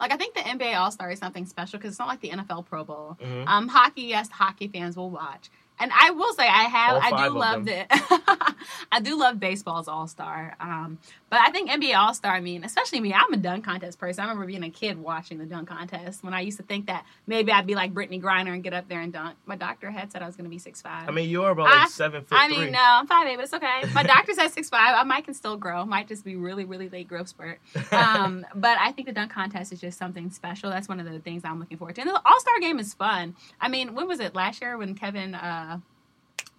Like 0.00 0.12
I 0.12 0.16
think 0.16 0.34
the 0.34 0.40
NBA 0.40 0.74
All 0.78 0.90
Star 0.90 1.10
is 1.10 1.18
something 1.18 1.44
special 1.44 1.78
because 1.78 1.90
it's 1.92 1.98
not 1.98 2.08
like 2.08 2.20
the 2.20 2.30
NFL 2.30 2.64
Pro 2.66 2.82
Bowl. 2.84 3.18
Mhm. 3.22 3.46
Um, 3.46 3.68
hockey, 3.68 4.02
yes, 4.02 4.30
hockey 4.30 4.68
fans 4.68 4.96
will 4.96 5.10
watch. 5.10 5.50
And 5.80 5.90
I 5.98 6.10
will 6.10 6.34
say 6.34 6.46
I 6.46 6.64
have 6.64 7.02
I 7.02 7.26
do 7.26 7.38
love 7.38 7.64
the 7.64 7.86
I 8.92 9.00
do 9.00 9.18
love 9.18 9.40
baseball's 9.40 9.88
All 9.88 10.06
Star. 10.06 10.56
Um, 10.60 10.98
but 11.30 11.40
I 11.40 11.50
think 11.50 11.70
NBA 11.70 11.96
All 11.96 12.12
Star. 12.12 12.32
I 12.32 12.40
mean, 12.40 12.64
especially 12.64 13.00
me. 13.00 13.14
I'm 13.14 13.32
a 13.32 13.36
dunk 13.36 13.64
contest 13.64 13.98
person. 13.98 14.22
I 14.22 14.24
remember 14.28 14.46
being 14.46 14.64
a 14.64 14.70
kid 14.70 14.98
watching 14.98 15.38
the 15.38 15.46
dunk 15.46 15.68
contest 15.68 16.22
when 16.24 16.34
I 16.34 16.40
used 16.40 16.58
to 16.58 16.64
think 16.64 16.86
that 16.88 17.06
maybe 17.26 17.52
I'd 17.52 17.66
be 17.66 17.74
like 17.74 17.94
Brittney 17.94 18.20
Griner 18.20 18.52
and 18.52 18.62
get 18.62 18.74
up 18.74 18.88
there 18.88 19.00
and 19.00 19.12
dunk. 19.12 19.36
My 19.46 19.56
doctor 19.56 19.90
had 19.90 20.10
said 20.12 20.22
I 20.22 20.26
was 20.26 20.36
going 20.36 20.44
to 20.44 20.50
be 20.50 20.58
six 20.58 20.82
five. 20.82 21.08
I 21.08 21.12
mean, 21.12 21.30
you're 21.30 21.50
about 21.50 21.64
like 21.64 21.74
I- 21.74 21.88
seven 21.88 22.24
foot 22.24 22.36
I 22.36 22.48
three. 22.48 22.56
mean, 22.58 22.72
no, 22.72 22.80
I'm 22.82 23.06
five 23.06 23.26
eight, 23.28 23.36
but 23.36 23.44
it's 23.44 23.54
okay. 23.54 23.82
My 23.94 24.02
doctor 24.02 24.34
says 24.34 24.52
six 24.52 24.68
five. 24.68 24.94
I 24.96 25.04
might 25.04 25.24
can 25.24 25.34
still 25.34 25.56
grow. 25.56 25.84
Might 25.86 26.08
just 26.08 26.24
be 26.24 26.36
really, 26.36 26.64
really 26.64 26.88
late 26.88 27.08
growth 27.08 27.28
spurt. 27.28 27.60
Um, 27.92 28.44
but 28.54 28.76
I 28.78 28.92
think 28.92 29.06
the 29.06 29.12
dunk 29.14 29.30
contest 29.32 29.72
is 29.72 29.80
just 29.80 29.98
something 29.98 30.30
special. 30.30 30.68
That's 30.70 30.88
one 30.88 30.98
of 31.00 31.06
the 31.10 31.18
things 31.20 31.42
I'm 31.44 31.60
looking 31.60 31.78
forward 31.78 31.94
to. 31.94 32.00
And 32.00 32.10
the 32.10 32.20
All 32.24 32.40
Star 32.40 32.58
game 32.60 32.78
is 32.80 32.92
fun. 32.94 33.36
I 33.60 33.68
mean, 33.68 33.94
when 33.94 34.08
was 34.08 34.18
it 34.20 34.34
last 34.34 34.60
year 34.60 34.76
when 34.76 34.94
Kevin 34.94 35.34
uh, 35.34 35.78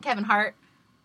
Kevin 0.01 0.23
Hart 0.23 0.55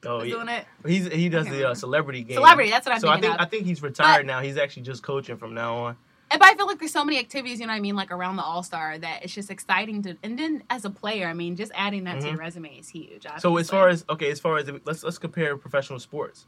oh, 0.06 0.22
yeah. 0.22 0.34
doing 0.34 0.48
it? 0.48 0.66
He's 0.86 1.06
he 1.12 1.28
does 1.28 1.46
the 1.46 1.70
uh, 1.70 1.74
celebrity 1.74 2.22
game. 2.22 2.36
Celebrity, 2.36 2.70
that's 2.70 2.86
what 2.86 2.94
I'm 2.94 3.00
so 3.00 3.08
I 3.08 3.20
think 3.20 3.34
of. 3.34 3.40
I 3.40 3.44
think 3.44 3.66
he's 3.66 3.82
retired 3.82 4.20
But- 4.20 4.26
now. 4.26 4.40
He's 4.40 4.56
actually 4.56 4.82
just 4.82 5.02
coaching 5.02 5.36
from 5.36 5.54
now 5.54 5.76
on. 5.76 5.96
And 6.30 6.40
but 6.40 6.48
I 6.48 6.54
feel 6.56 6.66
like 6.66 6.80
there's 6.80 6.92
so 6.92 7.04
many 7.04 7.20
activities, 7.20 7.60
you 7.60 7.66
know 7.66 7.72
what 7.72 7.76
I 7.76 7.80
mean, 7.80 7.94
like 7.94 8.10
around 8.10 8.34
the 8.34 8.42
All 8.42 8.64
Star 8.64 8.98
that 8.98 9.22
it's 9.22 9.32
just 9.32 9.48
exciting 9.48 10.02
to. 10.02 10.16
And 10.24 10.36
then 10.36 10.64
as 10.70 10.84
a 10.84 10.90
player, 10.90 11.28
I 11.28 11.34
mean, 11.34 11.54
just 11.54 11.70
adding 11.74 12.02
that 12.04 12.20
to 12.20 12.28
your 12.28 12.36
resume 12.36 12.70
is 12.70 12.88
huge. 12.88 13.22
Mm-hmm. 13.22 13.38
So 13.38 13.56
as 13.58 13.70
far 13.70 13.88
as 13.88 14.04
okay, 14.10 14.30
as 14.30 14.40
far 14.40 14.56
as 14.58 14.68
let's 14.84 15.04
let's 15.04 15.18
compare 15.18 15.56
professional 15.56 16.00
sports. 16.00 16.46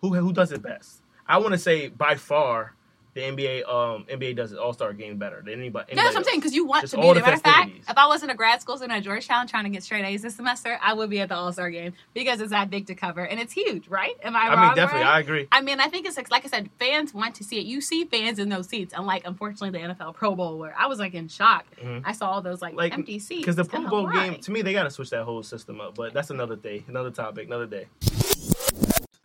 Who 0.00 0.14
who 0.14 0.32
does 0.32 0.50
it 0.50 0.62
best? 0.62 1.02
I 1.26 1.38
want 1.38 1.52
to 1.52 1.58
say 1.58 1.88
by 1.88 2.16
far 2.16 2.74
the 3.14 3.20
NBA 3.22 3.68
um 3.68 4.04
NBA 4.10 4.36
does 4.36 4.50
the 4.50 4.60
All 4.60 4.72
Star 4.72 4.92
game 4.92 5.16
better 5.16 5.40
than 5.42 5.54
anybody. 5.54 5.86
Yeah, 5.90 6.02
that's 6.02 6.14
what 6.14 6.18
I'm 6.18 6.24
saying. 6.24 6.40
Because 6.40 6.54
you 6.54 6.66
want 6.66 6.82
Just 6.82 6.94
to 6.94 7.00
be 7.00 7.06
there. 7.06 7.14
the 7.14 7.20
Matter 7.20 7.34
of 7.36 7.42
fact, 7.42 7.70
if 7.88 7.96
I 7.96 8.06
wasn't 8.06 8.32
a 8.32 8.34
grad 8.34 8.60
school 8.60 8.76
student 8.76 8.98
at 8.98 9.04
Georgetown 9.04 9.46
trying 9.46 9.64
to 9.64 9.70
get 9.70 9.82
straight 9.82 10.04
A's 10.04 10.22
this 10.22 10.36
semester, 10.36 10.78
I 10.82 10.92
would 10.92 11.08
be 11.10 11.20
at 11.20 11.28
the 11.30 11.36
All 11.36 11.52
Star 11.52 11.70
game 11.70 11.94
because 12.12 12.40
it's 12.40 12.50
that 12.50 12.70
big 12.70 12.86
to 12.88 12.94
cover 12.94 13.24
and 13.24 13.40
it's 13.40 13.52
huge, 13.52 13.88
right? 13.88 14.14
Am 14.22 14.36
I, 14.36 14.40
I 14.40 14.54
wrong? 14.54 14.66
mean, 14.66 14.76
definitely, 14.76 15.06
Ray? 15.06 15.10
I 15.10 15.20
agree. 15.20 15.48
I 15.52 15.60
mean, 15.62 15.80
I 15.80 15.88
think 15.88 16.06
it's 16.06 16.16
like, 16.30 16.44
I 16.44 16.48
said, 16.48 16.68
fans 16.78 17.14
want 17.14 17.34
to 17.36 17.44
see 17.44 17.58
it. 17.58 17.66
You 17.66 17.80
see 17.80 18.04
fans 18.04 18.38
in 18.38 18.48
those 18.50 18.68
seats, 18.68 18.92
unlike 18.96 19.22
unfortunately 19.26 19.70
the 19.70 19.94
NFL 19.94 20.14
Pro 20.14 20.34
Bowl, 20.34 20.58
where 20.58 20.74
I 20.78 20.86
was 20.86 20.98
like 20.98 21.14
in 21.14 21.28
shock. 21.28 21.64
I 22.04 22.12
saw 22.12 22.30
all 22.30 22.42
those 22.42 22.60
like, 22.60 22.74
Mm-hmm. 22.74 22.78
Like 22.78 22.92
empty 22.94 23.18
seats 23.20 23.42
because 23.42 23.54
the 23.56 23.64
Pro 23.64 23.86
Bowl 23.88 24.04
like, 24.04 24.32
game 24.32 24.40
to 24.40 24.50
me 24.50 24.62
they 24.62 24.72
got 24.72 24.82
to 24.82 24.90
switch 24.90 25.10
that 25.10 25.22
whole 25.22 25.42
system 25.44 25.80
up. 25.80 25.94
But 25.94 26.12
that's 26.12 26.30
another 26.30 26.56
day, 26.56 26.84
another 26.88 27.10
topic, 27.12 27.46
another 27.46 27.66
day. 27.66 27.86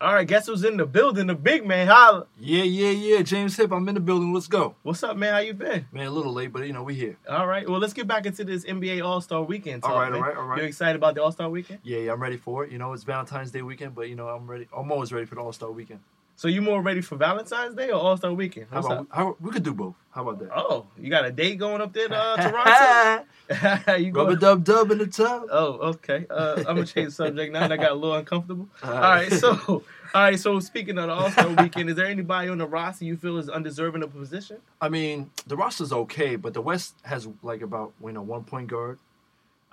All 0.02 0.14
right, 0.14 0.26
guess 0.26 0.48
who's 0.48 0.64
in 0.64 0.78
the 0.78 0.86
building? 0.86 1.28
The 1.28 1.36
big 1.36 1.66
man. 1.66 1.86
Holla. 1.88 2.26
Yeah, 2.40 2.64
yeah, 2.64 2.92
yeah. 2.92 3.22
James 3.22 3.58
Hip, 3.58 3.70
I'm 3.74 3.86
in 3.90 3.96
the 3.96 4.00
building. 4.00 4.34
Let's 4.34 4.48
go. 4.48 4.76
What's 4.82 5.04
up, 5.04 5.18
man? 5.18 5.34
How 5.34 5.40
you 5.40 5.54
been? 5.54 5.88
Man, 5.92 6.08
a 6.08 6.10
little 6.10 6.32
late, 6.32 6.54
but 6.54 6.66
you 6.66 6.72
know, 6.72 6.84
we 6.84 6.96
here. 6.96 7.18
All 7.28 7.46
right. 7.46 7.70
Well, 7.70 7.82
let's 7.82 7.92
get 7.92 8.08
back 8.08 8.26
into 8.26 8.46
this 8.46 8.64
NBA 8.64 9.04
All 9.06 9.20
Star 9.20 9.44
Weekend. 9.44 9.84
Talk, 9.84 9.92
All 9.92 10.00
right, 10.00 10.10
man. 10.10 10.22
all 10.22 10.28
right, 10.30 10.38
all 10.38 10.46
right. 10.46 10.62
You 10.62 10.68
excited 10.70 10.96
about 10.96 11.16
the 11.16 11.24
All 11.24 11.34
Star 11.34 11.50
Weekend? 11.50 11.80
Yeah, 11.84 11.98
yeah, 12.00 12.14
I'm 12.14 12.22
ready 12.22 12.38
for 12.38 12.64
it. 12.64 12.72
You 12.72 12.78
know, 12.78 12.94
it's 12.94 13.04
Valentine's 13.04 13.52
Day 13.52 13.62
weekend, 13.62 13.94
but 13.94 14.08
you 14.08 14.16
know, 14.16 14.30
I'm 14.30 14.50
ready. 14.50 14.70
I'm 14.74 14.90
always 14.90 15.12
ready 15.12 15.26
for 15.26 15.36
the 15.36 15.42
All 15.42 15.52
Star 15.52 15.70
weekend. 15.70 16.00
So 16.40 16.48
you 16.48 16.62
more 16.62 16.82
ready 16.82 17.02
for 17.02 17.18
Valentine's 17.18 17.76
Day 17.76 17.90
or 17.90 17.96
All 17.96 18.16
Star 18.16 18.32
Weekend? 18.32 18.68
How 18.72 18.80
about 18.80 19.08
how, 19.12 19.36
we 19.42 19.52
could 19.52 19.62
do 19.62 19.74
both? 19.74 19.96
How 20.12 20.22
about 20.22 20.40
that? 20.40 20.52
Oh, 20.56 20.88
you 20.98 21.10
got 21.10 21.26
a 21.26 21.32
date 21.34 21.58
going 21.58 21.82
up 21.82 21.92
there 21.92 22.08
to 22.08 22.16
uh, 22.16 23.26
Toronto? 23.50 23.98
you 23.98 24.14
Rubber 24.14 24.38
going? 24.38 24.40
dub 24.40 24.64
dub 24.64 24.92
in 24.92 25.00
the 25.00 25.08
tub. 25.08 25.48
Oh, 25.52 25.90
okay. 25.90 26.26
Uh, 26.30 26.60
I'm 26.60 26.76
gonna 26.76 26.86
change 26.86 27.08
the 27.08 27.12
subject 27.12 27.52
now. 27.52 27.68
That 27.68 27.74
I 27.74 27.76
got 27.76 27.92
a 27.92 27.96
little 27.96 28.16
uncomfortable. 28.16 28.70
All 28.84 28.90
All 28.90 29.02
right. 29.02 29.30
right, 29.30 29.34
so, 29.34 29.52
all 29.68 29.84
right. 30.14 30.40
So, 30.40 30.62
speaking 30.62 30.98
of 30.98 31.08
the 31.08 31.14
All 31.14 31.30
Star 31.30 31.50
Weekend, 31.50 31.90
is 31.90 31.98
there 31.98 32.06
anybody 32.06 32.48
on 32.48 32.58
the 32.58 32.68
roster 32.68 33.04
you 33.04 33.18
feel 33.18 33.38
is 33.38 33.50
undeserving 33.50 34.02
of 34.02 34.16
a 34.16 34.18
position? 34.18 34.60
I 34.80 34.88
mean, 34.88 35.32
the 35.46 35.58
roster's 35.58 35.92
okay, 35.92 36.38
but 36.38 36.54
the 36.54 36.62
West 36.62 36.96
has 37.02 37.28
like 37.44 37.62
about 37.62 37.92
you 38.02 38.14
know 38.14 38.22
one 38.22 38.46
point 38.46 38.70
guard. 38.70 38.98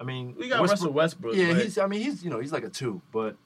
I 0.00 0.02
mean, 0.02 0.34
We 0.36 0.48
got 0.48 0.68
Russell 0.68 0.90
Westbrook. 0.90 1.36
Yeah, 1.36 1.54
he's. 1.54 1.78
I 1.78 1.86
mean, 1.86 2.02
he's 2.02 2.24
you 2.24 2.30
know 2.30 2.40
he's 2.40 2.52
like 2.52 2.64
a 2.64 2.70
two, 2.70 3.02
but 3.12 3.36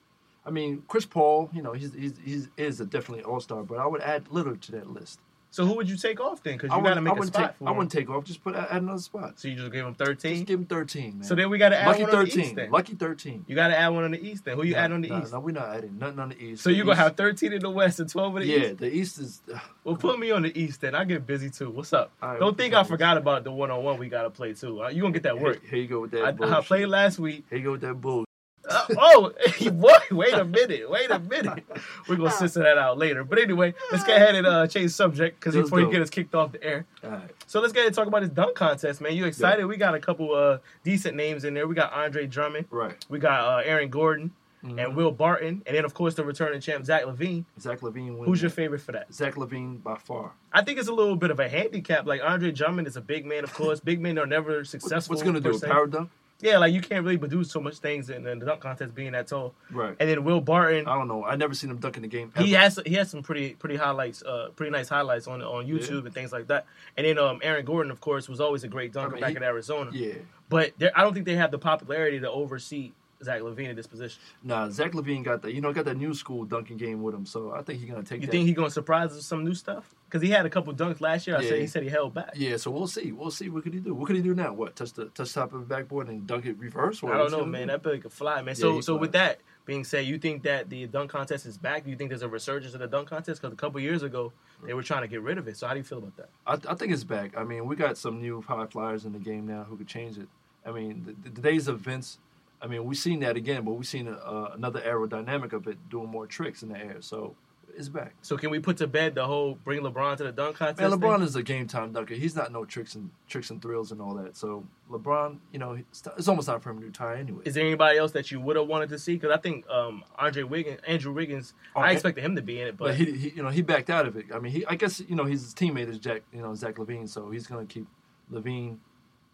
I 0.44 0.50
mean 0.50 0.82
Chris 0.88 1.06
Paul, 1.06 1.50
you 1.52 1.62
know 1.62 1.72
he's 1.72 1.92
he's, 1.94 2.14
he's 2.24 2.48
is 2.56 2.80
a 2.80 2.86
definitely 2.86 3.24
All 3.24 3.40
Star, 3.40 3.62
but 3.62 3.78
I 3.78 3.86
would 3.86 4.00
add 4.00 4.24
Lillard 4.26 4.60
to 4.62 4.72
that 4.72 4.90
list. 4.90 5.20
So 5.52 5.66
who 5.66 5.74
would 5.74 5.90
you 5.90 5.96
take 5.96 6.20
off 6.20 6.44
then? 6.44 6.54
Because 6.56 6.70
I 6.70 6.76
you 6.76 6.84
got 6.84 6.94
to 6.94 7.00
make 7.00 7.12
I 7.12 7.18
a 7.18 7.22
spot 7.26 7.42
take, 7.48 7.56
for 7.58 7.66
I 7.66 7.70
him. 7.72 7.76
wouldn't 7.78 7.90
take 7.90 8.08
off. 8.08 8.22
Just 8.22 8.44
put 8.44 8.54
add 8.54 8.68
another 8.70 9.00
spot. 9.00 9.40
So 9.40 9.48
you 9.48 9.56
just 9.56 9.72
give 9.72 9.84
him 9.84 9.96
Just 9.98 10.06
13. 10.22 10.44
give 10.44 10.60
him 10.60 10.66
thirteen, 10.66 11.18
man. 11.18 11.24
So 11.24 11.34
then 11.34 11.50
we 11.50 11.58
got 11.58 11.70
to 11.70 11.76
add 11.76 11.88
lucky 11.88 12.02
one 12.04 12.14
on 12.14 12.20
the 12.24 12.26
thirteen. 12.30 12.44
East 12.44 12.54
then. 12.54 12.70
Lucky 12.70 12.94
thirteen. 12.94 13.44
You 13.48 13.56
got 13.56 13.66
to 13.66 13.76
add 13.76 13.88
one 13.88 14.04
on 14.04 14.12
the 14.12 14.24
East 14.24 14.44
then. 14.44 14.54
Who 14.56 14.62
you 14.62 14.74
Nah, 14.74 14.78
add 14.78 14.92
on 14.92 15.00
the 15.00 15.08
nah, 15.08 15.22
East? 15.22 15.32
No, 15.32 15.40
we're 15.40 15.50
not 15.50 15.74
adding 15.74 15.98
nothing 15.98 16.20
on 16.20 16.28
the 16.28 16.40
East. 16.40 16.62
So 16.62 16.70
you 16.70 16.84
gonna 16.84 16.94
have 16.94 17.16
13 17.16 17.52
in 17.52 17.58
the 17.62 17.68
West 17.70 17.98
and 17.98 18.08
12 18.08 18.36
in 18.36 18.42
the 18.42 18.46
Yeah, 18.48 18.56
East? 18.58 18.66
Yeah, 18.68 18.74
the 18.74 18.94
East 18.94 19.18
is. 19.18 19.42
Well, 19.82 19.96
put 19.96 20.20
me 20.20 20.30
on 20.30 20.42
the 20.42 20.56
East 20.56 20.82
then. 20.82 20.94
I 20.94 21.02
get 21.02 21.26
busy 21.26 21.50
too. 21.50 21.70
What's 21.70 21.92
up? 21.92 22.12
Right, 22.22 22.38
Don't 22.38 22.56
think 22.56 22.72
I 22.72 22.84
forgot 22.84 23.16
about 23.16 23.42
the 23.42 23.50
one 23.50 23.72
on 23.72 23.82
one 23.82 23.98
we 23.98 24.08
got 24.08 24.22
to 24.22 24.30
play 24.30 24.54
too. 24.54 24.84
Uh, 24.84 24.88
You 24.90 25.02
gonna 25.02 25.12
get 25.12 25.24
that 25.24 25.40
work? 25.40 25.62
Here, 25.62 25.70
here 25.70 25.80
you 25.80 25.88
go 25.88 26.00
with 26.02 26.12
that. 26.12 26.40
I, 26.40 26.58
I 26.58 26.60
played 26.62 26.86
last 26.86 27.18
week. 27.18 27.44
Here 27.50 27.58
you 27.58 27.64
go 27.64 27.72
with 27.72 27.80
that 27.80 28.00
bull. 28.00 28.24
Uh, 28.68 28.86
oh, 28.98 29.32
boy, 29.72 29.92
wait 30.10 30.34
a 30.34 30.44
minute. 30.44 30.88
Wait 30.90 31.10
a 31.10 31.18
minute. 31.18 31.64
We're 32.08 32.16
going 32.16 32.30
to 32.30 32.36
censor 32.36 32.62
that 32.62 32.78
out 32.78 32.98
later. 32.98 33.24
But 33.24 33.38
anyway, 33.38 33.74
let's 33.90 34.04
get 34.04 34.16
ahead 34.16 34.34
and 34.34 34.46
uh, 34.46 34.66
change 34.66 34.90
subject 34.92 35.40
because 35.40 35.54
Let's 35.56 35.66
before 35.66 35.80
you 35.80 35.90
get 35.90 36.02
us 36.02 36.10
kicked 36.10 36.34
off 36.34 36.52
the 36.52 36.62
air. 36.62 36.86
All 37.02 37.10
right. 37.10 37.30
So 37.46 37.60
let's 37.60 37.72
get 37.72 37.86
and 37.86 37.94
talk 37.94 38.06
about 38.06 38.20
this 38.22 38.30
dunk 38.30 38.54
contest, 38.54 39.00
man. 39.00 39.14
You 39.16 39.24
excited? 39.24 39.64
We 39.66 39.76
got 39.76 39.94
a 39.94 39.98
couple 40.00 40.34
uh, 40.34 40.58
decent 40.84 41.16
names 41.16 41.44
in 41.44 41.54
there. 41.54 41.66
We 41.66 41.74
got 41.74 41.92
Andre 41.92 42.26
Drummond. 42.26 42.66
Right. 42.70 42.94
We 43.08 43.18
got 43.18 43.40
uh, 43.44 43.62
Aaron 43.64 43.88
Gordon 43.88 44.32
Mm-hmm. 44.62 44.78
and 44.78 44.94
Will 44.94 45.10
Barton. 45.10 45.62
And 45.64 45.74
then, 45.74 45.86
of 45.86 45.94
course, 45.94 46.14
the 46.16 46.22
returning 46.22 46.60
champ, 46.60 46.84
Zach 46.84 47.04
LaVine. 47.04 47.46
Zach 47.58 47.80
LaVine. 47.80 48.12
wins 48.18 48.26
Who's 48.26 48.42
your 48.42 48.50
that. 48.50 48.56
favorite 48.56 48.82
for 48.82 48.92
that? 48.92 49.10
Zach 49.10 49.36
LaVine 49.36 49.82
by 49.82 49.96
far. 49.96 50.32
I 50.52 50.62
think 50.62 50.78
it's 50.78 50.88
a 50.88 50.92
little 50.92 51.16
bit 51.16 51.30
of 51.30 51.40
a 51.40 51.48
handicap. 51.48 52.04
Like 52.06 52.20
Andre 52.22 52.52
Drummond 52.52 52.86
is 52.86 52.94
a 52.98 53.00
big 53.00 53.24
man, 53.24 53.42
of 53.42 53.54
course. 53.54 53.80
Big 53.80 54.02
men 54.02 54.18
are 54.18 54.26
never 54.26 54.62
successful. 54.66 55.14
What's 55.14 55.22
gonna 55.22 55.40
do? 55.40 55.52
A 55.52 55.58
se. 55.58 55.66
power 55.66 55.86
dunk? 55.86 56.10
Yeah, 56.42 56.58
like 56.58 56.72
you 56.72 56.80
can't 56.80 57.04
really 57.04 57.16
do 57.16 57.44
so 57.44 57.60
much 57.60 57.78
things 57.78 58.10
in, 58.10 58.26
in 58.26 58.38
the 58.38 58.46
dunk 58.46 58.60
contest 58.60 58.94
being 58.94 59.12
that 59.12 59.26
tall. 59.28 59.54
Right. 59.70 59.96
And 59.98 60.08
then 60.08 60.24
Will 60.24 60.40
Barton, 60.40 60.86
I 60.86 60.96
don't 60.96 61.08
know. 61.08 61.24
I 61.24 61.36
never 61.36 61.54
seen 61.54 61.70
him 61.70 61.78
dunk 61.78 61.96
in 61.96 62.02
the 62.02 62.08
game. 62.08 62.32
he 62.38 62.52
has 62.52 62.78
he 62.86 62.94
has 62.94 63.10
some 63.10 63.22
pretty 63.22 63.54
pretty 63.54 63.76
highlights, 63.76 64.22
uh, 64.22 64.50
pretty 64.56 64.70
nice 64.70 64.88
highlights 64.88 65.26
on 65.26 65.42
on 65.42 65.66
YouTube 65.66 66.04
and 66.06 66.14
things 66.14 66.32
like 66.32 66.46
that. 66.48 66.66
And 66.96 67.06
then 67.06 67.18
um, 67.18 67.40
Aaron 67.42 67.64
Gordon, 67.64 67.90
of 67.90 68.00
course, 68.00 68.28
was 68.28 68.40
always 68.40 68.64
a 68.64 68.68
great 68.68 68.92
dunker 68.92 69.12
mean, 69.14 69.20
back 69.20 69.30
he- 69.30 69.36
in 69.36 69.42
Arizona. 69.42 69.90
Yeah. 69.92 70.14
But 70.48 70.72
I 70.96 71.02
don't 71.02 71.14
think 71.14 71.26
they 71.26 71.36
have 71.36 71.52
the 71.52 71.58
popularity 71.58 72.18
to 72.20 72.30
oversee 72.30 72.92
Zach 73.22 73.42
LaVine 73.42 73.70
in 73.70 73.76
this 73.76 73.86
position. 73.86 74.20
Nah, 74.42 74.68
Zach 74.70 74.92
LaVine 74.92 75.22
got 75.22 75.42
that. 75.42 75.52
You 75.52 75.60
know, 75.60 75.72
got 75.72 75.84
that 75.84 75.96
new 75.96 76.14
school 76.14 76.44
dunking 76.44 76.76
game 76.78 77.02
with 77.02 77.14
him. 77.14 77.26
So 77.26 77.52
I 77.52 77.62
think 77.62 77.80
he's 77.80 77.90
gonna 77.90 78.02
take 78.02 78.20
You 78.22 78.26
that. 78.26 78.32
think 78.32 78.46
he's 78.46 78.56
gonna 78.56 78.70
surprise 78.70 79.10
us 79.10 79.16
with 79.16 79.24
some 79.24 79.44
new 79.44 79.54
stuff? 79.54 79.94
Because 80.08 80.22
he 80.22 80.30
had 80.30 80.46
a 80.46 80.50
couple 80.50 80.72
dunks 80.74 81.00
last 81.00 81.26
year. 81.26 81.36
I 81.36 81.44
said 81.44 81.60
he 81.60 81.66
said 81.66 81.82
he 81.82 81.88
held 81.88 82.14
back. 82.14 82.30
yeah. 82.34 82.56
So 82.56 82.70
we'll 82.70 82.86
see. 82.86 83.12
We'll 83.12 83.30
see. 83.30 83.48
What 83.48 83.62
could 83.64 83.74
he 83.74 83.80
do? 83.80 83.94
What 83.94 84.06
could 84.06 84.16
he 84.16 84.22
do 84.22 84.34
now? 84.34 84.52
What 84.52 84.74
touch 84.76 84.92
the 84.94 85.06
touch 85.06 85.32
top 85.34 85.52
of 85.52 85.60
the 85.60 85.66
backboard 85.66 86.08
and 86.08 86.26
dunk 86.26 86.46
it 86.46 86.58
reverse? 86.58 87.02
Or 87.02 87.12
I 87.14 87.18
don't 87.18 87.30
know, 87.30 87.44
man. 87.44 87.66
do? 87.68 87.72
That 87.72 87.82
bill 87.82 87.98
could 87.98 88.12
fly, 88.12 88.36
man. 88.42 88.48
Yeah, 88.48 88.54
So, 88.54 88.74
he 88.76 88.82
so 88.82 88.94
fly. 88.94 89.00
with 89.00 89.12
that 89.12 89.40
being 89.66 89.84
said, 89.84 90.06
you 90.06 90.18
think 90.18 90.42
that 90.44 90.68
the 90.70 90.86
dunk 90.86 91.10
contest 91.10 91.46
is 91.46 91.56
back? 91.58 91.84
Do 91.84 91.90
you 91.90 91.96
think 91.96 92.08
there's 92.10 92.22
a 92.22 92.28
resurgence 92.28 92.74
of 92.74 92.80
the 92.80 92.88
dunk 92.88 93.08
contest? 93.10 93.40
Because 93.40 93.52
a 93.52 93.56
couple 93.56 93.78
years 93.80 94.02
ago 94.02 94.32
they 94.66 94.74
were 94.74 94.82
trying 94.82 95.02
to 95.02 95.08
get 95.08 95.22
rid 95.22 95.38
of 95.38 95.46
it. 95.46 95.56
So 95.56 95.66
how 95.66 95.74
do 95.74 95.78
you 95.78 95.84
feel 95.84 95.98
about 95.98 96.16
that? 96.16 96.28
I, 96.46 96.72
I 96.72 96.74
think 96.74 96.92
it's 96.92 97.04
back. 97.04 97.36
I 97.36 97.44
mean, 97.44 97.66
we 97.66 97.76
got 97.76 97.96
some 97.98 98.20
new 98.20 98.40
high 98.42 98.66
flyers 98.66 99.04
in 99.04 99.12
the 99.12 99.18
game 99.20 99.46
now 99.46 99.64
who 99.64 99.76
could 99.76 99.86
change 99.86 100.16
it. 100.18 100.26
I 100.66 100.72
mean, 100.72 101.16
the, 101.22 101.30
the 101.30 101.40
days 101.40 101.68
of 101.68 101.80
Vince. 101.80 102.18
I 102.62 102.66
mean, 102.66 102.84
we've 102.84 102.98
seen 102.98 103.20
that 103.20 103.36
again, 103.36 103.64
but 103.64 103.72
we've 103.72 103.86
seen 103.86 104.08
a, 104.08 104.12
uh, 104.12 104.52
another 104.54 104.80
aerodynamic 104.80 105.52
of 105.52 105.66
it 105.66 105.78
doing 105.88 106.08
more 106.08 106.26
tricks 106.26 106.62
in 106.62 106.68
the 106.70 106.78
air. 106.78 106.96
So 107.00 107.34
it's 107.76 107.88
back. 107.88 108.14
So 108.20 108.36
can 108.36 108.50
we 108.50 108.58
put 108.58 108.76
to 108.78 108.86
bed 108.86 109.14
the 109.14 109.24
whole 109.26 109.54
bring 109.64 109.80
LeBron 109.80 110.16
to 110.18 110.24
the 110.24 110.32
dunk 110.32 110.56
contest? 110.56 110.80
Man, 110.80 110.90
thing? 110.90 111.00
LeBron 111.00 111.22
is 111.22 111.36
a 111.36 111.42
game 111.42 111.66
time 111.66 111.92
dunker. 111.92 112.14
He's 112.14 112.36
not 112.36 112.52
no 112.52 112.64
tricks 112.64 112.94
and 112.94 113.10
tricks 113.28 113.50
and 113.50 113.62
thrills 113.62 113.92
and 113.92 114.02
all 114.02 114.14
that. 114.14 114.36
So 114.36 114.64
LeBron, 114.90 115.38
you 115.52 115.58
know, 115.58 115.72
it's 115.72 116.02
it's 116.18 116.28
almost 116.28 116.48
time 116.48 116.60
for 116.60 116.70
him 116.70 116.80
to 116.80 116.86
retire 116.86 117.14
anyway. 117.14 117.42
Is 117.44 117.54
there 117.54 117.64
anybody 117.64 117.98
else 117.98 118.12
that 118.12 118.30
you 118.30 118.40
would 118.40 118.56
have 118.56 118.66
wanted 118.66 118.90
to 118.90 118.98
see? 118.98 119.14
Because 119.14 119.30
I 119.30 119.38
think 119.38 119.68
um, 119.70 120.04
Andre 120.18 120.42
Wiggins, 120.42 120.80
Andrew 120.86 121.12
Wiggins, 121.12 121.54
Oh, 121.74 121.80
I 121.80 121.92
expected 121.92 122.24
him 122.24 122.36
to 122.36 122.42
be 122.42 122.60
in 122.60 122.68
it, 122.68 122.76
but, 122.76 122.88
But 122.88 122.94
he, 122.96 123.12
he, 123.12 123.28
you 123.30 123.42
know, 123.42 123.50
he 123.50 123.62
backed 123.62 123.88
out 123.88 124.06
of 124.06 124.16
it. 124.16 124.26
I 124.34 124.38
mean, 124.38 124.52
he, 124.52 124.66
I 124.66 124.74
guess, 124.74 125.00
you 125.00 125.16
know, 125.16 125.24
his 125.24 125.54
teammate 125.54 125.88
is 125.88 125.98
Jack, 125.98 126.22
you 126.32 126.42
know, 126.42 126.54
Zach 126.54 126.74
LaVine, 126.74 127.08
so 127.08 127.30
he's 127.30 127.46
gonna 127.46 127.66
keep 127.66 127.86
LaVine 128.30 128.78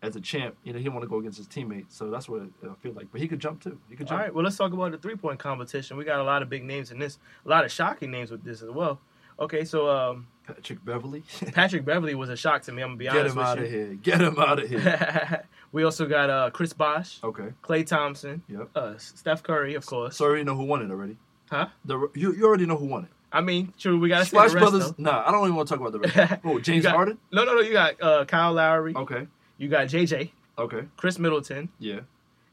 as 0.03 0.15
a 0.17 0.21
champ. 0.21 0.57
You 0.65 0.73
know, 0.73 0.79
he 0.79 0.89
want 0.89 1.03
to 1.03 1.09
go 1.09 1.19
against 1.19 1.39
his 1.39 1.47
teammate, 1.49 1.87
so 1.89 2.11
that's 2.11 2.29
what 2.29 2.43
I 2.43 2.75
feel 2.83 2.93
like. 2.93 3.07
But 3.13 3.21
he 3.21 3.29
could 3.29 3.41
jump 3.41 3.63
too. 3.63 3.79
He 3.89 3.97
could 3.97 4.07
all 4.07 4.11
jump. 4.11 4.21
right. 4.23 4.35
Well, 4.35 4.45
let's 4.45 4.57
talk 4.57 4.73
about 4.73 4.93
the 4.93 4.99
three 4.99 5.17
point 5.17 5.39
competition. 5.39 5.97
We 5.97 6.05
got 6.05 6.21
a 6.21 6.25
lot 6.25 6.43
of 6.43 6.49
big 6.51 6.65
names 6.65 6.91
in 6.91 6.99
this, 6.99 7.19
a 7.45 7.49
lot 7.49 7.65
of 7.65 7.73
shocking 7.73 8.11
names 8.11 8.31
with 8.31 8.45
this 8.45 8.63
as 8.63 8.71
well. 8.71 9.01
Okay, 9.39 9.65
so 9.65 9.91
um, 9.91 10.27
Patrick 10.47 10.83
Beverley, 10.85 11.23
Patrick 11.53 11.85
Beverley 11.85 12.15
was 12.15 12.31
a 12.31 12.37
shock 12.37 12.63
to 12.63 12.73
me. 12.73 12.83
I'm 12.83 12.89
gonna 12.91 12.99
be 12.99 13.05
get 13.05 13.17
honest 13.17 13.37
him 13.37 13.43
out 13.43 13.59
you. 13.59 13.65
of 13.65 13.71
here. 13.71 13.95
Get 14.03 14.21
him 14.23 14.39
out 14.39 14.59
of 14.63 14.69
here. 14.69 15.45
we 15.73 15.85
also 15.85 16.07
got 16.07 16.31
uh, 16.31 16.51
Chris 16.51 16.73
Bosh, 16.73 17.19
Okay. 17.23 17.49
Klay 17.63 17.87
Thompson, 17.87 18.43
Yep. 18.49 18.69
uh, 18.75 18.97
Steph 18.97 19.43
Curry, 19.43 19.75
of 19.75 19.85
course. 19.85 20.17
So 20.17 20.25
you 20.25 20.29
already 20.31 20.45
know 20.45 20.55
who 20.57 20.65
won 20.65 20.81
it 20.83 20.91
already. 20.91 21.17
Huh? 21.51 21.67
The 21.85 22.09
you, 22.15 22.33
you 22.35 22.45
already 22.47 22.65
know 22.67 22.77
who 22.77 22.87
won 22.87 23.05
it. 23.05 23.11
I 23.31 23.43
mean, 23.43 23.75
true. 23.79 23.99
We 24.01 24.09
got 24.09 24.27
Splash 24.27 24.53
Brothers. 24.53 24.93
though. 24.93 24.95
Nah, 25.11 25.25
I 25.27 25.33
don't 25.33 25.43
even 25.45 25.55
want 25.57 25.69
to 25.69 25.75
talk 25.77 25.87
about 25.87 25.93
the 25.93 25.99
rest. 26.01 26.41
Oh, 26.45 26.59
James 26.59 26.85
got- 26.85 26.95
Harden. 26.95 27.19
No, 27.31 27.45
no, 27.45 27.55
no. 27.57 27.61
You 27.61 27.73
got 27.75 28.01
uh, 28.03 28.25
Kyle 28.25 28.55
Lowry. 28.55 28.95
Okay. 28.97 29.27
You 29.59 29.69
got 29.69 29.88
JJ, 29.88 30.31
Okay. 30.59 30.85
Khris 30.97 31.19
Middleton, 31.19 31.69
Yeah. 31.79 32.01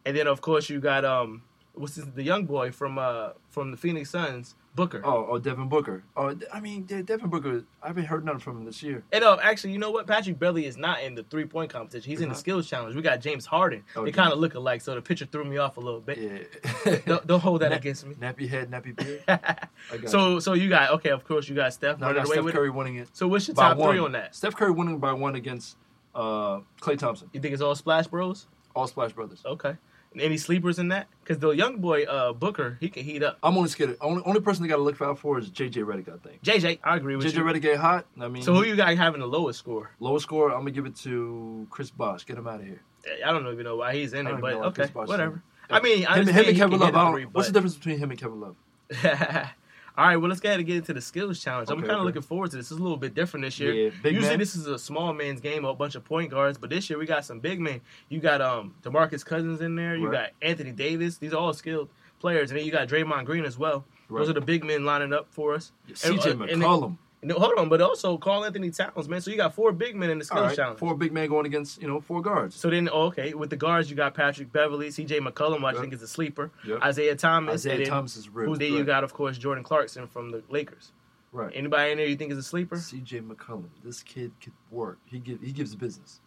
and 0.06 0.16
then 0.18 0.28
of 0.28 0.42
course 0.42 0.70
you 0.70 0.80
got 0.80 1.06
um, 1.06 1.42
what's 1.74 1.96
his, 1.96 2.06
the 2.12 2.24
young 2.24 2.46
boy 2.46 2.72
from 2.72 2.98
uh 2.98 3.30
from 3.50 3.72
the 3.72 3.78
Phoenix 3.78 4.10
Suns, 4.10 4.56
Booker. 4.76 5.02
Oh, 5.06 5.28
oh, 5.30 5.38
Devin 5.38 5.70
Booker. 5.70 6.04
Oh, 6.18 6.36
I 6.52 6.60
mean, 6.60 6.84
Devin 6.86 7.30
Booker. 7.30 7.64
I 7.84 7.88
haven't 7.88 8.06
heard 8.06 8.26
nothing 8.26 8.40
from 8.40 8.58
him 8.58 8.66
this 8.66 8.82
year. 8.82 9.04
And 9.12 9.24
uh, 9.24 9.38
actually, 9.40 9.72
you 9.74 9.78
know 9.78 9.92
what? 9.92 10.08
Patrick 10.08 10.40
Beverley 10.40 10.66
is 10.66 10.78
not 10.78 11.04
in 11.04 11.14
the 11.14 11.22
three 11.22 11.46
point 11.46 11.70
competition. 11.72 12.10
He's 12.10 12.22
in 12.22 12.30
the 12.30 12.34
skills 12.36 12.68
challenge. 12.68 12.96
We 12.96 13.04
got 13.04 13.22
James 13.22 13.46
Harden. 13.46 13.84
Oh, 13.96 14.02
they 14.04 14.10
yeah. 14.10 14.16
kind 14.16 14.34
of 14.34 14.40
look 14.40 14.56
alike, 14.56 14.82
so 14.82 14.96
the 14.96 15.02
picture 15.04 15.26
threw 15.26 15.46
me 15.46 15.58
off 15.58 15.78
a 15.78 15.80
little 15.80 16.00
bit. 16.02 16.18
Yeah. 16.18 16.96
Don't, 17.06 17.28
don't 17.28 17.40
hold 17.40 17.62
that 17.62 17.72
against 17.72 18.06
me. 18.08 18.16
Nappy 18.16 18.50
head, 18.50 18.72
nappy 18.72 18.96
beard. 18.98 19.22
I 19.28 19.98
got 19.98 20.10
so, 20.10 20.40
so 20.40 20.54
you 20.54 20.70
got 20.70 20.90
okay. 20.94 21.12
Of 21.12 21.24
course, 21.24 21.48
you 21.48 21.54
got 21.56 21.72
Steph 21.72 22.00
No, 22.00 22.08
I 22.08 22.14
got 22.14 22.28
Steph 22.28 22.46
Curry 22.48 22.72
winning 22.72 22.96
it 22.96 23.10
So, 23.14 23.28
what's 23.28 23.48
your 23.48 23.54
top 23.56 23.78
one. 23.78 23.92
three 23.92 24.00
on 24.00 24.14
that? 24.14 24.34
Steph 24.36 24.56
Curry 24.56 24.72
winning 24.72 24.98
by 24.98 25.14
one 25.14 25.36
against 25.36 25.78
uh, 26.16 26.60
Klay 26.82 26.98
Thompson. 26.98 27.30
You 27.34 27.40
think 27.40 27.54
it's 27.54 27.62
all 27.62 27.76
Splash 27.76 28.08
Bros? 28.08 28.48
All 28.76 28.88
Splash 28.88 29.14
Brothers. 29.14 29.42
Okay. 29.46 29.76
And 30.14 30.22
any 30.22 30.38
sleepers 30.38 30.78
in 30.78 30.90
that? 30.90 31.08
Because 31.24 31.40
the 31.40 31.50
young 31.52 31.78
boy 31.78 32.04
uh, 32.04 32.34
Booker, 32.34 32.78
he 32.80 32.88
can 32.90 33.04
heat 33.04 33.24
up. 33.24 33.40
I'm 33.42 33.58
only 33.58 33.70
scared. 33.70 33.98
Only 34.00 34.22
only 34.26 34.42
person 34.42 34.62
they 34.62 34.70
got 34.70 34.76
to 34.76 34.84
look 34.84 35.02
out 35.02 35.18
for 35.18 35.40
is 35.40 35.50
JJ 35.50 35.84
Redick. 35.86 36.08
I 36.14 36.18
think. 36.28 36.44
JJ, 36.44 36.80
I 36.84 36.98
agree 36.98 37.16
with 37.16 37.26
JJ 37.26 37.34
you. 37.38 37.44
Redick 37.44 37.62
get 37.64 37.78
hot. 37.78 38.06
I 38.22 38.28
mean, 38.28 38.44
So 38.44 38.54
who 38.54 38.64
you 38.64 38.76
got 38.76 38.96
having 38.96 39.22
the 39.22 39.28
lowest 39.28 39.58
score? 39.58 39.90
lowest 40.00 40.24
score? 40.24 40.52
I'm 40.52 40.60
gonna 40.60 40.72
give 40.72 40.86
it 40.86 40.96
to 40.98 41.66
Chris 41.72 41.90
Bosh. 41.90 42.26
Get 42.26 42.38
him 42.38 42.48
out 42.48 42.60
of 42.60 42.66
here. 42.68 42.84
I 43.26 43.32
don't 43.32 43.48
even 43.52 43.64
know 43.64 43.78
why 43.78 43.96
he's 43.96 44.14
in 44.14 44.28
it, 44.28 44.40
but 44.40 44.50
even 44.50 44.52
know 44.52 44.60
why 44.60 44.66
okay, 44.68 44.76
Chris 44.84 44.92
Bosh 44.92 45.04
is 45.06 45.10
whatever. 45.10 45.42
I 45.72 45.82
mean, 45.82 46.06
I 46.06 46.20
him, 46.20 46.28
him 46.28 46.46
and 46.48 46.58
Kevin 46.58 46.80
Love. 46.80 46.90
hit 46.90 46.96
a 46.96 47.00
I 47.00 47.04
don't- 47.06 47.14
three, 47.14 47.26
what's 47.26 47.48
the 47.48 47.54
difference 47.54 47.76
between 47.76 47.98
him 47.98 48.12
and 48.12 48.20
Kevin 48.20 48.40
Love? 48.40 48.56
All 49.96 50.08
right, 50.08 50.18
well, 50.18 50.28
let's 50.28 50.42
go 50.42 50.50
ahead 50.50 50.60
and 50.60 50.66
get 50.68 50.78
into 50.78 50.94
the 50.94 51.02
skills 51.02 51.40
challenge. 51.40 51.70
I'm 51.70 51.80
kind 51.80 51.92
of 51.92 51.98
okay. 51.98 52.06
looking 52.06 52.22
forward 52.24 52.50
to 52.52 52.58
this. 52.58 52.72
It's 52.72 52.80
a 52.80 52.82
little 52.82 52.98
bit 52.98 53.14
different 53.14 53.46
this 53.46 53.60
year. 53.60 53.74
Yeah, 53.74 53.92
Usually, 54.04 54.22
man. 54.22 54.40
this 54.40 54.56
is 54.56 54.66
a 54.66 54.80
small 54.80 55.14
man's 55.14 55.40
game, 55.40 55.66
a 55.66 55.74
bunch 55.76 55.94
of 55.94 56.04
point 56.04 56.32
guards, 56.32 56.58
but 56.58 56.72
this 56.72 56.90
year 56.90 56.98
we 56.98 57.06
got 57.06 57.26
some 57.26 57.40
big 57.40 57.60
men. 57.60 57.80
You 58.10 58.20
got 58.20 58.42
um 58.42 58.74
DeMarcus 58.82 59.24
Cousins 59.24 59.62
in 59.62 59.76
there. 59.76 59.96
You 59.96 60.08
Right. 60.08 60.32
got 60.42 60.48
Anthony 60.48 60.72
Davis. 60.72 61.18
These 61.18 61.32
are 61.34 61.38
all 61.38 61.54
skilled 61.54 61.90
players, 62.20 62.50
and 62.50 62.60
then 62.60 62.66
you 62.66 62.72
got 62.72 62.88
Draymond 62.88 63.26
Green 63.26 63.46
as 63.46 63.58
well. 63.58 63.86
Those 64.10 64.30
are 64.30 64.34
the 64.34 64.42
big 64.42 64.64
men 64.64 64.84
lining 64.84 65.14
up 65.14 65.28
for 65.30 65.54
us. 65.54 65.72
And, 65.88 65.98
CJ 65.98 66.34
McCollum. 66.34 66.98
Then- 67.28 67.38
hold 67.38 67.58
on, 67.58 67.70
but 67.70 67.82
also 67.82 68.18
Karl-Anthony 68.18 68.72
Towns, 68.72 69.08
man. 69.10 69.22
So 69.22 69.32
you 69.32 69.38
got 69.38 69.54
four 69.56 69.72
big 69.72 69.96
men 69.96 70.10
in 70.10 70.20
the 70.20 70.26
skills 70.26 70.48
right, 70.48 70.56
challenge. 70.56 70.80
four 70.80 70.96
big 70.96 71.12
men 71.12 71.30
going 71.30 71.46
against 71.46 71.82
you 71.82 71.88
know 71.88 72.00
four 72.02 72.22
guards. 72.22 72.56
So 72.56 72.70
then, 72.70 72.90
oh, 72.92 73.04
okay, 73.08 73.34
with 73.34 73.50
the 73.50 73.56
guards, 73.56 73.90
you 73.90 73.96
got 73.96 74.14
Patrick 74.14 74.52
Beverley, 74.52 74.92
C.J. 74.92 75.20
McCollum, 75.20 75.60
who 75.60 75.66
I 75.66 75.72
Yep. 75.72 75.82
think 75.82 75.94
is 75.94 76.02
a 76.02 76.08
sleeper. 76.08 76.52
Yep. 76.66 76.82
Isaiah 76.84 77.16
Thomas, 77.16 77.54
Isaiah 77.66 77.78
then 77.78 77.88
Thomas 77.88 78.18
is 78.18 78.30
real. 78.30 78.50
who 78.50 78.58
then 78.58 78.74
you 78.74 78.84
got, 78.84 79.04
of 79.04 79.14
course, 79.14 79.38
Jordan 79.38 79.64
Clarkson 79.64 80.08
from 80.08 80.32
the 80.32 80.44
Lakers. 80.50 80.92
right. 81.32 81.52
Anybody 81.56 81.92
in 81.92 81.98
there 81.98 82.08
you 82.08 82.16
think 82.16 82.32
is 82.32 82.38
a 82.38 82.44
sleeper? 82.44 82.76
CJ 82.78 83.22
McCollum. 83.28 83.70
This 83.84 84.04
kid 84.04 84.32
could 84.42 84.54
work. 84.70 85.00
He 85.06 85.20
give 85.20 85.42
he 85.42 85.52
gives 85.52 85.76
business. 85.76 86.20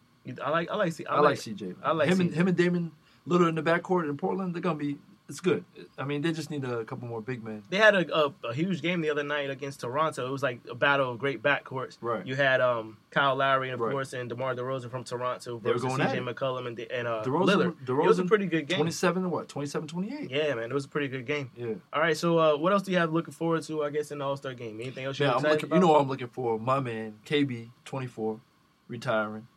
I 0.44 0.50
like, 0.50 0.68
I 0.70 0.74
like, 0.74 0.92
C- 0.92 1.06
I, 1.06 1.20
like, 1.20 1.38
CJ. 1.38 1.76
I 1.85 1.92
like 1.92 2.09
him 2.09 2.20
and 2.20 2.35
him 2.35 2.48
and 2.48 2.56
Damian 2.56 2.90
Lillard 3.28 3.48
in 3.50 3.54
the 3.54 3.62
backcourt 3.62 4.09
in 4.09 4.16
Portland. 4.16 4.54
They're 4.54 4.61
gonna 4.62 4.76
be. 4.78 4.98
It's 5.28 5.40
good. 5.40 5.64
I 5.98 6.04
mean, 6.04 6.22
they 6.22 6.30
just 6.30 6.50
need 6.50 6.62
a 6.64 6.84
couple 6.84 7.08
more 7.08 7.20
big 7.20 7.42
men. 7.42 7.64
They 7.68 7.78
had 7.78 7.96
a, 7.96 8.26
a, 8.26 8.32
a 8.44 8.54
huge 8.54 8.80
game 8.80 9.00
the 9.00 9.10
other 9.10 9.24
night 9.24 9.50
against 9.50 9.80
Toronto. 9.80 10.24
It 10.24 10.30
was 10.30 10.40
like 10.42 10.60
a 10.70 10.74
battle 10.76 11.10
of 11.10 11.18
great 11.18 11.42
backcourts. 11.42 11.98
Right. 12.00 12.24
You 12.24 12.36
had 12.36 12.60
um, 12.60 12.98
Kyle 13.10 13.34
Lowry, 13.34 13.70
and 13.70 13.74
of 13.74 13.80
Right. 13.80 13.90
course, 13.90 14.12
and 14.12 14.28
DeMar 14.28 14.54
DeRozan 14.54 14.88
from 14.88 15.02
Toronto 15.02 15.58
versus 15.58 15.82
C.J. 15.82 16.18
McCollum 16.20 16.68
and, 16.68 16.78
and 16.78 17.08
uh, 17.08 17.24
DeRozan, 17.24 17.46
Lillard. 17.48 17.74
DeRozan, 17.84 18.04
it 18.04 18.08
was 18.08 18.18
a 18.20 18.24
pretty 18.24 18.46
good 18.46 18.68
game. 18.68 18.76
27 18.78 19.24
and 19.24 19.32
what? 19.32 19.48
27, 19.48 19.88
28. 19.88 20.30
Yeah, 20.30 20.54
man, 20.54 20.70
it 20.70 20.74
was 20.74 20.84
a 20.84 20.88
pretty 20.88 21.08
good 21.08 21.26
game. 21.26 21.50
Yeah. 21.56 21.74
All 21.92 22.00
right, 22.00 22.16
so 22.16 22.38
uh, 22.38 22.56
what 22.56 22.72
else 22.72 22.82
do 22.82 22.92
you 22.92 22.98
have 22.98 23.12
looking 23.12 23.34
forward 23.34 23.64
to? 23.64 23.82
I 23.82 23.90
guess 23.90 24.12
in 24.12 24.18
the 24.18 24.24
All 24.24 24.36
Star 24.36 24.54
game. 24.54 24.80
Anything 24.80 25.06
else 25.06 25.18
you're 25.18 25.26
Yeah, 25.26 25.32
I'm 25.34 25.38
excited 25.40 25.54
looking. 25.54 25.66
about? 25.70 25.74
You 25.76 25.80
know, 25.80 25.92
what 25.92 26.00
I'm 26.02 26.08
looking 26.08 26.28
for 26.28 26.56
my 26.60 26.78
man 26.78 27.14
KB, 27.26 27.70
24, 27.84 28.38
retiring. 28.86 29.48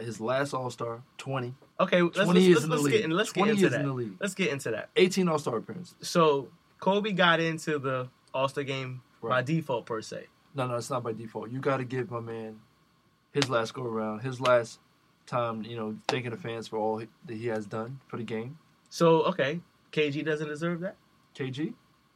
His 0.00 0.20
last 0.20 0.54
All 0.54 0.70
Star, 0.70 1.02
20. 1.18 1.54
Okay, 1.80 2.02
let's, 2.02 2.16
20 2.16 2.54
let's, 2.54 2.66
let's, 2.66 2.82
let's 2.82 2.88
get 2.94 3.04
in, 3.04 3.10
let's 3.10 3.32
get 3.32 3.40
20 3.40 3.50
into 3.52 3.68
that. 3.70 3.80
in 3.80 3.86
the 3.86 3.92
league. 3.92 4.16
Let's 4.20 4.34
get 4.34 4.50
into 4.52 4.70
that. 4.70 4.90
18 4.96 5.28
All 5.28 5.38
Star 5.38 5.56
appearances. 5.56 5.94
So 6.02 6.48
Kobe 6.78 7.12
got 7.12 7.40
into 7.40 7.78
the 7.78 8.08
All 8.32 8.48
Star 8.48 8.64
game 8.64 9.02
by 9.22 9.42
default 9.42 9.86
per 9.86 10.00
se. 10.02 10.26
No, 10.54 10.66
no, 10.66 10.76
it's 10.76 10.90
not 10.90 11.02
by 11.02 11.12
default. 11.12 11.50
You 11.50 11.58
got 11.58 11.78
to 11.78 11.84
give 11.84 12.10
my 12.10 12.20
man 12.20 12.60
his 13.32 13.48
last 13.48 13.72
go 13.74 13.82
around, 13.84 14.20
his 14.20 14.40
last 14.40 14.78
time. 15.26 15.62
You 15.62 15.76
know, 15.76 15.96
thanking 16.08 16.30
the 16.30 16.36
fans 16.36 16.68
for 16.68 16.76
all 16.78 16.98
he- 16.98 17.08
that 17.26 17.36
he 17.36 17.46
has 17.48 17.66
done 17.66 18.00
for 18.06 18.16
the 18.16 18.24
game. 18.24 18.58
So 18.90 19.22
okay, 19.24 19.60
KG 19.92 20.24
doesn't 20.24 20.48
deserve 20.48 20.80
that. 20.80 20.96
KG. 21.34 21.74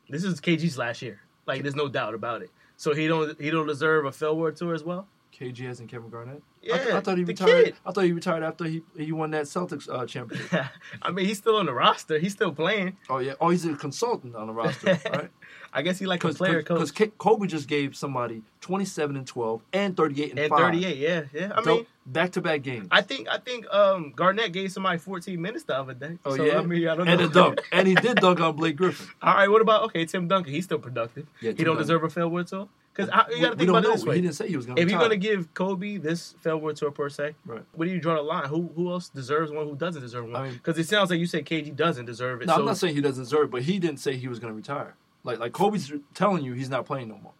This 0.09 0.23
is 0.25 0.41
KG's 0.41 0.79
last 0.79 1.03
year. 1.03 1.21
Like 1.47 1.63
there's 1.63 1.75
no 1.75 1.89
doubt 1.89 2.15
about 2.15 2.43
it. 2.43 2.51
So 2.77 2.95
he 2.95 3.07
don't 3.09 3.41
he 3.41 3.51
don't 3.51 3.67
deserve 3.67 4.05
a 4.05 4.13
farewell 4.13 4.53
tour 4.53 4.75
as 4.75 4.85
well. 4.85 5.09
KG 5.39 5.69
as 5.69 5.81
in 5.81 5.87
Kevin 5.87 6.09
Garnett. 6.09 6.37
I, 6.37 6.67
Yeah, 6.67 6.79
th- 6.83 6.95
I 6.95 7.01
thought 7.01 7.19
he 7.19 7.25
retired. 7.25 7.65
kid. 7.67 7.75
I 7.85 7.93
thought 7.93 8.05
he 8.05 8.13
retired 8.13 8.43
after 8.43 8.65
he 8.65 8.83
he 8.97 9.13
won 9.13 9.31
that 9.33 9.45
Celtics 9.45 9.89
uh, 9.93 10.07
championship. 10.07 10.65
I 11.03 11.11
mean 11.11 11.27
he's 11.27 11.39
still 11.39 11.57
on 11.57 11.67
the 11.67 11.75
roster. 11.75 12.19
He's 12.19 12.33
still 12.33 12.53
playing. 12.53 12.97
oh 13.11 13.19
yeah. 13.19 13.35
Oh, 13.41 13.51
he's 13.51 13.65
a 13.67 13.75
consultant 13.77 14.35
on 14.35 14.47
the 14.47 14.53
roster, 14.53 14.99
right? 15.13 15.31
I 15.73 15.83
guess 15.83 15.99
he 15.99 16.07
like 16.07 16.25
a 16.25 16.29
Because 16.29 16.39
player 16.39 16.63
coach. 16.63 16.91
Kobe 17.19 17.47
just 17.47 17.69
gave 17.69 17.95
somebody 17.97 18.43
27 18.63 19.17
and 19.17 19.27
12 19.27 19.63
and 19.75 19.97
38 19.97 20.31
and, 20.31 20.39
And 20.39 20.49
5. 20.49 20.59
38, 20.59 20.97
yeah, 20.97 21.23
yeah. 21.35 21.53
I 21.55 21.61
mean, 21.61 21.87
back 22.07 22.33
to 22.33 22.41
back 22.41 22.63
games. 22.63 22.89
I 22.91 23.03
think 23.03 23.29
I 23.29 23.39
think 23.39 23.67
um 23.73 24.13
Garnett 24.17 24.53
gave 24.53 24.73
somebody 24.73 24.99
14 24.99 25.41
minutes 25.41 25.65
the 25.65 25.77
other 25.77 25.93
day. 25.95 26.19
oh 26.25 26.37
So, 26.37 26.45
yeah. 26.45 26.59
I 26.59 26.63
mean, 26.63 26.89
I 26.89 26.97
don't 26.97 27.07
and 27.09 27.21
know. 27.21 27.27
a 27.27 27.31
dunk. 27.31 27.61
and 27.73 27.87
he 27.87 27.95
did 27.95 28.17
dunk 28.17 28.41
on 28.41 28.57
Blake 28.57 28.77
Griffin. 28.77 29.07
All 29.23 29.35
right, 29.35 29.49
what 29.51 29.61
about 29.61 29.83
okay 29.85 30.07
Tim 30.07 30.27
Duncan? 30.29 30.53
He's 30.53 30.65
still 30.65 30.79
productive. 30.79 31.27
Yeah, 31.43 31.51
he 31.51 31.57
Tim 31.57 31.65
don't 31.67 31.75
Duncan. 31.77 31.83
deserve 31.83 32.05
a 32.05 32.11
farewell 32.11 32.45
tour. 32.45 32.69
Because 32.97 33.11
you 33.37 33.43
got 33.43 33.51
to 33.51 33.57
think 33.57 33.69
about 33.69 33.85
it 33.85 33.93
this 33.93 34.05
way. 34.05 34.17
He 34.17 34.23
didn't 34.23 34.35
say 34.37 34.49
he 34.49 34.57
was 34.57 34.65
going 34.67 34.77
to 34.77 34.83
if 34.83 34.89
you're 34.91 34.99
retire. 34.99 35.11
gonna 35.11 35.21
give 35.21 35.53
Kobe 35.55 35.99
this 35.99 36.35
farewell 36.41 36.73
tour 36.75 36.91
per 36.91 37.09
se, 37.11 37.35
Right. 37.45 37.63
where 37.75 37.87
do 37.89 37.95
you 37.95 38.01
draw 38.01 38.15
the 38.15 38.23
line? 38.23 38.49
Who 38.49 38.71
who 38.75 38.91
else 38.91 39.09
deserves 39.11 39.51
one? 39.53 39.67
Who 39.69 39.77
doesn't 39.77 40.01
deserve 40.03 40.25
one? 40.25 40.37
I 40.37 40.43
mean- 40.45 40.55
Because 40.55 40.79
it 40.79 40.89
sounds 40.89 41.11
like 41.11 41.21
you 41.21 41.27
said 41.27 41.45
KG 41.45 41.71
doesn't 41.77 42.07
deserve 42.07 42.41
it. 42.43 42.47
No, 42.47 42.55
so, 42.55 42.61
I'm 42.61 42.67
not 42.67 42.77
saying 42.79 42.95
he 42.95 43.01
doesn't 43.01 43.25
deserve 43.25 43.45
it, 43.45 43.51
but 43.51 43.63
he 43.63 43.79
didn't 43.79 43.99
say 44.01 44.17
he 44.17 44.29
was 44.29 44.39
going 44.39 44.53
to 44.53 44.57
retire. 44.57 44.95
Like 45.25 45.39
like 45.39 45.53
Kobe's 45.53 45.93
telling 46.15 46.43
you 46.45 46.53
he's 46.55 46.71
not 46.71 46.87
playing 46.87 47.09
no 47.09 47.19
more. 47.19 47.33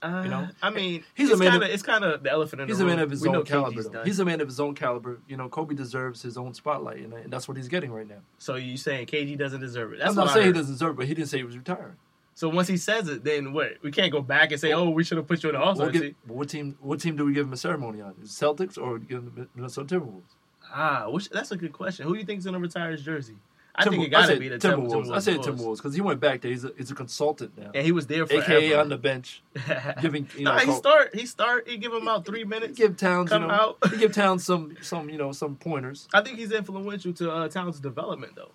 uh, 0.00 0.22
you 0.22 0.30
know, 0.30 0.48
I 0.62 0.70
mean, 0.70 1.02
he's 1.16 1.30
a 1.32 1.36
man 1.36 1.50
kind 1.50 1.62
of- 1.64 1.70
it's 1.70 1.82
kind 1.82 2.04
of 2.04 2.22
the 2.22 2.30
elephant 2.30 2.60
in 2.62 2.68
the 2.68 2.72
room. 2.74 2.78
He's 2.78 2.84
a 2.84 2.86
man 2.86 2.98
of 3.02 3.10
his 3.10 3.20
we 3.22 3.28
own 3.30 3.44
caliber. 3.44 3.72
KG's 3.80 3.84
Though. 3.86 3.92
done. 3.92 4.06
He's 4.06 4.18
a 4.20 4.24
man 4.24 4.40
of 4.40 4.46
his 4.46 4.60
own 4.60 4.74
caliber. 4.76 5.18
You 5.26 5.36
know, 5.36 5.48
Kobe 5.48 5.74
deserves 5.74 6.22
his 6.22 6.36
own 6.38 6.54
spotlight, 6.54 6.98
and, 6.98 7.12
and 7.14 7.32
that's 7.32 7.48
what 7.48 7.56
he's 7.56 7.66
getting 7.66 7.90
right 7.90 8.06
now. 8.08 8.20
so 8.38 8.54
you 8.54 8.76
saying 8.76 9.06
KG 9.06 9.36
doesn't 9.36 9.60
deserve 9.60 9.92
it? 9.94 9.98
That's 9.98 10.10
I'm 10.10 10.16
what 10.16 10.24
not 10.26 10.34
saying 10.34 10.46
he 10.46 10.52
doesn't 10.52 10.72
deserve 10.72 10.90
it, 10.90 10.96
but 10.98 11.06
he 11.06 11.14
didn't 11.14 11.28
say 11.28 11.38
he 11.38 11.44
was 11.44 11.56
retiring. 11.56 11.96
So 12.38 12.48
once 12.48 12.68
he 12.68 12.76
says 12.76 13.08
it, 13.08 13.24
then 13.24 13.52
what? 13.52 13.78
We 13.82 13.90
can't 13.90 14.12
go 14.12 14.22
back 14.22 14.52
and 14.52 14.60
say, 14.60 14.72
"Oh, 14.72 14.90
we 14.90 15.02
should 15.02 15.16
have 15.18 15.26
put 15.26 15.42
you 15.42 15.48
in 15.48 15.56
the 15.56 15.60
All 15.60 15.74
Star 15.74 15.90
We'll 15.90 16.12
what 16.24 16.48
team? 16.48 16.76
What 16.80 17.00
team 17.00 17.16
do 17.16 17.24
we 17.24 17.32
give 17.32 17.48
him 17.48 17.52
a 17.52 17.56
ceremony 17.56 18.00
on? 18.00 18.14
Is 18.22 18.30
it 18.30 18.44
Celtics 18.44 18.78
or 18.78 19.00
give 19.00 19.18
him 19.18 19.32
the 19.34 19.48
Minnesota 19.56 19.98
Timberwolves? 19.98 20.36
Ah, 20.72 21.08
which, 21.10 21.28
that's 21.30 21.50
a 21.50 21.56
good 21.56 21.72
question. 21.72 22.06
Who 22.06 22.12
do 22.12 22.20
you 22.20 22.24
think's 22.24 22.44
gonna 22.44 22.60
retire 22.60 22.92
his 22.92 23.02
jersey? 23.02 23.34
I 23.74 23.82
Timber- 23.82 23.96
think 23.96 24.06
it 24.06 24.10
got 24.10 24.26
to 24.26 24.36
be 24.36 24.48
the 24.50 24.56
Timberwolves. 24.58 24.88
Timberwolves. 24.88 25.28
I 25.28 25.34
course. 25.34 25.46
Timberwolves 25.48 25.76
because 25.78 25.94
he 25.96 26.00
went 26.00 26.20
back 26.20 26.40
there. 26.42 26.52
He's 26.52 26.64
a, 26.64 26.72
he's 26.76 26.92
a 26.92 26.94
consultant 26.94 27.58
now, 27.58 27.72
and 27.74 27.84
he 27.84 27.90
was 27.90 28.06
there 28.06 28.24
forever. 28.24 28.44
aka 28.44 28.74
on 28.74 28.88
the 28.88 28.98
bench, 28.98 29.42
giving 30.00 30.28
you 30.36 30.44
know. 30.44 30.52
nah, 30.52 30.60
he 30.60 30.66
call- 30.66 30.76
start. 30.76 31.16
He 31.16 31.26
start. 31.26 31.68
He 31.68 31.76
give 31.76 31.92
him 31.92 32.06
out 32.06 32.24
three 32.24 32.40
he 32.40 32.44
minutes. 32.44 32.78
give 32.78 32.96
Towns, 32.96 33.32
you 33.32 33.38
Come 33.38 33.48
know, 33.48 33.52
out. 33.82 33.90
he 33.90 33.96
give 33.96 34.12
Towns 34.14 34.44
some 34.44 34.76
some 34.80 35.10
you 35.10 35.18
know 35.18 35.32
some 35.32 35.56
pointers. 35.56 36.06
I 36.14 36.20
think 36.20 36.38
he's 36.38 36.52
influential 36.52 37.12
to 37.14 37.32
uh, 37.32 37.48
Towns' 37.48 37.80
development, 37.80 38.34
though. 38.36 38.52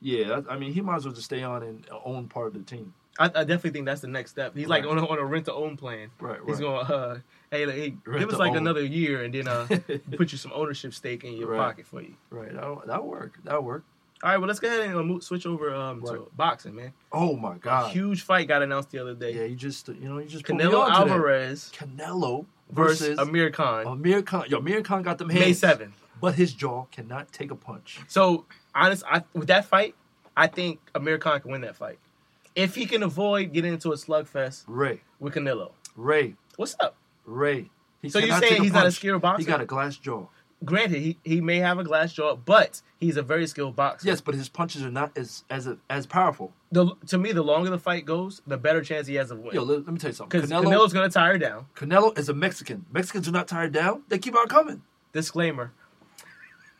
Yeah, 0.00 0.40
I, 0.48 0.54
I 0.54 0.58
mean 0.58 0.72
he 0.72 0.80
might 0.80 0.96
as 0.96 1.04
well 1.04 1.12
just 1.12 1.26
stay 1.26 1.42
on 1.42 1.62
and 1.62 1.86
own 2.02 2.28
part 2.28 2.46
of 2.46 2.54
the 2.54 2.60
team. 2.60 2.94
I, 3.18 3.24
I 3.26 3.28
definitely 3.28 3.70
think 3.70 3.86
that's 3.86 4.00
the 4.02 4.08
next 4.08 4.30
step. 4.32 4.54
He's 4.56 4.66
like 4.68 4.84
Right. 4.84 4.90
on 4.90 4.98
a, 4.98 5.06
on 5.06 5.18
a 5.18 5.24
rent 5.24 5.46
to 5.46 5.54
own 5.54 5.76
plan. 5.76 6.10
Right, 6.20 6.32
right. 6.40 6.40
He's 6.48 6.60
gonna 6.60 6.76
uh, 6.78 7.18
hey, 7.50 7.66
like, 7.66 7.74
hey 7.76 7.94
give 8.18 8.28
us 8.28 8.38
like 8.38 8.50
own. 8.52 8.58
another 8.58 8.84
year 8.84 9.24
and 9.24 9.32
then 9.32 9.48
uh, 9.48 9.66
put 10.16 10.32
you 10.32 10.38
some 10.38 10.52
ownership 10.54 10.92
stake 10.94 11.24
in 11.24 11.34
your 11.34 11.48
Right. 11.48 11.58
pocket 11.58 11.86
for 11.86 12.02
you. 12.02 12.14
Right, 12.30 12.52
that'll, 12.52 12.82
that'll 12.86 13.06
work. 13.06 13.38
That'll 13.44 13.62
work. 13.62 13.84
All 14.22 14.30
right, 14.30 14.38
well 14.38 14.46
let's 14.48 14.60
go 14.60 14.68
ahead 14.68 14.80
and 14.80 14.96
uh, 14.96 15.02
move, 15.02 15.22
switch 15.22 15.44
over 15.46 15.74
um, 15.74 16.00
to 16.02 16.30
boxing, 16.36 16.74
man. 16.74 16.92
Oh 17.12 17.36
my 17.36 17.56
A 17.56 17.58
God! 17.58 17.92
huge 17.92 18.22
fight 18.22 18.48
got 18.48 18.62
announced 18.62 18.90
the 18.90 18.98
other 18.98 19.14
day. 19.14 19.32
Yeah, 19.34 19.44
you 19.44 19.56
just 19.56 19.88
you 19.88 20.08
know 20.08 20.18
you 20.18 20.26
just 20.28 20.44
put 20.44 20.56
me 20.56 20.64
Canelo 20.64 20.80
on 20.84 21.02
to 21.02 21.08
that. 21.08 21.12
Alvarez 21.12 21.70
Canelo 21.74 22.46
versus 22.70 23.00
versus 23.08 23.18
Amir 23.18 23.50
Khan, 23.50 23.86
Amir 23.86 24.22
Khan. 24.22 24.44
Yo, 24.48 24.58
Amir 24.58 24.82
Khan 24.82 25.02
got 25.02 25.18
them 25.18 25.28
hands. 25.30 25.62
May 25.62 25.68
7th. 25.68 25.92
but 26.20 26.34
his 26.34 26.52
jaw 26.54 26.84
cannot 26.90 27.30
take 27.32 27.50
a 27.50 27.54
punch. 27.54 28.00
So, 28.08 28.46
honest, 28.74 29.04
I, 29.08 29.22
with 29.34 29.48
that 29.48 29.66
fight, 29.66 29.94
I 30.36 30.46
think 30.46 30.80
Amir 30.94 31.18
Khan 31.18 31.40
can 31.40 31.50
win 31.52 31.60
that 31.60 31.76
fight 31.76 31.98
if 32.56 32.74
he 32.74 32.86
can 32.86 33.02
avoid 33.04 33.52
getting 33.52 33.72
into 33.74 33.92
a 33.92 33.96
slugfest 33.96 34.64
Ray, 34.66 35.02
with 35.20 35.34
Canelo. 35.34 35.70
Ray, 35.94 36.34
What's 36.56 36.74
up? 36.80 36.96
Ray. 37.24 37.70
He 38.02 38.08
So 38.08 38.18
you're 38.18 38.38
saying 38.40 38.62
he's 38.62 38.72
not 38.72 38.80
a 38.80 38.82
punch. 38.84 38.94
skilled 38.94 39.22
boxer? 39.22 39.42
He 39.42 39.46
got 39.46 39.60
a 39.60 39.66
glass 39.66 39.96
jaw. 39.96 40.26
Granted, 40.64 41.02
he, 41.02 41.18
he 41.22 41.40
may 41.42 41.58
have 41.58 41.78
a 41.78 41.84
glass 41.84 42.14
jaw, 42.14 42.34
but 42.34 42.80
he's 42.98 43.18
a 43.18 43.22
very 43.22 43.46
skilled 43.46 43.76
boxer. 43.76 44.08
Yes, 44.08 44.22
but 44.22 44.34
his 44.34 44.48
punches 44.48 44.82
are 44.82 44.90
not 44.90 45.16
as 45.16 45.44
as 45.50 45.68
as 45.90 46.06
powerful. 46.06 46.52
The, 46.72 46.94
to 47.08 47.18
me, 47.18 47.32
the 47.32 47.42
longer 47.42 47.68
the 47.68 47.78
fight 47.78 48.06
goes, 48.06 48.40
the 48.46 48.56
better 48.56 48.80
chance 48.82 49.06
he 49.06 49.16
has 49.16 49.30
of 49.30 49.38
Yo, 49.38 49.44
winning. 49.44 49.60
let, 49.68 49.84
let 49.84 49.92
me 49.92 49.98
tell 49.98 50.10
you 50.10 50.14
something. 50.14 50.40
Because 50.40 50.50
Canelo, 50.50 50.64
Canelo's 50.64 50.92
going 50.94 51.08
to 51.08 51.12
tire 51.12 51.36
down. 51.36 51.66
Canelo 51.74 52.18
is 52.18 52.30
a 52.30 52.34
Mexican. 52.34 52.86
Mexicans 52.90 53.26
do 53.26 53.32
not 53.32 53.48
tire 53.48 53.68
down. 53.68 54.02
They 54.08 54.18
keep 54.18 54.34
on 54.34 54.48
coming. 54.48 54.82
Disclaimer. 55.12 55.72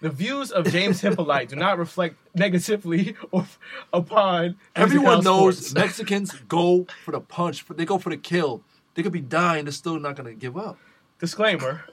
The 0.07 0.12
views 0.12 0.52
of 0.52 0.70
James 0.70 1.00
Hippolyte 1.00 1.48
do 1.48 1.57
not 1.57 1.78
reflect 1.78 2.14
negatively 2.32 3.16
or 3.32 3.44
upon 3.92 4.54
Everyone 4.76 5.24
knows 5.24 5.57
Sports. 5.59 5.74
Mexicans 5.84 6.32
go 6.46 6.86
for 7.04 7.11
the 7.11 7.18
punch. 7.18 7.66
They 7.66 7.84
go 7.84 7.98
for 7.98 8.11
the 8.11 8.16
kill. 8.16 8.62
They 8.94 9.02
could 9.02 9.11
be 9.11 9.20
dying. 9.20 9.64
They're 9.64 9.72
still 9.72 9.98
not 9.98 10.14
going 10.14 10.28
to 10.28 10.34
give 10.34 10.57
up. 10.57 10.78
Disclaimer. 11.18 11.86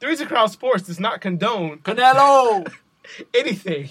Threes 0.00 0.22
of 0.22 0.28
Crowd 0.28 0.50
Sports 0.50 0.84
does 0.84 0.98
not 0.98 1.20
condone 1.20 1.80
Canelo 1.80 2.72
anything. 3.34 3.90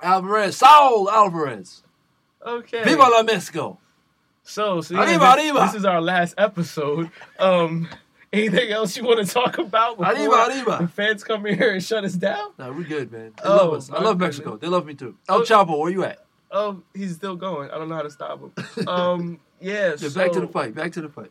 Alvarez, 0.00 0.56
Saul 0.56 1.10
Alvarez. 1.10 1.82
Okay. 2.46 2.82
Viva 2.82 3.02
la 3.02 3.22
Mexico. 3.24 3.78
So, 4.42 4.80
so 4.80 4.96
Arriba, 4.96 5.34
this, 5.36 5.44
arriba. 5.44 5.60
this 5.66 5.74
is 5.74 5.84
our 5.84 6.00
last 6.00 6.34
episode. 6.38 7.10
Um, 7.38 7.90
anything 8.36 8.70
else 8.70 8.96
you 8.96 9.04
want 9.04 9.26
to 9.26 9.32
talk 9.32 9.58
about 9.58 9.98
before 9.98 10.12
Arriba, 10.14 10.46
arriba. 10.48 10.78
the 10.82 10.88
fans 10.88 11.24
come 11.24 11.44
here 11.44 11.72
and 11.74 11.82
shut 11.82 12.04
us 12.04 12.14
down? 12.14 12.52
Nah, 12.58 12.70
we're 12.70 12.84
good, 12.84 13.10
man. 13.12 13.32
They 13.36 13.48
Oh, 13.48 13.56
love 13.56 13.72
us. 13.74 13.90
I 13.90 13.94
love 14.00 14.18
goodness. 14.18 14.38
Mexico. 14.38 14.56
They 14.56 14.68
love 14.68 14.86
me 14.86 14.94
too. 14.94 15.16
El 15.28 15.38
Oh. 15.38 15.42
Chapo, 15.42 15.78
where 15.78 15.90
you 15.90 16.04
at? 16.04 16.24
Oh, 16.50 16.82
he's 16.94 17.14
still 17.16 17.36
going. 17.36 17.70
I 17.70 17.78
don't 17.78 17.88
know 17.88 17.96
how 17.96 18.02
to 18.02 18.10
stop 18.10 18.40
him. 18.40 18.52
Um, 18.88 19.40
yeah. 19.60 19.90
Yeah, 19.90 19.96
so 19.96 20.10
back 20.10 20.32
to 20.32 20.40
the 20.40 20.48
fight. 20.48 20.74
Back 20.74 20.92
to 20.92 21.00
the 21.00 21.08
fight. 21.08 21.30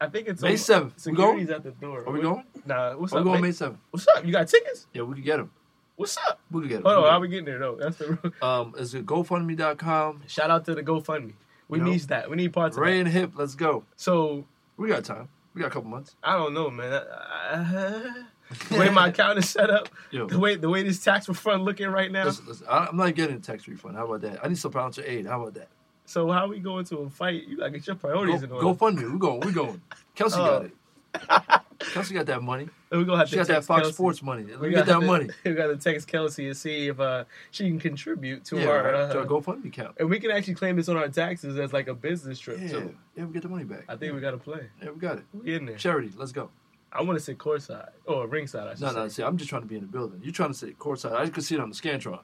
I 0.00 0.08
think 0.08 0.28
it's 0.28 0.42
May 0.42 0.48
over. 0.48 0.56
7th. 0.58 0.84
We 0.94 1.00
Security's 1.00 1.46
going? 1.46 1.56
at 1.56 1.62
the 1.62 1.70
door. 1.70 2.04
Are 2.06 2.12
we 2.12 2.20
going? 2.20 2.44
Nah. 2.66 2.94
What's 2.96 3.12
up? 3.12 3.16
We're 3.16 3.20
up? 3.20 3.24
going 3.26 3.42
May- 3.42 3.48
7th. 3.50 3.76
What's 3.90 4.08
up? 4.08 4.24
You 4.26 4.32
got 4.32 4.48
tickets? 4.48 4.86
Yeah, 4.92 5.02
we 5.02 5.14
can 5.14 5.24
get 5.24 5.36
them. 5.38 5.50
What's 5.96 6.16
up? 6.28 6.40
We 6.50 6.60
could 6.62 6.68
get 6.68 6.74
them. 6.82 6.84
Hold 6.92 7.04
on, 7.04 7.10
how 7.10 7.16
are 7.16 7.20
we 7.20 7.28
getting 7.28 7.46
there 7.46 7.58
though? 7.58 7.76
That's 7.80 7.96
the 7.96 8.18
real. 8.22 8.32
Um, 8.42 8.74
it's 8.76 8.94
at 8.94 9.06
GoFundMe.com. 9.06 10.22
shout 10.26 10.50
out 10.50 10.64
to 10.66 10.74
the 10.74 10.82
GoFundMe. 10.82 11.32
We 11.68 11.78
You 11.78 11.84
know? 11.84 11.90
need 11.92 12.00
that. 12.02 12.28
We 12.28 12.36
need 12.36 12.52
parts 12.52 12.76
of 12.76 12.82
Ray 12.82 13.00
and 13.00 13.08
Hip, 13.08 13.32
let's 13.34 13.54
go. 13.54 13.84
So 13.96 14.44
We 14.76 14.88
got 14.88 15.04
time. 15.04 15.28
We 15.56 15.62
got 15.62 15.68
a 15.68 15.70
couple 15.70 15.88
months. 15.88 16.14
I 16.22 16.36
don't 16.36 16.52
know, 16.52 16.68
man. 16.70 16.92
I- 16.92 18.24
the 18.68 18.78
way 18.78 18.90
my 18.90 19.08
account 19.08 19.38
is 19.38 19.48
set 19.48 19.70
up, 19.70 19.88
Yo. 20.12 20.26
the 20.26 20.38
way 20.38 20.54
the 20.54 20.68
way 20.68 20.82
this 20.84 21.02
tax 21.02 21.28
refund 21.28 21.64
looking 21.64 21.88
right 21.88 22.12
now. 22.12 22.26
Listen, 22.26 22.44
listen, 22.46 22.66
I, 22.70 22.86
I'm 22.86 22.96
not 22.96 23.14
getting 23.14 23.36
a 23.36 23.40
tax 23.40 23.66
refund. 23.66 23.96
How 23.96 24.04
about 24.06 24.20
that? 24.20 24.44
I 24.44 24.48
need 24.48 24.58
some 24.58 24.70
financial 24.70 25.02
aid. 25.04 25.26
How 25.26 25.40
about 25.40 25.54
that? 25.54 25.68
So 26.04 26.30
how 26.30 26.46
we 26.46 26.60
going 26.60 26.84
to 26.84 26.98
a 26.98 27.10
fight? 27.10 27.44
You 27.48 27.56
gotta 27.56 27.70
get 27.70 27.86
your 27.86 27.96
Go, 27.96 28.00
priorities 28.08 28.42
in 28.44 28.52
order. 28.52 28.62
go 28.62 28.74
fund 28.74 28.98
me. 28.98 29.04
We're 29.04 29.16
going. 29.18 29.40
We're 29.40 29.50
going. 29.52 29.80
Kelsey 30.14 30.38
Oh. 30.38 30.68
got 31.14 31.44
it. 31.54 31.60
Kelsey 31.78 32.14
got 32.14 32.26
that 32.26 32.42
money. 32.42 32.68
we 32.90 33.04
gonna 33.04 33.18
have 33.18 33.28
She 33.28 33.32
to 33.36 33.40
got 33.40 33.46
that 33.48 33.64
Fox 33.64 33.82
Kelsey. 33.82 33.94
Sports 33.94 34.22
money. 34.22 34.44
Let 34.44 34.60
We 34.60 34.70
get 34.70 34.86
that 34.86 35.00
money. 35.02 35.28
We 35.44 35.52
gotta 35.54 35.76
text 35.76 36.08
Kelsey 36.08 36.46
and 36.48 36.56
see 36.56 36.88
if 36.88 36.98
uh, 37.00 37.24
she 37.50 37.68
can 37.68 37.78
contribute 37.78 38.44
to 38.46 38.58
Yeah, 38.58 38.68
our. 38.68 38.94
Uh, 38.94 39.12
to 39.12 39.18
our 39.20 39.26
GoFundMe 39.26 39.66
account. 39.66 39.96
and 39.98 40.08
we 40.08 40.18
can 40.20 40.30
actually 40.30 40.54
claim 40.54 40.76
this 40.76 40.88
on 40.88 40.96
our 40.96 41.08
taxes 41.08 41.58
as 41.58 41.72
like 41.72 41.88
a 41.88 41.94
business 41.94 42.38
trip 42.38 42.58
Yeah, 42.60 42.68
too. 42.68 42.94
yeah, 43.16 43.24
we 43.24 43.32
get 43.32 43.42
the 43.42 43.48
money 43.48 43.64
back. 43.64 43.84
I 43.88 43.96
think 43.96 44.14
we 44.14 44.20
gotta 44.20 44.38
play. 44.38 44.68
Yeah, 44.82 44.90
we 44.90 44.98
got 45.00 45.18
it. 45.18 45.24
We 45.32 45.54
in 45.54 45.66
there. 45.66 45.76
Charity, 45.76 46.12
let's 46.16 46.32
go. 46.32 46.50
I 46.92 47.02
want 47.02 47.18
to 47.18 47.24
say 47.24 47.34
courtside 47.34 47.90
or 48.06 48.26
ringside. 48.26 48.68
I 48.68 48.70
should 48.74 48.80
No, 48.82 48.88
say. 48.88 48.94
no, 48.94 49.08
see, 49.08 49.22
I'm 49.22 49.36
just 49.36 49.50
trying 49.50 49.62
to 49.62 49.68
be 49.68 49.74
in 49.74 49.82
the 49.82 49.86
building. 49.88 50.20
You're 50.22 50.32
trying 50.32 50.52
to 50.52 50.54
sit 50.58 50.78
courtside. 50.78 51.12
I 51.12 51.28
could 51.28 51.44
see 51.44 51.54
it 51.56 51.60
on 51.60 51.68
the 51.68 51.74
Scantron. 51.76 52.20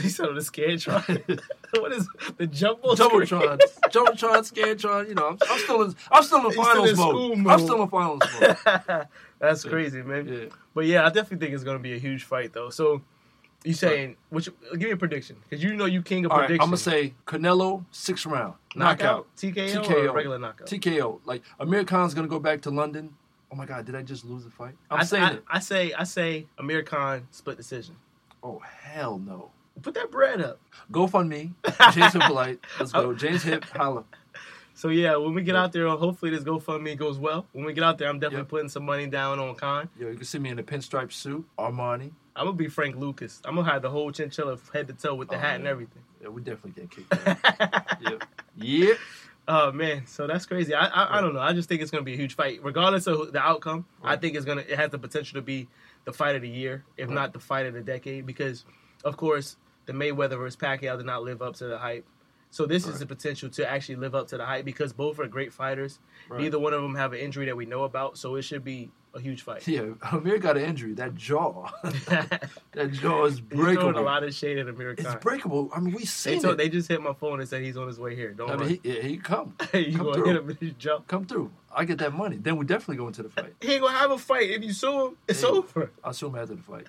He 0.00 0.08
said 0.08 0.28
on 0.28 0.34
the 0.34 0.40
Scantron. 0.40 1.40
what 1.80 1.92
is 1.92 2.08
the 2.36 2.46
jumbo? 2.46 2.94
Jumbotron, 2.94 3.60
Jumbotron, 3.88 4.52
Scantron. 4.52 5.08
You 5.08 5.14
know, 5.14 5.28
I'm, 5.28 5.38
I'm 5.50 5.58
still 5.58 5.82
in, 5.82 5.94
I'm 6.10 6.22
still 6.22 6.38
in 6.38 6.44
He's 6.44 6.52
still 6.54 6.64
finals 6.64 6.90
in 6.90 6.96
mode. 6.96 7.14
school 7.14 7.50
I'm 7.50 7.60
still 7.60 7.82
in 7.82 7.88
finals 7.88 8.22
mode. 8.40 9.06
That's 9.38 9.64
crazy, 9.64 10.02
man. 10.02 10.28
Yeah. 10.28 10.44
But 10.74 10.86
yeah, 10.86 11.04
I 11.04 11.08
definitely 11.08 11.38
think 11.38 11.54
it's 11.54 11.64
gonna 11.64 11.78
be 11.78 11.94
a 11.94 11.98
huge 11.98 12.24
fight 12.24 12.52
though. 12.52 12.70
So 12.70 13.02
you 13.64 13.74
saying 13.74 14.16
which? 14.30 14.48
Give 14.72 14.82
me 14.82 14.90
a 14.90 14.96
prediction 14.96 15.36
because 15.42 15.62
you 15.62 15.74
know 15.74 15.86
you 15.86 16.02
king 16.02 16.24
of 16.24 16.32
All 16.32 16.38
right, 16.38 16.50
I'm 16.50 16.58
gonna 16.58 16.76
say 16.76 17.14
Canelo 17.26 17.84
six 17.90 18.24
round 18.26 18.54
knockout, 18.74 19.26
TKO, 19.36 19.84
TKO 19.84 20.08
or 20.08 20.12
regular 20.12 20.38
knockout. 20.38 20.68
TKO. 20.68 21.20
Like 21.24 21.42
Amir 21.58 21.84
Khan's 21.84 22.14
gonna 22.14 22.28
go 22.28 22.38
back 22.38 22.62
to 22.62 22.70
London. 22.70 23.14
Oh 23.50 23.56
my 23.56 23.66
God, 23.66 23.86
did 23.86 23.94
I 23.94 24.02
just 24.02 24.24
lose 24.24 24.44
the 24.44 24.50
fight? 24.50 24.74
I'm 24.90 25.00
I, 25.00 25.04
saying 25.04 25.24
I, 25.24 25.32
it. 25.32 25.44
I 25.48 25.58
say 25.58 25.92
I 25.92 26.04
say 26.04 26.46
Amir 26.58 26.82
Khan 26.82 27.26
split 27.30 27.56
decision. 27.56 27.96
Oh 28.42 28.60
hell 28.60 29.18
no. 29.18 29.50
Put 29.82 29.94
that 29.94 30.10
bread 30.10 30.40
up. 30.40 30.58
GoFundMe, 30.92 31.52
James 31.94 32.12
Hippolyte. 32.12 32.60
Let's 32.78 32.92
go. 32.92 33.12
James 33.14 33.42
Hip, 33.42 33.64
holla. 33.64 34.04
So 34.74 34.88
yeah, 34.88 35.16
when 35.16 35.32
we 35.34 35.42
get 35.42 35.56
out 35.56 35.72
there, 35.72 35.88
hopefully 35.88 36.30
this 36.30 36.44
GoFundMe 36.44 36.96
goes 36.98 37.18
well. 37.18 37.46
When 37.52 37.64
we 37.64 37.72
get 37.72 37.82
out 37.84 37.98
there, 37.98 38.08
I'm 38.08 38.18
definitely 38.18 38.42
Yep. 38.42 38.48
putting 38.48 38.68
some 38.68 38.84
money 38.84 39.06
down 39.06 39.38
on 39.38 39.54
Khan. 39.54 39.88
Yo, 39.98 40.08
you 40.08 40.16
can 40.16 40.24
see 40.24 40.38
me 40.38 40.50
in 40.50 40.58
a 40.58 40.62
pinstripe 40.62 41.12
suit, 41.12 41.46
Armani. 41.58 42.10
I'm 42.34 42.44
gonna 42.46 42.52
be 42.52 42.68
Frank 42.68 42.96
Lucas. 42.96 43.40
I'm 43.44 43.54
gonna 43.56 43.70
have 43.70 43.80
the 43.82 43.90
whole 43.90 44.10
chinchilla 44.12 44.58
head 44.72 44.88
to 44.88 44.92
toe 44.94 45.14
with 45.14 45.28
the 45.28 45.36
Oh, 45.36 45.38
hat 45.38 45.56
and 45.56 45.66
oh, 45.66 45.70
everything. 45.70 46.02
Yeah, 46.20 46.28
we 46.28 46.42
definitely 46.42 46.82
get 46.82 46.90
kicked 46.90 47.28
out. 47.28 47.86
yep. 48.02 48.24
Yep. 48.56 48.98
Oh 49.48 49.72
man, 49.72 50.06
so 50.06 50.26
that's 50.26 50.44
crazy. 50.44 50.74
I, 50.74 50.86
I 50.86 51.18
I 51.18 51.20
don't 51.22 51.32
know. 51.32 51.40
I 51.40 51.52
just 51.54 51.68
think 51.68 51.80
it's 51.80 51.90
gonna 51.90 52.02
be 52.02 52.12
a 52.14 52.16
huge 52.18 52.34
fight, 52.34 52.60
regardless 52.62 53.06
of 53.06 53.32
the 53.32 53.38
outcome. 53.40 53.86
I 54.02 54.16
think 54.16 54.36
it's 54.36 54.44
gonna 54.44 54.62
it 54.62 54.76
has 54.78 54.90
the 54.90 54.98
potential 54.98 55.36
to 55.36 55.42
be 55.42 55.68
the 56.04 56.12
fight 56.12 56.36
of 56.36 56.42
the 56.42 56.48
year, 56.48 56.84
if 56.98 57.08
Right. 57.08 57.14
not 57.14 57.32
the 57.32 57.38
fight 57.40 57.64
of 57.66 57.72
the 57.74 57.80
decade, 57.80 58.26
because 58.26 58.64
of 59.04 59.16
course 59.16 59.56
the 59.86 59.92
Mayweather 59.92 60.38
versus 60.38 60.56
Pacquiao 60.56 60.96
did 60.96 61.06
not 61.06 61.22
live 61.22 61.42
up 61.42 61.54
to 61.56 61.66
the 61.66 61.78
hype. 61.78 62.04
So 62.50 62.64
this 62.64 62.86
is 62.86 63.00
the 63.00 63.06
potential 63.06 63.48
to 63.50 63.68
actually 63.68 63.96
live 63.96 64.14
up 64.14 64.28
to 64.28 64.36
the 64.36 64.44
hype 64.44 64.64
because 64.64 64.92
both 64.92 65.18
are 65.18 65.26
great 65.26 65.52
fighters. 65.52 65.98
Right. 66.28 66.42
Neither 66.42 66.58
one 66.58 66.72
of 66.72 66.82
them 66.82 66.94
have 66.94 67.12
an 67.12 67.18
injury 67.18 67.46
that 67.46 67.56
we 67.56 67.66
know 67.66 67.84
about, 67.84 68.16
so 68.18 68.36
it 68.36 68.42
should 68.42 68.64
be 68.64 68.90
a 69.16 69.20
huge 69.20 69.42
fight. 69.42 69.66
Yeah, 69.68 69.94
Amir 70.12 70.38
got 70.38 70.56
an 70.56 70.64
injury. 70.64 70.92
That 70.94 71.14
jaw. 71.14 71.68
that 71.82 72.90
jaw 72.92 73.24
is 73.24 73.40
breakable. 73.40 73.88
He's 73.92 73.96
a 73.98 74.00
lot 74.02 74.22
of 74.22 74.34
shade 74.34 74.58
at 74.58 74.68
Amir 74.68 74.90
It's 74.98 75.14
breakable. 75.16 75.70
I 75.74 75.80
mean, 75.80 75.94
we 75.94 76.00
They, 76.00 76.04
seen 76.04 76.42
told, 76.42 76.54
it. 76.54 76.58
they 76.58 76.68
just 76.68 76.88
hit 76.88 77.02
my 77.02 77.12
phone 77.14 77.40
and 77.40 77.48
said 77.48 77.62
he's 77.62 77.76
on 77.76 77.86
his 77.88 77.98
way 77.98 78.14
here. 78.14 78.32
Don't 78.32 78.50
I 78.50 78.56
mean, 78.56 78.68
he, 78.68 78.80
yeah, 78.84 79.02
he 79.02 79.16
come. 79.16 79.54
you 79.74 79.96
come 79.96 80.06
gonna 80.06 80.14
through. 80.14 80.46
hit 80.48 80.60
him 80.60 80.74
jump. 80.78 81.06
Come 81.08 81.24
through. 81.24 81.50
I 81.74 81.84
get 81.84 81.98
that 81.98 82.14
money. 82.14 82.36
Then 82.38 82.56
we 82.56 82.64
definitely 82.64 82.96
go 82.96 83.06
into 83.06 83.22
the 83.22 83.28
fight. 83.28 83.54
He 83.60 83.72
ain't 83.74 83.82
gonna 83.82 83.96
have 83.98 84.10
a 84.10 84.18
fight. 84.18 84.50
If 84.50 84.62
you 84.62 84.72
sue 84.72 85.08
him, 85.08 85.16
it's 85.28 85.40
Hey. 85.42 85.46
over. 85.48 85.90
I'll 86.02 86.10
assume 86.12 86.34
after 86.36 86.54
the 86.54 86.62
fight. 86.62 86.86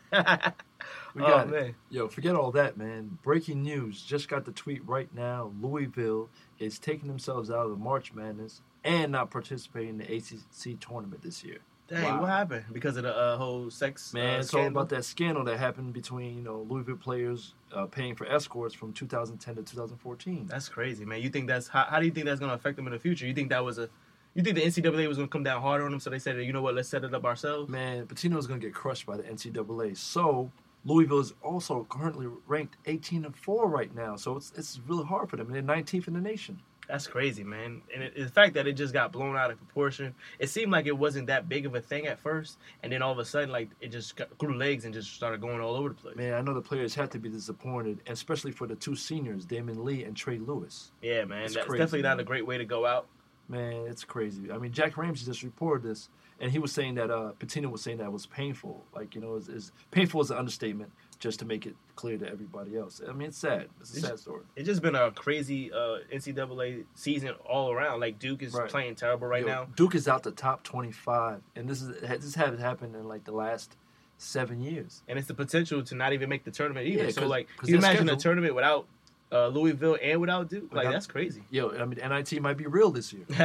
We 1.13 1.23
Oh, 1.23 1.27
got 1.27 1.47
it. 1.47 1.51
man. 1.51 1.75
Yo, 1.89 2.07
forget 2.07 2.35
all 2.35 2.51
that, 2.51 2.77
man. 2.77 3.17
Breaking 3.23 3.63
news. 3.63 4.01
Just 4.01 4.29
got 4.29 4.45
the 4.45 4.51
tweet 4.51 4.85
right 4.87 5.13
now. 5.13 5.51
Louisville 5.59 6.29
is 6.59 6.79
taking 6.79 7.07
themselves 7.07 7.49
out 7.49 7.65
of 7.65 7.71
the 7.71 7.77
March 7.77 8.13
Madness 8.13 8.61
and 8.83 9.11
not 9.11 9.29
participating 9.31 9.89
in 9.89 9.97
the 9.97 10.15
ACC 10.15 10.79
tournament 10.79 11.21
this 11.23 11.43
year. 11.43 11.57
Dang, 11.87 12.03
Wow. 12.03 12.21
what 12.21 12.29
happened? 12.29 12.65
Because 12.73 12.97
of 12.97 13.03
the 13.03 13.15
uh, 13.15 13.37
whole 13.37 13.69
sex 13.69 14.13
Man, 14.13 14.35
uh, 14.35 14.39
it's 14.39 14.53
all 14.53 14.67
about 14.67 14.89
that 14.89 15.05
scandal 15.05 15.43
that 15.45 15.57
happened 15.57 15.93
between 15.93 16.35
you 16.35 16.41
know 16.43 16.65
Louisville 16.69 16.97
players 16.97 17.53
uh, 17.73 17.85
paying 17.85 18.13
for 18.15 18.25
escorts 18.27 18.75
from 18.75 18.91
2010 18.91 19.55
to 19.55 19.63
2014. 19.63 20.47
That's 20.47 20.67
crazy, 20.67 21.05
man. 21.05 21.21
You 21.21 21.29
think 21.29 21.47
that's 21.47 21.67
how, 21.69 21.85
how 21.89 21.99
do 21.99 22.05
you 22.05 22.11
think 22.11 22.25
that's 22.25 22.39
gonna 22.41 22.53
affect 22.53 22.75
them 22.75 22.87
in 22.87 22.93
the 22.93 22.99
future? 22.99 23.25
You 23.25 23.33
think 23.33 23.49
that 23.49 23.63
was 23.63 23.77
a 23.77 23.89
you 24.33 24.43
think 24.43 24.55
the 24.55 24.63
NCAA 24.63 25.07
was 25.07 25.17
gonna 25.17 25.29
come 25.29 25.43
down 25.43 25.61
harder 25.61 25.85
on 25.85 25.91
them, 25.91 25.99
so 25.99 26.09
they 26.09 26.19
said, 26.19 26.37
you 26.43 26.51
know 26.53 26.61
what, 26.61 26.75
let's 26.75 26.89
set 26.89 27.03
it 27.03 27.13
up 27.13 27.23
ourselves. 27.25 27.69
Man, 27.69 28.05
Pitino 28.05 28.37
is 28.37 28.47
going 28.47 28.59
to 28.59 28.67
get 28.67 28.73
crushed 28.75 29.05
by 29.05 29.17
the 29.17 29.23
NCAA. 29.23 29.95
So 29.97 30.51
Louisville 30.85 31.19
is 31.19 31.33
also 31.41 31.85
currently 31.89 32.27
ranked 32.47 32.77
18 32.85 33.25
and 33.25 33.35
four 33.35 33.67
right 33.67 33.93
now. 33.95 34.15
So 34.15 34.35
it's 34.35 34.51
it's 34.57 34.79
really 34.87 35.05
hard 35.05 35.29
for 35.29 35.37
them. 35.37 35.51
They're 35.51 35.61
19th 35.63 36.07
in 36.07 36.13
the 36.15 36.21
nation. 36.21 36.59
That's 36.87 37.05
crazy, 37.05 37.43
man. 37.43 37.81
And 37.93 38.03
it, 38.03 38.15
the 38.15 38.29
fact 38.29 38.53
that 38.53 38.65
it 38.65 38.73
just 38.73 38.93
got 38.93 39.11
blown 39.11 39.35
out 39.35 39.51
of 39.51 39.57
proportion, 39.57 40.15
it 40.39 40.49
seemed 40.49 40.71
like 40.71 40.85
it 40.85 40.97
wasn't 40.97 41.27
that 41.27 41.49
big 41.49 41.65
of 41.65 41.75
a 41.75 41.81
thing 41.81 42.07
at 42.07 42.17
first, 42.19 42.57
and 42.81 42.91
then 42.91 43.01
all 43.01 43.11
of 43.11 43.19
a 43.19 43.25
sudden, 43.25 43.49
like 43.51 43.69
it 43.81 43.89
just 43.89 44.15
got, 44.15 44.35
grew 44.37 44.55
legs 44.55 44.85
and 44.85 44.93
just 44.93 45.13
started 45.13 45.41
going 45.41 45.59
all 45.59 45.75
over 45.75 45.89
the 45.89 45.95
place. 45.95 46.15
Man, 46.15 46.33
I 46.33 46.41
know 46.41 46.53
the 46.53 46.61
players 46.61 46.95
have 46.95 47.09
to 47.09 47.19
be 47.19 47.27
disappointed, 47.29 47.99
especially 48.07 48.51
for 48.51 48.67
the 48.67 48.75
two 48.75 48.95
seniors, 48.95 49.45
Damion 49.45 49.83
Lee 49.83 50.03
and 50.05 50.15
Trey 50.15 50.37
Lewis. 50.37 50.91
Yeah, 51.01 51.25
man, 51.25 51.43
It's 51.43 51.55
that's 51.55 51.67
crazy, 51.67 51.79
definitely 51.83 52.03
not 52.03 52.17
man. 52.17 52.19
a 52.21 52.23
great 52.23 52.47
way 52.47 52.57
to 52.57 52.65
go 52.65 52.85
out. 52.85 53.07
Man, 53.49 53.85
it's 53.87 54.03
crazy. 54.03 54.51
I 54.51 54.57
mean, 54.57 54.71
Jack 54.71 54.97
Ramsey 54.97 55.25
just 55.25 55.43
reported 55.43 55.83
this, 55.89 56.09
and 56.39 56.51
he 56.51 56.59
was 56.59 56.71
saying 56.71 56.95
that 56.95 57.09
uh, 57.11 57.31
Pitino 57.39 57.69
was 57.71 57.81
saying 57.81 57.97
that 57.97 58.05
it 58.05 58.11
was 58.11 58.25
painful. 58.25 58.83
Like 58.95 59.13
you 59.13 59.21
know, 59.21 59.35
is 59.35 59.71
painful 59.91 60.21
is 60.21 60.31
an 60.31 60.37
understatement, 60.37 60.91
just 61.19 61.39
to 61.39 61.45
make 61.45 61.65
it 61.65 61.75
clear 61.95 62.17
to 62.17 62.29
everybody 62.29 62.77
else. 62.77 63.01
I 63.07 63.11
mean, 63.11 63.29
it's 63.29 63.37
sad. 63.39 63.67
It's 63.81 63.93
a 63.95 63.97
It's- 63.97 64.09
sad 64.11 64.19
story. 64.19 64.43
It's 64.55 64.67
just 64.67 64.81
been 64.81 64.95
a 64.95 65.09
crazy 65.11 65.71
uh, 65.71 65.97
NCAA 66.13 66.85
season 66.93 67.31
all 67.45 67.71
around. 67.71 67.99
Like 68.01 68.19
Duke 68.19 68.43
is 68.43 68.53
Right. 68.53 68.69
playing 68.69 68.95
terrible 68.95 69.27
right 69.27 69.41
Yo, 69.41 69.47
now. 69.47 69.67
Duke 69.75 69.95
is 69.95 70.07
out 70.07 70.23
the 70.23 70.31
top 70.31 70.63
25, 70.63 71.41
and 71.55 71.67
this 71.67 71.81
is 71.81 71.99
this 72.01 72.35
has 72.35 72.59
happened 72.59 72.95
in 72.95 73.07
like 73.07 73.23
the 73.23 73.31
last 73.31 73.75
seven 74.19 74.61
years. 74.61 75.03
and 75.07 75.17
it's 75.19 75.27
the 75.27 75.33
potential 75.33 75.83
to 75.83 75.93
not 75.95 76.11
even 76.13 76.27
make 76.29 76.43
the 76.43 76.51
tournament 76.51 76.87
either. 76.87 77.05
Yeah, 77.05 77.09
so 77.11 77.27
like, 77.27 77.47
you 77.63 77.77
imagine 77.77 78.09
a 78.09 78.15
tournament 78.15 78.55
without 78.55 78.87
uh, 79.31 79.47
Louisville 79.47 79.97
and 80.01 80.19
without 80.21 80.49
Duke? 80.49 80.63
Like 80.71 80.85
Without- 80.85 80.91
that's 80.93 81.07
crazy. 81.07 81.43
Yo, 81.51 81.69
I 81.71 81.85
mean, 81.85 81.99
NIT 81.99 82.41
might 82.41 82.57
be 82.57 82.65
real 82.65 82.89
this 82.91 83.11
year. 83.13 83.25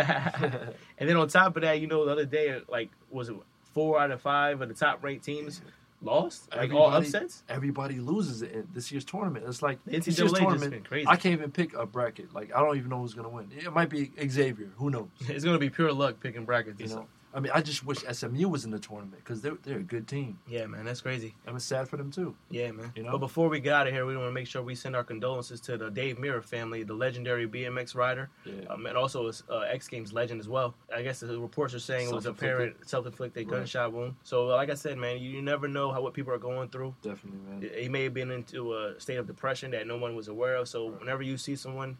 and 0.98 1.08
then 1.08 1.16
on 1.16 1.28
top 1.28 1.56
of 1.56 1.62
that, 1.62 1.80
you 1.80 1.86
know, 1.86 2.04
the 2.06 2.12
other 2.12 2.24
day, 2.24 2.60
like, 2.68 2.90
was 3.10 3.28
it 3.28 3.36
four 3.74 3.98
out 4.00 4.10
of 4.10 4.20
five 4.20 4.60
of 4.60 4.68
the 4.68 4.74
top 4.74 5.02
ranked 5.02 5.24
teams 5.24 5.60
lost? 6.02 6.48
Like 6.50 6.72
all 6.72 6.86
Everybody- 6.92 7.06
upsets? 7.06 7.42
Everybody 7.48 8.00
loses 8.00 8.42
it 8.42 8.52
in 8.52 8.68
this 8.72 8.90
year's 8.92 9.04
tournament. 9.04 9.44
It's 9.48 9.62
like 9.62 9.78
The 9.84 9.98
this 9.98 10.18
year's 10.18 10.32
tournament. 10.32 10.70
been 10.72 10.82
crazy. 10.82 11.06
I 11.08 11.16
can't 11.16 11.32
even 11.34 11.50
pick 11.50 11.74
a 11.74 11.86
bracket. 11.86 12.32
Like 12.34 12.54
I 12.54 12.60
don't 12.60 12.76
even 12.76 12.90
know 12.90 13.00
who's 13.00 13.14
gonna 13.14 13.28
win. 13.28 13.50
It 13.56 13.72
might 13.72 13.88
be 13.90 14.10
Xavier. 14.28 14.72
Who 14.76 14.90
knows? 14.90 15.08
It's 15.28 15.44
gonna 15.44 15.58
be 15.58 15.70
pure 15.70 15.92
luck 15.92 16.20
picking 16.20 16.44
brackets. 16.44 16.80
You 16.80 16.88
know. 16.88 17.06
I 17.34 17.40
mean, 17.40 17.50
I 17.54 17.62
just 17.62 17.84
wish 17.86 17.98
SMU 18.10 18.48
was 18.48 18.64
in 18.64 18.70
the 18.70 18.78
tournament 18.78 19.16
because 19.24 19.40
they're 19.40 19.56
they're 19.62 19.78
a 19.78 19.82
good 19.82 20.06
team. 20.06 20.38
Yeah, 20.46 20.66
man, 20.66 20.84
that's 20.84 21.00
crazy. 21.00 21.34
I'm 21.46 21.58
sad 21.58 21.88
for 21.88 21.96
them 21.96 22.10
too. 22.10 22.34
Yeah, 22.50 22.72
man. 22.72 22.92
You 22.94 23.04
know? 23.04 23.12
But 23.12 23.18
before 23.18 23.48
we 23.48 23.58
get 23.60 23.72
out 23.72 23.86
of 23.86 23.92
here, 23.92 24.04
we 24.04 24.16
want 24.16 24.28
to 24.28 24.32
make 24.32 24.46
sure 24.46 24.62
we 24.62 24.74
send 24.74 24.94
our 24.94 25.04
condolences 25.04 25.60
to 25.62 25.76
the 25.78 25.90
Dave 25.90 26.18
Mirra 26.18 26.42
family, 26.44 26.82
the 26.82 26.92
legendary 26.94 27.48
BMX 27.48 27.94
rider, 27.94 28.28
Yeah. 28.44 28.64
um, 28.68 28.84
and 28.86 28.96
also 28.98 29.28
a 29.28 29.32
uh, 29.52 29.60
X 29.60 29.88
Games 29.88 30.12
legend 30.12 30.40
as 30.40 30.48
well. 30.48 30.74
I 30.94 31.02
guess 31.02 31.20
the 31.20 31.38
reports 31.38 31.72
are 31.74 31.78
saying 31.78 32.08
it 32.08 32.14
was 32.14 32.26
a 32.26 32.34
parent 32.34 32.76
self-inflicted 32.88 33.46
Right. 33.46 33.58
gunshot 33.58 33.92
wound. 33.92 34.14
So, 34.24 34.46
like 34.46 34.70
I 34.70 34.74
said, 34.74 34.98
man, 34.98 35.18
you, 35.18 35.30
you 35.30 35.42
never 35.42 35.68
know 35.68 35.90
how 35.90 36.02
what 36.02 36.12
people 36.14 36.32
are 36.34 36.38
going 36.38 36.68
through. 36.68 36.94
Definitely, 37.02 37.40
man. 37.48 37.70
He 37.82 37.88
may 37.88 38.04
have 38.04 38.14
been 38.14 38.30
into 38.30 38.74
a 38.74 39.00
state 39.00 39.16
of 39.16 39.26
depression 39.26 39.70
that 39.70 39.86
no 39.86 39.96
one 39.96 40.14
was 40.14 40.28
aware 40.28 40.56
of. 40.56 40.68
So, 40.68 40.86
whenever 40.90 41.22
you 41.22 41.38
see 41.38 41.56
someone, 41.56 41.96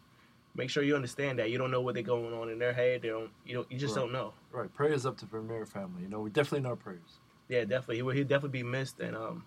make 0.55 0.69
sure 0.69 0.83
you 0.83 0.95
understand 0.95 1.39
that 1.39 1.49
you 1.49 1.57
don't 1.57 1.71
know 1.71 1.81
what 1.81 1.93
they're 1.95 2.03
going 2.03 2.33
on 2.33 2.49
in 2.49 2.59
their 2.59 2.73
head. 2.73 3.01
They 3.01 3.09
don't. 3.09 3.31
You 3.45 3.55
don't. 3.55 3.71
You 3.71 3.77
just 3.77 3.95
Right. 3.95 4.03
don't 4.03 4.11
know. 4.11 4.33
Right. 4.51 4.73
Prayers 4.73 5.05
up 5.05 5.17
to 5.17 5.25
Mirra 5.25 5.67
family. 5.67 6.03
You 6.03 6.09
know, 6.09 6.21
we 6.21 6.29
definitely 6.29 6.67
know 6.67 6.75
prayers. 6.75 7.19
Yeah, 7.49 7.61
definitely. 7.61 7.97
He 7.97 8.01
would. 8.03 8.15
He'd 8.15 8.27
definitely 8.27 8.59
be 8.61 8.63
missed 8.63 8.99
and 8.99 9.15
um. 9.15 9.45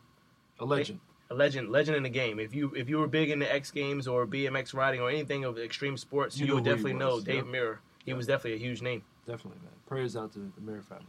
A 0.59 0.65
legend. 0.65 1.01
a 1.29 1.35
legend, 1.35 1.69
legend 1.71 1.97
in 1.99 2.03
the 2.03 2.09
game. 2.09 2.39
If 2.41 2.55
you 2.55 2.73
if 2.75 2.89
you 2.89 2.99
were 2.99 3.07
big 3.09 3.31
into 3.31 3.53
X 3.53 3.71
Games 3.71 4.09
or 4.09 4.27
BMX 4.27 4.73
riding 4.75 5.01
or 5.01 5.11
anything 5.11 5.45
of 5.45 5.59
extreme 5.59 5.97
sports, 5.97 6.39
You 6.39 6.47
you, 6.47 6.55
would 6.55 6.65
definitely 6.65 6.95
know 6.95 7.21
Dave 7.21 7.47
yeah. 7.47 7.53
Mirra. 7.53 7.79
He 8.05 8.11
Yeah. 8.13 8.17
was 8.17 8.27
definitely 8.27 8.55
a 8.55 8.59
huge 8.67 8.81
name. 8.81 9.03
Definitely, 9.27 9.61
man. 9.63 9.73
Prayers 9.87 10.17
out 10.17 10.33
to 10.33 10.39
the 10.39 10.61
Mirra 10.61 10.83
family. 10.85 11.05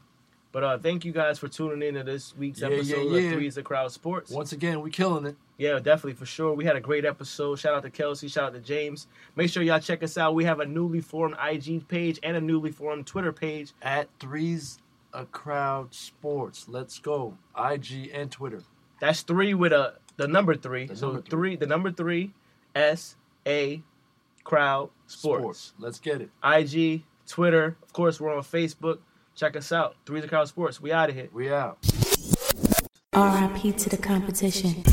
But 0.51 0.63
uh, 0.63 0.77
thank 0.79 1.05
you 1.05 1.11
guys 1.11 1.37
for 1.39 1.47
tuning 1.47 1.87
in 1.87 1.95
to 1.95 2.03
this 2.03 2.35
week's 2.35 2.61
Yeah, 2.61 2.69
yeah, 2.69 2.75
episode 2.77 3.11
yeah. 3.11 3.19
of 3.29 3.33
Three's 3.33 3.55
the 3.55 3.63
Crowd 3.63 3.91
Sports. 3.91 4.31
Once 4.31 4.53
again, 4.53 4.81
we're 4.81 4.89
killing 4.89 5.25
it. 5.25 5.35
Yeah, 5.57 5.75
definitely 5.79 6.13
for 6.13 6.25
sure. 6.25 6.53
We 6.53 6.65
had 6.65 6.75
a 6.75 6.81
great 6.81 7.03
episode. 7.05 7.57
Shout 7.59 7.73
out 7.73 7.83
to 7.83 7.89
Kelsey. 7.89 8.27
Shout 8.27 8.45
out 8.45 8.53
to 8.53 8.59
James. 8.61 9.07
Make 9.35 9.49
sure 9.49 9.61
y'all 9.63 9.79
check 9.79 10.03
us 10.03 10.17
out. 10.17 10.35
We 10.35 10.45
have 10.45 10.59
a 10.59 10.65
newly 10.65 11.01
formed 11.01 11.35
IG 11.43 11.87
page 11.87 12.19
and 12.23 12.37
a 12.37 12.41
newly 12.41 12.71
formed 12.71 13.05
Twitter 13.07 13.33
page. 13.33 13.73
At 13.81 14.07
threes 14.19 14.79
a 15.13 15.25
crowd 15.25 15.93
sports. 15.93 16.67
Let's 16.69 16.99
go. 16.99 17.37
IG 17.57 18.11
and 18.13 18.31
Twitter. 18.31 18.63
That's 18.99 19.21
three 19.21 19.53
with 19.53 19.73
a 19.73 19.95
the 20.17 20.27
number 20.27 20.55
three. 20.55 20.85
The 20.87 20.95
so 20.95 21.07
number 21.07 21.21
three. 21.21 21.29
three, 21.29 21.55
the 21.55 21.67
number 21.67 21.91
three, 21.91 22.33
S 22.75 23.15
A 23.45 23.81
Crowd 24.43 24.89
Sports. 25.07 25.73
Let's 25.79 25.99
get 25.99 26.21
it. 26.21 26.29
IG, 26.43 27.03
Twitter. 27.27 27.77
Of 27.83 27.93
course, 27.93 28.19
we're 28.19 28.35
on 28.35 28.43
Facebook. 28.43 28.99
Check 29.37 29.55
us 29.55 29.71
out. 29.71 29.95
Three's 30.07 30.23
the 30.23 30.27
Crowd 30.27 30.47
Sports. 30.47 30.81
We 30.81 30.91
out 30.91 31.09
of 31.09 31.15
here. 31.15 31.29
We 31.31 31.53
out. 31.53 31.77
RIP 33.13 33.77
to 33.77 33.87
the 33.87 33.97
competition. 34.01 34.83